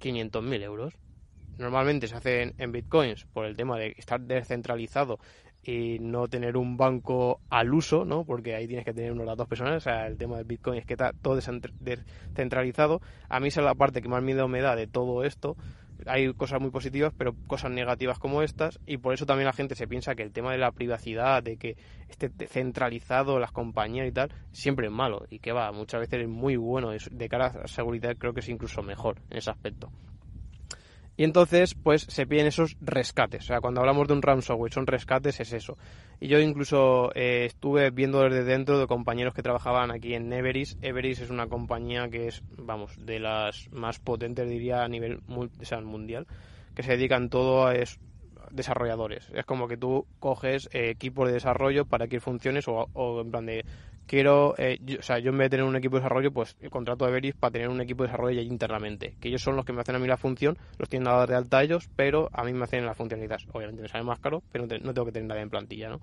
500.000 0.00 0.62
euros. 0.62 0.94
Normalmente 1.58 2.08
se 2.08 2.16
hacen 2.16 2.54
en 2.58 2.72
bitcoins 2.72 3.26
por 3.26 3.44
el 3.44 3.56
tema 3.56 3.78
de 3.78 3.94
estar 3.98 4.20
descentralizado 4.20 5.18
y 5.64 5.98
no 6.00 6.26
tener 6.26 6.56
un 6.56 6.76
banco 6.76 7.40
al 7.48 7.72
uso, 7.72 8.04
¿no? 8.04 8.24
Porque 8.24 8.54
ahí 8.54 8.66
tienes 8.66 8.84
que 8.84 8.92
tener 8.92 9.12
unos 9.12 9.26
datos 9.26 9.46
personales. 9.46 9.78
O 9.78 9.84
sea, 9.84 10.06
el 10.08 10.16
tema 10.16 10.36
del 10.36 10.44
Bitcoin 10.44 10.78
es 10.78 10.86
que 10.86 10.94
está 10.94 11.12
todo 11.12 11.36
descentralizado. 11.36 13.00
A 13.28 13.38
mí 13.38 13.48
esa 13.48 13.60
es 13.60 13.64
la 13.64 13.74
parte 13.74 14.02
que 14.02 14.08
más 14.08 14.22
miedo 14.22 14.48
me 14.48 14.60
da 14.60 14.74
de 14.74 14.88
todo 14.88 15.22
esto, 15.22 15.56
hay 16.06 16.32
cosas 16.34 16.60
muy 16.60 16.70
positivas, 16.70 17.12
pero 17.16 17.34
cosas 17.46 17.70
negativas 17.70 18.18
como 18.18 18.42
estas, 18.42 18.80
y 18.86 18.98
por 18.98 19.14
eso 19.14 19.26
también 19.26 19.46
la 19.46 19.52
gente 19.52 19.74
se 19.74 19.86
piensa 19.86 20.14
que 20.14 20.22
el 20.22 20.32
tema 20.32 20.52
de 20.52 20.58
la 20.58 20.72
privacidad, 20.72 21.42
de 21.42 21.56
que 21.56 21.76
esté 22.08 22.30
centralizado 22.46 23.38
las 23.38 23.52
compañías 23.52 24.06
y 24.08 24.12
tal, 24.12 24.32
siempre 24.52 24.86
es 24.86 24.92
malo, 24.92 25.26
y 25.30 25.38
que 25.38 25.52
va, 25.52 25.72
muchas 25.72 26.00
veces 26.00 26.22
es 26.22 26.28
muy 26.28 26.56
bueno, 26.56 26.90
de 26.90 27.28
cara 27.28 27.46
a 27.46 27.68
seguridad 27.68 28.16
creo 28.16 28.32
que 28.34 28.40
es 28.40 28.48
incluso 28.48 28.82
mejor 28.82 29.20
en 29.30 29.38
ese 29.38 29.50
aspecto. 29.50 29.90
Y 31.16 31.24
entonces, 31.24 31.74
pues 31.74 32.02
se 32.02 32.26
piden 32.26 32.46
esos 32.46 32.76
rescates. 32.80 33.44
O 33.44 33.46
sea, 33.46 33.60
cuando 33.60 33.80
hablamos 33.80 34.08
de 34.08 34.14
un 34.14 34.22
ransomware, 34.22 34.72
son 34.72 34.86
rescates, 34.86 35.40
es 35.40 35.52
eso. 35.52 35.76
Y 36.20 36.28
yo 36.28 36.38
incluso 36.38 37.10
eh, 37.14 37.44
estuve 37.44 37.90
viendo 37.90 38.22
desde 38.22 38.44
dentro 38.44 38.78
de 38.78 38.86
compañeros 38.86 39.34
que 39.34 39.42
trabajaban 39.42 39.90
aquí 39.90 40.14
en 40.14 40.32
Everis. 40.32 40.78
Everis 40.80 41.20
es 41.20 41.30
una 41.30 41.48
compañía 41.48 42.08
que 42.08 42.28
es, 42.28 42.42
vamos, 42.56 42.94
de 43.04 43.20
las 43.20 43.68
más 43.72 43.98
potentes, 43.98 44.48
diría, 44.48 44.82
a 44.82 44.88
nivel 44.88 45.20
mundial, 45.26 46.26
que 46.74 46.82
se 46.82 46.92
dedican 46.92 47.28
todo 47.28 47.66
a 47.66 47.74
es, 47.74 47.98
desarrolladores. 48.52 49.30
Es 49.34 49.44
como 49.44 49.66
que 49.66 49.76
tú 49.76 50.06
coges 50.20 50.68
eh, 50.72 50.90
equipos 50.90 51.26
de 51.26 51.34
desarrollo 51.34 51.84
para 51.86 52.06
que 52.06 52.20
funciones 52.20 52.68
o, 52.68 52.88
o 52.92 53.20
en 53.20 53.30
plan 53.30 53.46
de 53.46 53.64
quiero, 54.06 54.54
eh, 54.58 54.78
o 54.98 55.02
sea, 55.02 55.18
yo 55.18 55.30
en 55.30 55.38
vez 55.38 55.46
de 55.46 55.50
tener 55.56 55.64
un 55.64 55.76
equipo 55.76 55.96
de 55.96 56.02
desarrollo, 56.02 56.32
pues 56.32 56.56
el 56.60 56.70
contrato 56.70 57.06
de 57.06 57.12
Veris 57.12 57.34
para 57.34 57.52
tener 57.52 57.68
un 57.68 57.80
equipo 57.80 58.02
de 58.02 58.08
desarrollo 58.08 58.40
allí 58.40 58.48
internamente, 58.48 59.16
que 59.20 59.28
ellos 59.28 59.42
son 59.42 59.56
los 59.56 59.64
que 59.64 59.72
me 59.72 59.80
hacen 59.80 59.94
a 59.94 59.98
mí 59.98 60.06
la 60.06 60.16
función, 60.16 60.58
los 60.78 60.88
tienen 60.88 61.08
a 61.08 61.12
dar 61.12 61.28
de 61.28 61.36
alta 61.36 61.62
ellos, 61.62 61.88
pero 61.96 62.28
a 62.32 62.44
mí 62.44 62.52
me 62.52 62.64
hacen 62.64 62.84
la 62.84 62.94
funcionalidad. 62.94 63.40
Obviamente 63.52 63.82
me 63.82 63.88
sale 63.88 64.04
más 64.04 64.18
caro, 64.18 64.42
pero 64.50 64.66
no, 64.66 64.94
tengo 64.94 65.06
que 65.06 65.12
tener 65.12 65.28
nadie 65.28 65.42
en 65.42 65.50
plantilla, 65.50 65.88
¿no? 65.88 66.00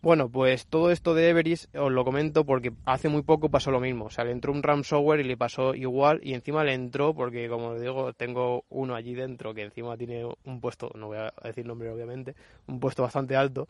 Bueno, 0.00 0.28
pues 0.28 0.68
todo 0.68 0.92
esto 0.92 1.12
de 1.12 1.28
Everis 1.28 1.68
os 1.74 1.90
lo 1.90 2.04
comento 2.04 2.46
porque 2.46 2.72
hace 2.84 3.08
muy 3.08 3.22
poco 3.22 3.48
pasó 3.48 3.72
lo 3.72 3.80
mismo. 3.80 4.04
O 4.04 4.10
sea, 4.10 4.24
le 4.24 4.30
entró 4.30 4.52
un 4.52 4.62
ransomware 4.62 5.18
y 5.18 5.24
le 5.24 5.36
pasó 5.36 5.74
igual 5.74 6.20
y 6.22 6.34
encima 6.34 6.62
le 6.62 6.72
entró 6.72 7.14
porque, 7.14 7.48
como 7.48 7.74
digo, 7.74 8.12
tengo 8.12 8.64
uno 8.68 8.94
allí 8.94 9.14
dentro 9.14 9.54
que 9.54 9.62
encima 9.62 9.96
tiene 9.96 10.24
un 10.44 10.60
puesto, 10.60 10.92
no 10.94 11.08
voy 11.08 11.18
a 11.18 11.32
decir 11.42 11.66
nombre 11.66 11.90
obviamente, 11.90 12.36
un 12.68 12.78
puesto 12.78 13.02
bastante 13.02 13.34
alto 13.34 13.66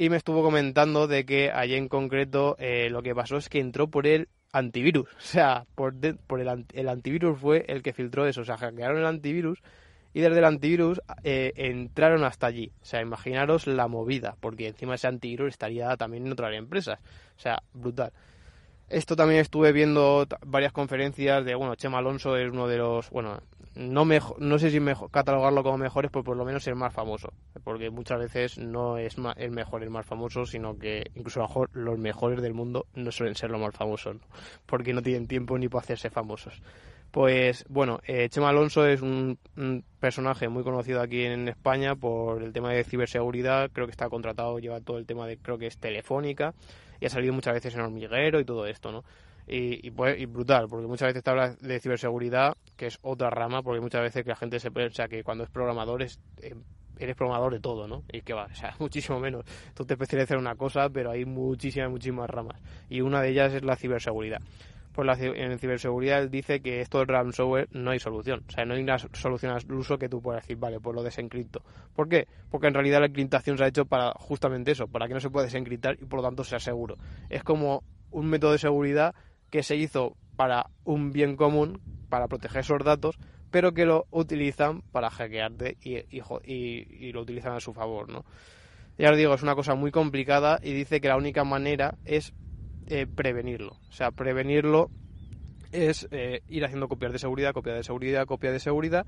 y 0.00 0.08
me 0.08 0.16
estuvo 0.16 0.42
comentando 0.42 1.06
de 1.06 1.26
que 1.26 1.50
allí 1.50 1.74
en 1.74 1.86
concreto 1.86 2.56
eh, 2.58 2.88
lo 2.88 3.02
que 3.02 3.14
pasó 3.14 3.36
es 3.36 3.50
que 3.50 3.60
entró 3.60 3.90
por 3.90 4.06
el 4.06 4.30
antivirus. 4.50 5.06
O 5.10 5.20
sea, 5.20 5.66
por, 5.74 5.94
por 6.26 6.40
el, 6.40 6.64
el, 6.72 6.88
antivirus 6.88 7.38
fue 7.38 7.66
el 7.68 7.82
que 7.82 7.92
filtró 7.92 8.26
eso. 8.26 8.40
O 8.40 8.44
sea, 8.46 8.56
hackearon 8.56 8.96
el 8.96 9.04
antivirus 9.04 9.60
y 10.14 10.20
desde 10.20 10.38
el 10.38 10.46
antivirus 10.46 11.02
eh, 11.22 11.52
entraron 11.54 12.24
hasta 12.24 12.46
allí. 12.46 12.72
O 12.80 12.84
sea, 12.86 13.02
imaginaros 13.02 13.66
la 13.66 13.88
movida, 13.88 14.38
porque 14.40 14.68
encima 14.68 14.94
ese 14.94 15.06
antivirus 15.06 15.48
estaría 15.48 15.94
también 15.98 16.24
en 16.24 16.32
otras 16.32 16.54
empresas. 16.54 16.98
O 17.36 17.38
sea, 17.38 17.62
brutal. 17.74 18.10
Esto 18.90 19.14
también 19.14 19.40
estuve 19.40 19.70
viendo 19.72 20.26
varias 20.44 20.72
conferencias 20.72 21.44
de, 21.44 21.54
bueno, 21.54 21.76
Chema 21.76 21.98
Alonso 21.98 22.36
es 22.36 22.50
uno 22.50 22.66
de 22.66 22.78
los, 22.78 23.08
bueno, 23.10 23.40
no, 23.76 24.04
no 24.38 24.58
sé 24.58 24.70
si 24.70 24.80
mejor, 24.80 25.10
catalogarlo 25.12 25.62
como 25.62 25.78
mejores, 25.78 26.10
pero 26.10 26.24
por 26.24 26.36
lo 26.36 26.44
menos 26.44 26.66
el 26.66 26.74
más 26.74 26.92
famoso. 26.92 27.32
Porque 27.62 27.88
muchas 27.88 28.18
veces 28.18 28.58
no 28.58 28.98
es 28.98 29.16
el 29.36 29.50
mejor 29.52 29.84
el 29.84 29.90
más 29.90 30.06
famoso, 30.06 30.44
sino 30.44 30.76
que 30.76 31.10
incluso 31.14 31.40
mejor 31.40 31.70
los 31.72 31.98
mejores 31.98 32.42
del 32.42 32.52
mundo 32.52 32.86
no 32.94 33.12
suelen 33.12 33.36
ser 33.36 33.50
los 33.50 33.60
más 33.60 33.74
famosos, 33.74 34.16
porque 34.66 34.92
no 34.92 35.02
tienen 35.02 35.28
tiempo 35.28 35.56
ni 35.56 35.68
para 35.68 35.82
hacerse 35.82 36.10
famosos. 36.10 36.60
Pues 37.10 37.64
bueno, 37.68 38.00
eh, 38.06 38.28
Chema 38.28 38.50
Alonso 38.50 38.86
es 38.86 39.02
un, 39.02 39.38
personaje 39.98 40.48
muy 40.48 40.62
conocido 40.62 41.00
aquí 41.00 41.24
en 41.24 41.48
España 41.48 41.96
por 41.96 42.42
el 42.42 42.52
tema 42.52 42.72
de 42.72 42.84
ciberseguridad. 42.84 43.70
Creo 43.72 43.86
que 43.86 43.92
está 43.92 44.08
contratado, 44.08 44.58
lleva 44.58 44.80
todo 44.80 44.98
el 44.98 45.06
tema 45.06 45.26
de, 45.26 45.36
creo 45.36 45.58
que 45.58 45.66
es 45.66 45.78
telefónica, 45.78 46.54
y 47.00 47.06
ha 47.06 47.08
salido 47.08 47.32
muchas 47.32 47.54
veces 47.54 47.74
en 47.74 47.80
hormiguero 47.80 48.38
y 48.38 48.44
todo 48.44 48.66
esto, 48.66 48.92
¿no? 48.92 49.04
y, 49.52 49.88
y, 49.88 50.26
brutal, 50.26 50.68
porque 50.68 50.86
muchas 50.86 51.08
veces 51.08 51.24
te 51.24 51.30
hablas 51.30 51.58
de 51.58 51.80
ciberseguridad, 51.80 52.56
que 52.76 52.86
es 52.86 52.98
otra 53.02 53.30
rama, 53.30 53.62
porque 53.62 53.80
muchas 53.80 54.02
veces 54.02 54.22
que 54.22 54.30
la 54.30 54.36
gente 54.36 54.60
se 54.60 54.70
piensa 54.70 55.08
que 55.08 55.24
cuando 55.24 55.42
es 55.42 55.50
programador 55.50 56.02
es, 56.02 56.20
eh, 56.40 56.54
eres 56.98 57.16
programador 57.16 57.54
de 57.54 57.60
todo, 57.60 57.88
¿no? 57.88 58.04
Y 58.12 58.22
que 58.22 58.32
va, 58.32 58.44
o 58.44 58.54
sea, 58.54 58.74
muchísimo 58.78 59.18
menos. 59.18 59.44
Tú 59.74 59.84
te 59.84 59.94
especializas 59.94 60.32
en 60.32 60.38
una 60.38 60.54
cosa, 60.54 60.88
pero 60.88 61.10
hay 61.10 61.24
muchísimas, 61.24 61.90
muchísimas 61.90 62.30
ramas. 62.30 62.62
Y 62.88 63.00
una 63.00 63.20
de 63.20 63.30
ellas 63.30 63.52
es 63.52 63.64
la 63.64 63.74
ciberseguridad. 63.74 64.40
Pues 64.92 65.06
la, 65.06 65.14
en 65.14 65.58
ciberseguridad 65.58 66.28
dice 66.28 66.60
que 66.60 66.80
esto 66.80 66.98
del 66.98 67.08
ransomware 67.08 67.68
no 67.72 67.92
hay 67.92 68.00
solución. 68.00 68.42
O 68.48 68.50
sea, 68.50 68.64
no 68.64 68.74
hay 68.74 68.82
una 68.82 68.98
solución 68.98 69.52
al 69.52 69.72
uso 69.72 69.98
que 69.98 70.08
tú 70.08 70.20
puedas 70.20 70.42
decir, 70.42 70.56
vale, 70.56 70.80
pues 70.80 70.94
lo 70.94 71.02
desencripto. 71.02 71.62
¿Por 71.94 72.08
qué? 72.08 72.26
Porque 72.50 72.66
en 72.66 72.74
realidad 72.74 73.00
la 73.00 73.06
encriptación 73.06 73.56
se 73.56 73.64
ha 73.64 73.68
hecho 73.68 73.84
para 73.84 74.12
justamente 74.12 74.72
eso, 74.72 74.88
para 74.88 75.06
que 75.06 75.14
no 75.14 75.20
se 75.20 75.30
pueda 75.30 75.44
desencriptar 75.44 75.96
y 76.00 76.06
por 76.06 76.18
lo 76.18 76.24
tanto 76.24 76.42
sea 76.42 76.58
seguro. 76.58 76.96
Es 77.28 77.44
como 77.44 77.84
un 78.10 78.26
método 78.26 78.52
de 78.52 78.58
seguridad 78.58 79.14
que 79.50 79.62
se 79.62 79.76
hizo 79.76 80.16
para 80.36 80.70
un 80.84 81.12
bien 81.12 81.36
común, 81.36 81.80
para 82.08 82.26
proteger 82.26 82.60
esos 82.60 82.84
datos, 82.84 83.18
pero 83.50 83.72
que 83.72 83.84
lo 83.84 84.06
utilizan 84.10 84.82
para 84.92 85.10
hackearte 85.10 85.76
y, 85.82 85.98
y, 86.10 87.12
lo 87.12 87.20
utilizan 87.20 87.54
a 87.54 87.60
su 87.60 87.72
favor, 87.72 88.08
¿no? 88.08 88.24
Ya 88.98 89.10
os 89.10 89.16
digo, 89.16 89.34
es 89.34 89.42
una 89.42 89.54
cosa 89.54 89.74
muy 89.74 89.90
complicada 89.90 90.58
y 90.62 90.72
dice 90.72 91.00
que 91.00 91.08
la 91.08 91.16
única 91.16 91.44
manera 91.44 91.96
es 92.04 92.32
eh, 92.90 93.06
prevenirlo. 93.06 93.72
O 93.88 93.92
sea, 93.92 94.10
prevenirlo 94.10 94.90
es 95.72 96.08
eh, 96.10 96.42
ir 96.48 96.64
haciendo 96.64 96.88
copias 96.88 97.12
de 97.12 97.18
seguridad, 97.18 97.54
copia 97.54 97.72
de 97.72 97.82
seguridad, 97.82 98.26
copia 98.26 98.52
de 98.52 98.60
seguridad. 98.60 99.06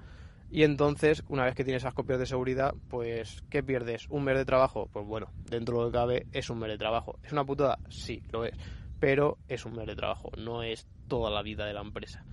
Y 0.51 0.65
entonces, 0.65 1.23
una 1.29 1.45
vez 1.45 1.55
que 1.55 1.65
tienes 1.65 1.83
esas 1.83 1.95
copias 1.95 2.19
de 2.19 2.27
seguridad, 2.27 2.75
pues, 2.89 3.43
¿qué 3.51 3.63
pierdes? 3.63 4.07
¿Un 4.11 4.25
mes 4.25 4.37
de 4.37 4.45
trabajo? 4.45 4.89
Pues 4.93 5.07
bueno, 5.07 5.29
dentro 5.51 5.79
de 5.79 5.85
lo 5.85 5.91
que 5.91 5.97
cabe, 5.99 6.27
es 6.33 6.51
un 6.51 6.59
mes 6.59 6.71
de 6.71 6.79
trabajo. 6.79 7.19
¿Es 7.23 7.33
una 7.33 7.45
putada? 7.45 7.79
Sí, 7.89 8.23
lo 8.31 8.45
es 8.45 8.55
pero 9.03 9.39
es 9.49 9.67
un 9.67 9.73
mes 9.73 9.89
de 9.89 9.97
trabajo, 9.97 10.31
no 10.39 10.63
es 10.63 10.87
toda 11.09 11.29
la 11.29 11.43
vida 11.43 11.67
de 11.67 11.73
la 11.73 11.81
empresa. 11.81 12.25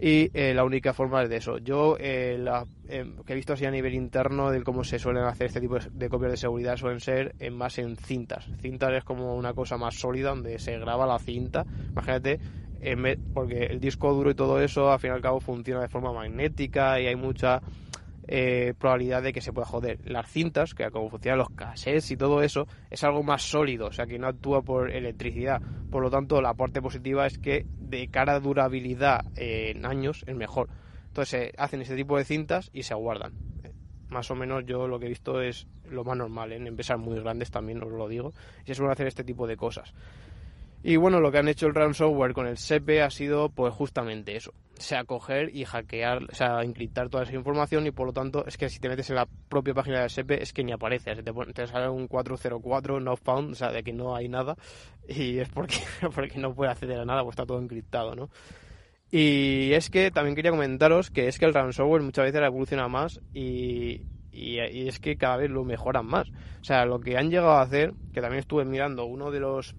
Y 0.00 0.30
eh, 0.32 0.54
la 0.54 0.64
única 0.64 0.92
forma 0.94 1.22
es 1.24 1.28
de 1.28 1.36
eso. 1.38 1.58
Yo, 1.58 1.96
eh, 1.98 2.36
la, 2.38 2.64
eh, 2.88 3.04
que 3.26 3.32
he 3.32 3.36
visto 3.36 3.54
así 3.54 3.66
a 3.66 3.70
nivel 3.70 3.94
interno 3.94 4.50
de 4.50 4.62
cómo 4.62 4.84
se 4.84 4.98
suelen 5.00 5.24
hacer 5.24 5.48
este 5.48 5.60
tipo 5.60 5.76
de 5.90 6.08
copias 6.08 6.30
de 6.30 6.36
seguridad, 6.36 6.76
suelen 6.76 7.00
ser 7.00 7.34
en 7.40 7.56
más 7.56 7.78
en 7.78 7.96
cintas. 7.96 8.46
Cintas 8.60 8.92
es 8.92 9.02
como 9.02 9.34
una 9.34 9.54
cosa 9.54 9.76
más 9.76 9.96
sólida 9.96 10.30
donde 10.30 10.60
se 10.60 10.78
graba 10.78 11.04
la 11.04 11.18
cinta. 11.18 11.66
Imagínate, 11.92 12.38
porque 13.34 13.64
el 13.64 13.80
disco 13.80 14.14
duro 14.14 14.30
y 14.30 14.34
todo 14.34 14.60
eso, 14.60 14.92
al 14.92 15.00
fin 15.00 15.10
y 15.10 15.14
al 15.14 15.20
cabo, 15.20 15.40
funciona 15.40 15.80
de 15.80 15.88
forma 15.88 16.12
magnética 16.12 17.00
y 17.00 17.06
hay 17.06 17.16
mucha 17.16 17.60
eh, 18.28 18.74
probabilidad 18.78 19.22
de 19.22 19.32
que 19.32 19.40
se 19.40 19.52
pueda 19.52 19.66
joder. 19.66 19.98
Las 20.04 20.30
cintas, 20.30 20.74
que 20.74 20.90
como 20.90 21.08
funcionan 21.08 21.38
los 21.38 21.50
cassettes 21.50 22.10
y 22.10 22.16
todo 22.16 22.42
eso, 22.42 22.66
es 22.90 23.02
algo 23.02 23.22
más 23.22 23.42
sólido, 23.42 23.86
o 23.86 23.92
sea 23.92 24.06
que 24.06 24.18
no 24.18 24.28
actúa 24.28 24.62
por 24.62 24.90
electricidad. 24.90 25.62
Por 25.90 26.02
lo 26.02 26.10
tanto, 26.10 26.42
la 26.42 26.54
parte 26.54 26.82
positiva 26.82 27.26
es 27.26 27.38
que 27.38 27.64
de 27.78 28.08
cara 28.08 28.34
a 28.34 28.40
durabilidad 28.40 29.24
en 29.36 29.86
años 29.86 30.24
es 30.26 30.36
mejor. 30.36 30.68
Entonces 31.06 31.52
hacen 31.56 31.80
ese 31.80 31.96
tipo 31.96 32.18
de 32.18 32.24
cintas 32.24 32.70
y 32.72 32.82
se 32.82 32.94
guardan. 32.94 33.32
Más 34.10 34.30
o 34.30 34.34
menos 34.34 34.64
yo 34.66 34.86
lo 34.86 34.98
que 34.98 35.06
he 35.06 35.08
visto 35.08 35.40
es 35.40 35.66
lo 35.90 36.04
más 36.04 36.16
normal, 36.16 36.52
¿eh? 36.52 36.56
en 36.56 36.66
empresas 36.66 36.98
muy 36.98 37.18
grandes 37.20 37.50
también 37.50 37.82
os 37.82 37.90
lo 37.90 38.08
digo, 38.08 38.32
y 38.64 38.68
se 38.68 38.74
suelen 38.74 38.92
hacer 38.92 39.06
este 39.06 39.24
tipo 39.24 39.46
de 39.46 39.56
cosas. 39.56 39.94
Y 40.82 40.96
bueno, 40.96 41.20
lo 41.20 41.32
que 41.32 41.38
han 41.38 41.48
hecho 41.48 41.66
el 41.66 41.74
ransomware 41.74 42.32
con 42.32 42.46
el 42.46 42.56
SEPE 42.56 43.02
ha 43.02 43.10
sido 43.10 43.48
pues 43.48 43.74
justamente 43.74 44.36
eso. 44.36 44.52
Sea, 44.78 45.04
coger 45.04 45.54
y 45.54 45.64
hackear, 45.64 46.22
o 46.30 46.34
sea, 46.34 46.62
encriptar 46.62 47.08
toda 47.08 47.24
esa 47.24 47.34
información 47.34 47.86
y 47.86 47.90
por 47.90 48.06
lo 48.06 48.12
tanto 48.12 48.46
es 48.46 48.56
que 48.56 48.68
si 48.68 48.78
te 48.78 48.88
metes 48.88 49.10
en 49.10 49.16
la 49.16 49.26
propia 49.48 49.74
página 49.74 50.00
del 50.00 50.10
SEPE 50.10 50.42
es 50.42 50.52
que 50.52 50.62
ni 50.62 50.72
aparece. 50.72 51.14
te, 51.16 51.32
te, 51.52 51.66
sale 51.66 51.88
un 51.88 52.06
404 52.06 53.00
no 53.00 53.16
found, 53.16 53.52
o 53.52 53.54
sea, 53.54 53.72
de 53.72 53.82
que 53.82 53.92
no 53.92 54.14
hay 54.14 54.28
nada 54.28 54.56
y 55.08 55.38
es 55.38 55.48
porque, 55.48 55.78
porque 56.14 56.38
no 56.38 56.54
puede 56.54 56.70
acceder 56.70 57.00
a 57.00 57.04
nada, 57.04 57.22
pues 57.22 57.34
está 57.34 57.46
todo 57.46 57.60
encriptado, 57.60 58.14
¿no? 58.14 58.30
Y 59.10 59.72
es 59.72 59.90
que 59.90 60.10
también 60.10 60.36
quería 60.36 60.50
comentaros 60.50 61.10
que 61.10 61.28
es 61.28 61.38
que 61.38 61.46
el 61.46 61.54
ransomware 61.54 62.02
muchas 62.02 62.26
veces 62.26 62.42
evoluciona 62.42 62.88
más 62.88 63.20
y, 63.32 64.02
y, 64.32 64.58
es 64.58 65.00
que 65.00 65.16
cada 65.16 65.38
vez 65.38 65.50
lo 65.50 65.64
mejoran 65.64 66.06
más. 66.06 66.28
O 66.60 66.64
sea, 66.64 66.84
lo 66.84 67.00
que 67.00 67.16
han 67.16 67.30
llegado 67.30 67.52
a 67.52 67.62
hacer, 67.62 67.94
que 68.12 68.20
también 68.20 68.40
estuve 68.40 68.64
mirando, 68.64 69.06
uno 69.06 69.30
de 69.30 69.40
los 69.40 69.74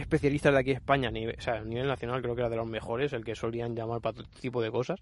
especialistas 0.00 0.52
de 0.52 0.58
aquí 0.58 0.70
en 0.70 0.76
España, 0.76 1.08
a 1.08 1.12
nivel, 1.12 1.36
a 1.46 1.60
nivel 1.60 1.86
nacional 1.86 2.22
creo 2.22 2.34
que 2.34 2.42
era 2.42 2.50
de 2.50 2.56
los 2.56 2.68
mejores, 2.68 3.12
el 3.12 3.24
que 3.24 3.34
solían 3.34 3.74
llamar 3.74 4.00
para 4.00 4.16
todo 4.16 4.26
tipo 4.40 4.62
de 4.62 4.70
cosas, 4.70 5.00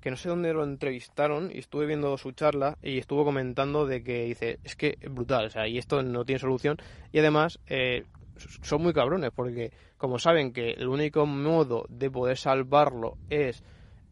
que 0.00 0.10
no 0.10 0.16
sé 0.16 0.28
dónde 0.28 0.52
lo 0.52 0.64
entrevistaron 0.64 1.50
y 1.52 1.58
estuve 1.58 1.86
viendo 1.86 2.16
su 2.18 2.32
charla 2.32 2.76
y 2.82 2.98
estuvo 2.98 3.24
comentando 3.24 3.86
de 3.86 4.02
que 4.02 4.24
dice, 4.24 4.58
es 4.62 4.76
que 4.76 4.98
es 5.00 5.12
brutal, 5.12 5.46
o 5.46 5.50
sea, 5.50 5.66
y 5.66 5.78
esto 5.78 6.02
no 6.02 6.24
tiene 6.24 6.38
solución 6.38 6.76
y 7.12 7.20
además 7.20 7.58
eh, 7.66 8.04
son 8.36 8.82
muy 8.82 8.92
cabrones 8.92 9.30
porque 9.34 9.72
como 9.96 10.18
saben 10.18 10.52
que 10.52 10.72
el 10.72 10.88
único 10.88 11.24
modo 11.24 11.86
de 11.88 12.10
poder 12.10 12.36
salvarlo 12.36 13.16
es 13.30 13.62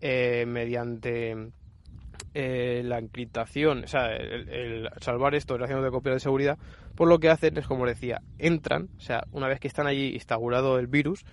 eh, 0.00 0.44
mediante 0.46 1.52
eh, 2.34 2.82
la 2.84 2.98
encriptación, 2.98 3.84
o 3.84 3.86
sea, 3.86 4.14
el, 4.14 4.88
salvar 5.00 5.34
esto 5.34 5.54
haciendo 5.54 5.84
de 5.84 5.90
copia 5.90 6.12
de 6.12 6.20
seguridad, 6.20 6.58
por 6.94 7.08
lo 7.08 7.18
que 7.18 7.30
hacen 7.30 7.56
es, 7.58 7.66
como 7.66 7.86
decía, 7.86 8.22
entran, 8.38 8.88
o 8.96 9.00
sea, 9.00 9.24
una 9.32 9.48
vez 9.48 9.60
que 9.60 9.68
están 9.68 9.86
allí 9.86 10.14
instaurado 10.14 10.78
el 10.78 10.86
virus, 10.86 11.24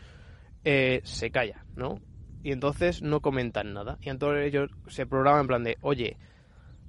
eh, 0.63 1.01
se 1.03 1.31
calla, 1.31 1.65
¿no? 1.75 1.99
Y 2.43 2.51
entonces 2.51 3.01
no 3.01 3.21
comentan 3.21 3.73
nada. 3.73 3.97
Y 4.01 4.09
entonces 4.09 4.47
ellos 4.47 4.71
se 4.87 5.05
programan 5.05 5.41
en 5.41 5.47
plan 5.47 5.63
de, 5.63 5.77
oye, 5.81 6.17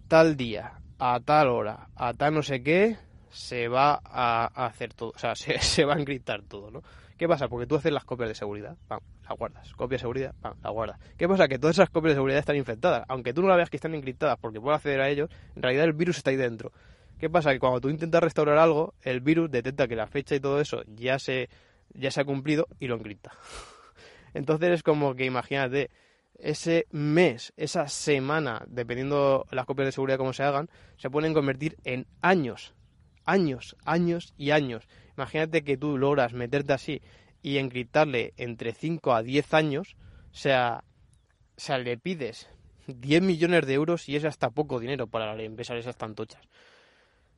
tal 0.08 0.36
día, 0.36 0.80
a 0.98 1.20
tal 1.20 1.48
hora, 1.48 1.88
a 1.96 2.14
tal 2.14 2.34
no 2.34 2.42
sé 2.42 2.62
qué, 2.62 2.96
se 3.30 3.68
va 3.68 4.00
a 4.04 4.66
hacer 4.66 4.92
todo, 4.94 5.10
o 5.10 5.18
sea, 5.18 5.34
se, 5.36 5.58
se 5.58 5.84
va 5.84 5.94
a 5.94 5.98
encriptar 5.98 6.42
todo, 6.42 6.70
¿no? 6.70 6.82
¿Qué 7.20 7.28
pasa? 7.28 7.48
Porque 7.48 7.66
tú 7.66 7.76
haces 7.76 7.92
las 7.92 8.06
copias 8.06 8.30
de 8.30 8.34
seguridad, 8.34 8.78
pam, 8.88 9.00
la 9.28 9.34
guardas. 9.34 9.74
Copia 9.74 9.96
de 9.96 9.98
seguridad, 9.98 10.34
pam, 10.40 10.54
la 10.62 10.70
guardas. 10.70 10.98
¿Qué 11.18 11.28
pasa? 11.28 11.48
Que 11.48 11.58
todas 11.58 11.76
esas 11.76 11.90
copias 11.90 12.12
de 12.12 12.14
seguridad 12.14 12.38
están 12.38 12.56
infectadas. 12.56 13.04
Aunque 13.08 13.34
tú 13.34 13.42
no 13.42 13.48
la 13.48 13.56
veas 13.56 13.68
que 13.68 13.76
están 13.76 13.94
encriptadas 13.94 14.38
porque 14.38 14.58
puedes 14.58 14.76
acceder 14.76 15.02
a 15.02 15.10
ellos, 15.10 15.28
en 15.54 15.60
realidad 15.60 15.84
el 15.84 15.92
virus 15.92 16.16
está 16.16 16.30
ahí 16.30 16.36
dentro. 16.36 16.72
¿Qué 17.18 17.28
pasa? 17.28 17.52
Que 17.52 17.58
cuando 17.58 17.78
tú 17.78 17.90
intentas 17.90 18.22
restaurar 18.22 18.56
algo, 18.56 18.94
el 19.02 19.20
virus 19.20 19.50
detecta 19.50 19.86
que 19.86 19.96
la 19.96 20.06
fecha 20.06 20.34
y 20.34 20.40
todo 20.40 20.62
eso 20.62 20.82
ya 20.86 21.18
se, 21.18 21.50
ya 21.92 22.10
se 22.10 22.22
ha 22.22 22.24
cumplido 22.24 22.68
y 22.78 22.86
lo 22.86 22.94
encripta. 22.94 23.32
Entonces 24.32 24.70
es 24.70 24.82
como 24.82 25.14
que 25.14 25.26
imagínate, 25.26 25.90
ese 26.38 26.86
mes, 26.90 27.52
esa 27.58 27.86
semana, 27.88 28.64
dependiendo 28.66 29.44
las 29.50 29.66
copias 29.66 29.88
de 29.88 29.92
seguridad 29.92 30.16
como 30.16 30.32
se 30.32 30.42
hagan, 30.42 30.70
se 30.96 31.10
pueden 31.10 31.34
convertir 31.34 31.76
en 31.84 32.06
años, 32.22 32.72
años, 33.26 33.76
años 33.84 34.32
y 34.38 34.52
años. 34.52 34.88
Imagínate 35.20 35.62
que 35.62 35.76
tú 35.76 35.98
logras 35.98 36.32
meterte 36.32 36.72
así 36.72 37.02
y 37.42 37.58
encriptarle 37.58 38.32
entre 38.38 38.72
5 38.72 39.12
a 39.12 39.22
10 39.22 39.52
años, 39.52 39.96
o 40.32 40.34
sea, 40.34 40.82
o 41.58 41.60
sea, 41.60 41.76
le 41.76 41.98
pides 41.98 42.48
10 42.86 43.20
millones 43.20 43.66
de 43.66 43.74
euros 43.74 44.08
y 44.08 44.16
es 44.16 44.24
hasta 44.24 44.48
poco 44.48 44.80
dinero 44.80 45.08
para 45.08 45.38
empresas 45.42 45.76
esas 45.76 45.98
tan 45.98 46.14
tochas. 46.14 46.40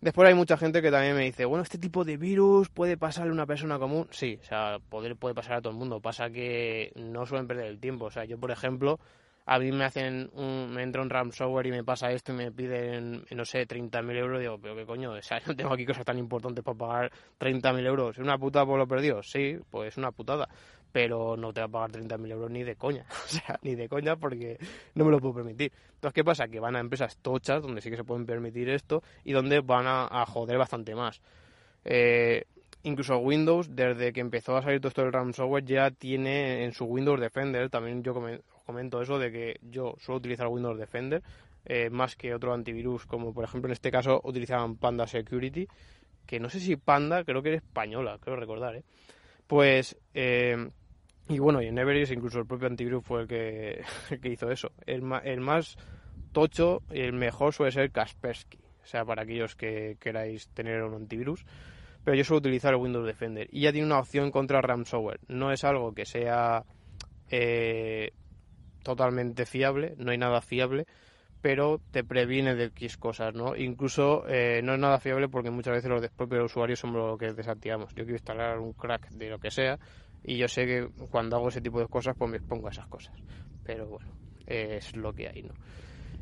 Después 0.00 0.28
hay 0.28 0.34
mucha 0.34 0.56
gente 0.56 0.80
que 0.80 0.92
también 0.92 1.16
me 1.16 1.24
dice, 1.24 1.44
bueno, 1.44 1.64
este 1.64 1.76
tipo 1.76 2.04
de 2.04 2.16
virus 2.16 2.68
puede 2.68 2.96
pasarle 2.96 3.30
a 3.30 3.34
una 3.34 3.46
persona 3.46 3.80
común. 3.80 4.06
Sí, 4.12 4.38
o 4.40 4.44
sea, 4.44 4.78
poder 4.88 5.16
puede 5.16 5.34
pasar 5.34 5.54
a 5.54 5.60
todo 5.60 5.72
el 5.72 5.78
mundo. 5.78 5.98
Pasa 5.98 6.30
que 6.30 6.92
no 6.94 7.26
suelen 7.26 7.48
perder 7.48 7.66
el 7.66 7.80
tiempo. 7.80 8.04
O 8.04 8.10
sea, 8.12 8.24
yo, 8.24 8.38
por 8.38 8.52
ejemplo, 8.52 9.00
a 9.44 9.58
mí 9.58 9.72
me 9.72 9.84
hacen 9.84 10.30
un, 10.34 10.72
me 10.72 10.82
entra 10.82 11.02
un 11.02 11.10
ransomware 11.10 11.66
y 11.66 11.70
me 11.70 11.84
pasa 11.84 12.12
esto 12.12 12.32
y 12.32 12.36
me 12.36 12.52
piden, 12.52 13.24
no 13.30 13.44
sé, 13.44 13.66
30.000 13.66 14.16
euros, 14.16 14.40
digo, 14.40 14.58
pero 14.58 14.76
qué 14.76 14.86
coño, 14.86 15.12
o 15.18 15.22
sea, 15.22 15.40
no 15.46 15.56
tengo 15.56 15.72
aquí 15.72 15.84
cosas 15.84 16.04
tan 16.04 16.18
importantes 16.18 16.64
para 16.64 16.78
pagar 16.78 17.12
30.000 17.38 17.86
euros. 17.86 18.18
¿Es 18.18 18.22
una 18.22 18.38
putada 18.38 18.66
por 18.66 18.78
lo 18.78 18.86
perdido? 18.86 19.22
Sí, 19.22 19.58
pues 19.70 19.88
es 19.88 19.96
una 19.96 20.12
putada, 20.12 20.48
pero 20.92 21.36
no 21.36 21.52
te 21.52 21.60
va 21.60 21.66
a 21.66 21.68
pagar 21.68 21.92
30.000 21.92 22.30
euros 22.30 22.50
ni 22.50 22.62
de 22.62 22.76
coña, 22.76 23.04
o 23.24 23.28
sea, 23.28 23.58
ni 23.62 23.74
de 23.74 23.88
coña 23.88 24.16
porque 24.16 24.58
no 24.94 25.04
me 25.04 25.10
lo 25.10 25.18
puedo 25.18 25.34
permitir. 25.34 25.72
Entonces, 25.94 26.14
¿qué 26.14 26.24
pasa? 26.24 26.48
Que 26.48 26.60
van 26.60 26.76
a 26.76 26.80
empresas 26.80 27.16
tochas 27.18 27.62
donde 27.62 27.80
sí 27.80 27.90
que 27.90 27.96
se 27.96 28.04
pueden 28.04 28.26
permitir 28.26 28.68
esto 28.68 29.02
y 29.24 29.32
donde 29.32 29.60
van 29.60 29.86
a, 29.86 30.24
joder 30.26 30.58
bastante 30.58 30.94
más. 30.94 31.20
Eh, 31.84 32.44
incluso 32.84 33.18
Windows, 33.18 33.74
desde 33.74 34.12
que 34.12 34.20
empezó 34.20 34.56
a 34.56 34.62
salir 34.62 34.80
todo 34.80 34.88
esto 34.88 35.02
del 35.02 35.12
ransomware, 35.12 35.64
ya 35.64 35.90
tiene 35.90 36.64
en 36.64 36.72
su 36.72 36.84
Windows 36.84 37.20
Defender, 37.20 37.70
también 37.70 38.02
yo 38.02 38.14
comento 38.62 39.00
eso 39.02 39.18
de 39.18 39.30
que 39.30 39.60
yo 39.62 39.94
suelo 39.98 40.18
utilizar 40.18 40.48
Windows 40.48 40.78
Defender 40.78 41.22
eh, 41.64 41.90
más 41.90 42.16
que 42.16 42.34
otro 42.34 42.52
antivirus, 42.52 43.06
como 43.06 43.32
por 43.32 43.44
ejemplo 43.44 43.68
en 43.68 43.72
este 43.72 43.90
caso 43.90 44.20
utilizaban 44.24 44.76
Panda 44.76 45.06
Security, 45.06 45.68
que 46.26 46.40
no 46.40 46.48
sé 46.48 46.60
si 46.60 46.76
Panda, 46.76 47.24
creo 47.24 47.42
que 47.42 47.50
era 47.50 47.58
española, 47.58 48.18
creo 48.20 48.36
recordar, 48.36 48.76
¿eh? 48.76 48.84
Pues, 49.46 49.96
eh, 50.14 50.56
y 51.28 51.38
bueno, 51.38 51.62
y 51.62 51.66
en 51.66 51.78
Everest 51.78 52.12
incluso 52.12 52.38
el 52.38 52.46
propio 52.46 52.68
antivirus 52.68 53.04
fue 53.04 53.22
el 53.22 53.28
que, 53.28 53.84
que 54.22 54.28
hizo 54.28 54.50
eso. 54.50 54.72
El, 54.86 55.02
el 55.24 55.40
más 55.40 55.76
tocho 56.32 56.82
y 56.90 57.00
el 57.00 57.12
mejor 57.12 57.52
suele 57.52 57.72
ser 57.72 57.90
Kaspersky, 57.90 58.58
o 58.82 58.86
sea, 58.86 59.04
para 59.04 59.22
aquellos 59.22 59.54
que 59.54 59.96
queráis 60.00 60.48
tener 60.48 60.82
un 60.82 60.94
antivirus. 60.94 61.44
Pero 62.04 62.16
yo 62.16 62.24
suelo 62.24 62.38
utilizar 62.38 62.74
el 62.74 62.80
Windows 62.80 63.06
Defender 63.06 63.48
y 63.52 63.60
ya 63.60 63.72
tiene 63.72 63.86
una 63.86 64.00
opción 64.00 64.32
contra 64.32 64.60
ransomware. 64.60 65.20
No 65.28 65.52
es 65.52 65.62
algo 65.62 65.94
que 65.94 66.04
sea 66.04 66.64
eh, 67.30 68.12
totalmente 68.82 69.46
fiable, 69.46 69.94
no 69.98 70.10
hay 70.10 70.18
nada 70.18 70.40
fiable, 70.40 70.86
pero 71.40 71.80
te 71.90 72.04
previene 72.04 72.54
de 72.54 72.66
X 72.66 72.96
cosas, 72.96 73.34
¿no? 73.34 73.56
Incluso 73.56 74.24
eh, 74.28 74.60
no 74.62 74.74
es 74.74 74.78
nada 74.78 75.00
fiable 75.00 75.28
porque 75.28 75.50
muchas 75.50 75.74
veces 75.74 75.90
los 75.90 76.08
propios 76.10 76.44
usuarios 76.44 76.78
somos 76.78 76.96
los 76.96 77.18
que 77.18 77.32
desactivamos. 77.32 77.90
Yo 77.90 78.04
quiero 78.04 78.12
instalar 78.12 78.58
un 78.58 78.72
crack 78.72 79.10
de 79.10 79.28
lo 79.28 79.38
que 79.38 79.50
sea 79.50 79.78
y 80.22 80.36
yo 80.36 80.46
sé 80.46 80.66
que 80.66 80.88
cuando 81.10 81.36
hago 81.36 81.48
ese 81.48 81.60
tipo 81.60 81.80
de 81.80 81.88
cosas 81.88 82.14
pues 82.16 82.30
me 82.30 82.36
expongo 82.36 82.68
a 82.68 82.70
esas 82.70 82.86
cosas. 82.86 83.14
Pero 83.64 83.88
bueno, 83.88 84.12
es 84.46 84.94
lo 84.96 85.12
que 85.12 85.28
hay, 85.28 85.42
¿no? 85.42 85.54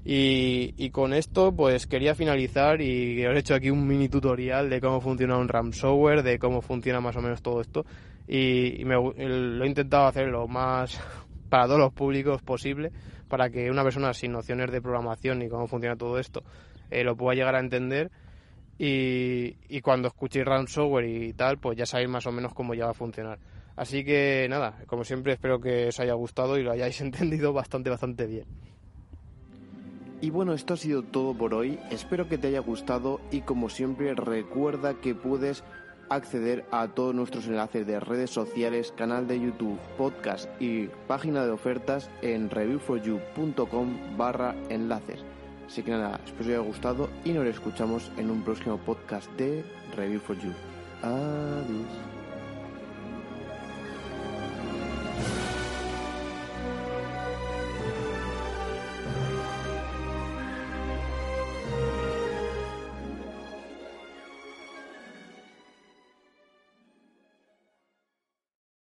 Y, 0.02 0.88
con 0.90 1.12
esto 1.12 1.52
pues 1.52 1.86
quería 1.86 2.14
finalizar 2.14 2.80
y 2.80 3.24
os 3.26 3.36
he 3.36 3.38
hecho 3.38 3.54
aquí 3.54 3.68
un 3.68 3.86
mini 3.86 4.08
tutorial 4.08 4.70
de 4.70 4.80
cómo 4.80 5.02
funciona 5.02 5.36
un 5.36 5.48
ransomware, 5.48 6.22
de 6.22 6.38
cómo 6.38 6.62
funciona 6.62 7.00
más 7.00 7.16
o 7.16 7.20
menos 7.20 7.42
todo 7.42 7.60
esto 7.60 7.84
y, 8.26 8.82
me, 8.86 8.94
lo 8.94 9.64
he 9.64 9.66
intentado 9.66 10.06
hacer 10.06 10.28
lo 10.28 10.48
más 10.48 10.98
para 11.50 11.66
todos 11.66 11.80
los 11.80 11.92
públicos 11.92 12.40
posible, 12.40 12.90
para 13.28 13.50
que 13.50 13.70
una 13.70 13.82
persona 13.82 14.14
sin 14.14 14.32
nociones 14.32 14.70
de 14.70 14.80
programación 14.80 15.42
y 15.42 15.48
cómo 15.48 15.66
funciona 15.66 15.96
todo 15.96 16.18
esto 16.18 16.42
eh, 16.90 17.04
lo 17.04 17.16
pueda 17.16 17.34
llegar 17.34 17.54
a 17.54 17.60
entender. 17.60 18.10
Y, 18.78 19.80
cuando 19.82 20.08
escuchéis 20.08 20.46
ransomware 20.46 21.04
y 21.04 21.32
tal, 21.34 21.58
pues 21.58 21.76
ya 21.76 21.84
sabéis 21.84 22.08
más 22.08 22.26
o 22.26 22.32
menos 22.32 22.54
cómo 22.54 22.72
ya 22.72 22.86
va 22.86 22.92
a 22.92 22.94
funcionar. 22.94 23.38
Así 23.76 24.04
que 24.04 24.46
nada, 24.48 24.78
como 24.86 25.04
siempre 25.04 25.34
espero 25.34 25.60
que 25.60 25.88
os 25.88 26.00
haya 26.00 26.14
gustado 26.14 26.58
y 26.58 26.62
lo 26.62 26.72
hayáis 26.72 27.00
entendido 27.02 27.52
bastante, 27.52 27.90
bastante 27.90 28.26
bien. 28.26 28.46
Y 30.22 30.30
bueno, 30.30 30.52
esto 30.52 30.74
ha 30.74 30.76
sido 30.76 31.02
todo 31.02 31.34
por 31.34 31.54
hoy. 31.54 31.78
Espero 31.90 32.28
que 32.28 32.38
te 32.38 32.48
haya 32.48 32.60
gustado 32.60 33.20
y 33.30 33.40
como 33.42 33.68
siempre 33.70 34.14
recuerda 34.14 34.94
que 34.94 35.14
puedes 35.14 35.62
acceder 36.10 36.66
a 36.70 36.88
todos 36.88 37.14
nuestros 37.14 37.46
enlaces 37.46 37.86
de 37.86 38.00
redes 38.00 38.30
sociales, 38.30 38.92
canal 38.96 39.26
de 39.26 39.40
YouTube, 39.40 39.78
podcast 39.96 40.50
y 40.60 40.88
página 41.06 41.44
de 41.44 41.52
ofertas 41.52 42.10
en 42.20 42.50
reviewforyou.com 42.50 44.16
barra 44.18 44.54
enlaces. 44.68 45.24
Así 45.66 45.82
que 45.82 45.92
nada, 45.92 46.20
espero 46.24 46.36
que 46.36 46.42
os 46.42 46.48
haya 46.48 46.68
gustado 46.68 47.08
y 47.24 47.32
nos 47.32 47.46
escuchamos 47.46 48.10
en 48.16 48.30
un 48.30 48.42
próximo 48.42 48.76
podcast 48.78 49.30
de 49.36 49.64
Review 49.96 50.20
for 50.20 50.36
You. 50.38 50.52
Adiós. 51.02 52.19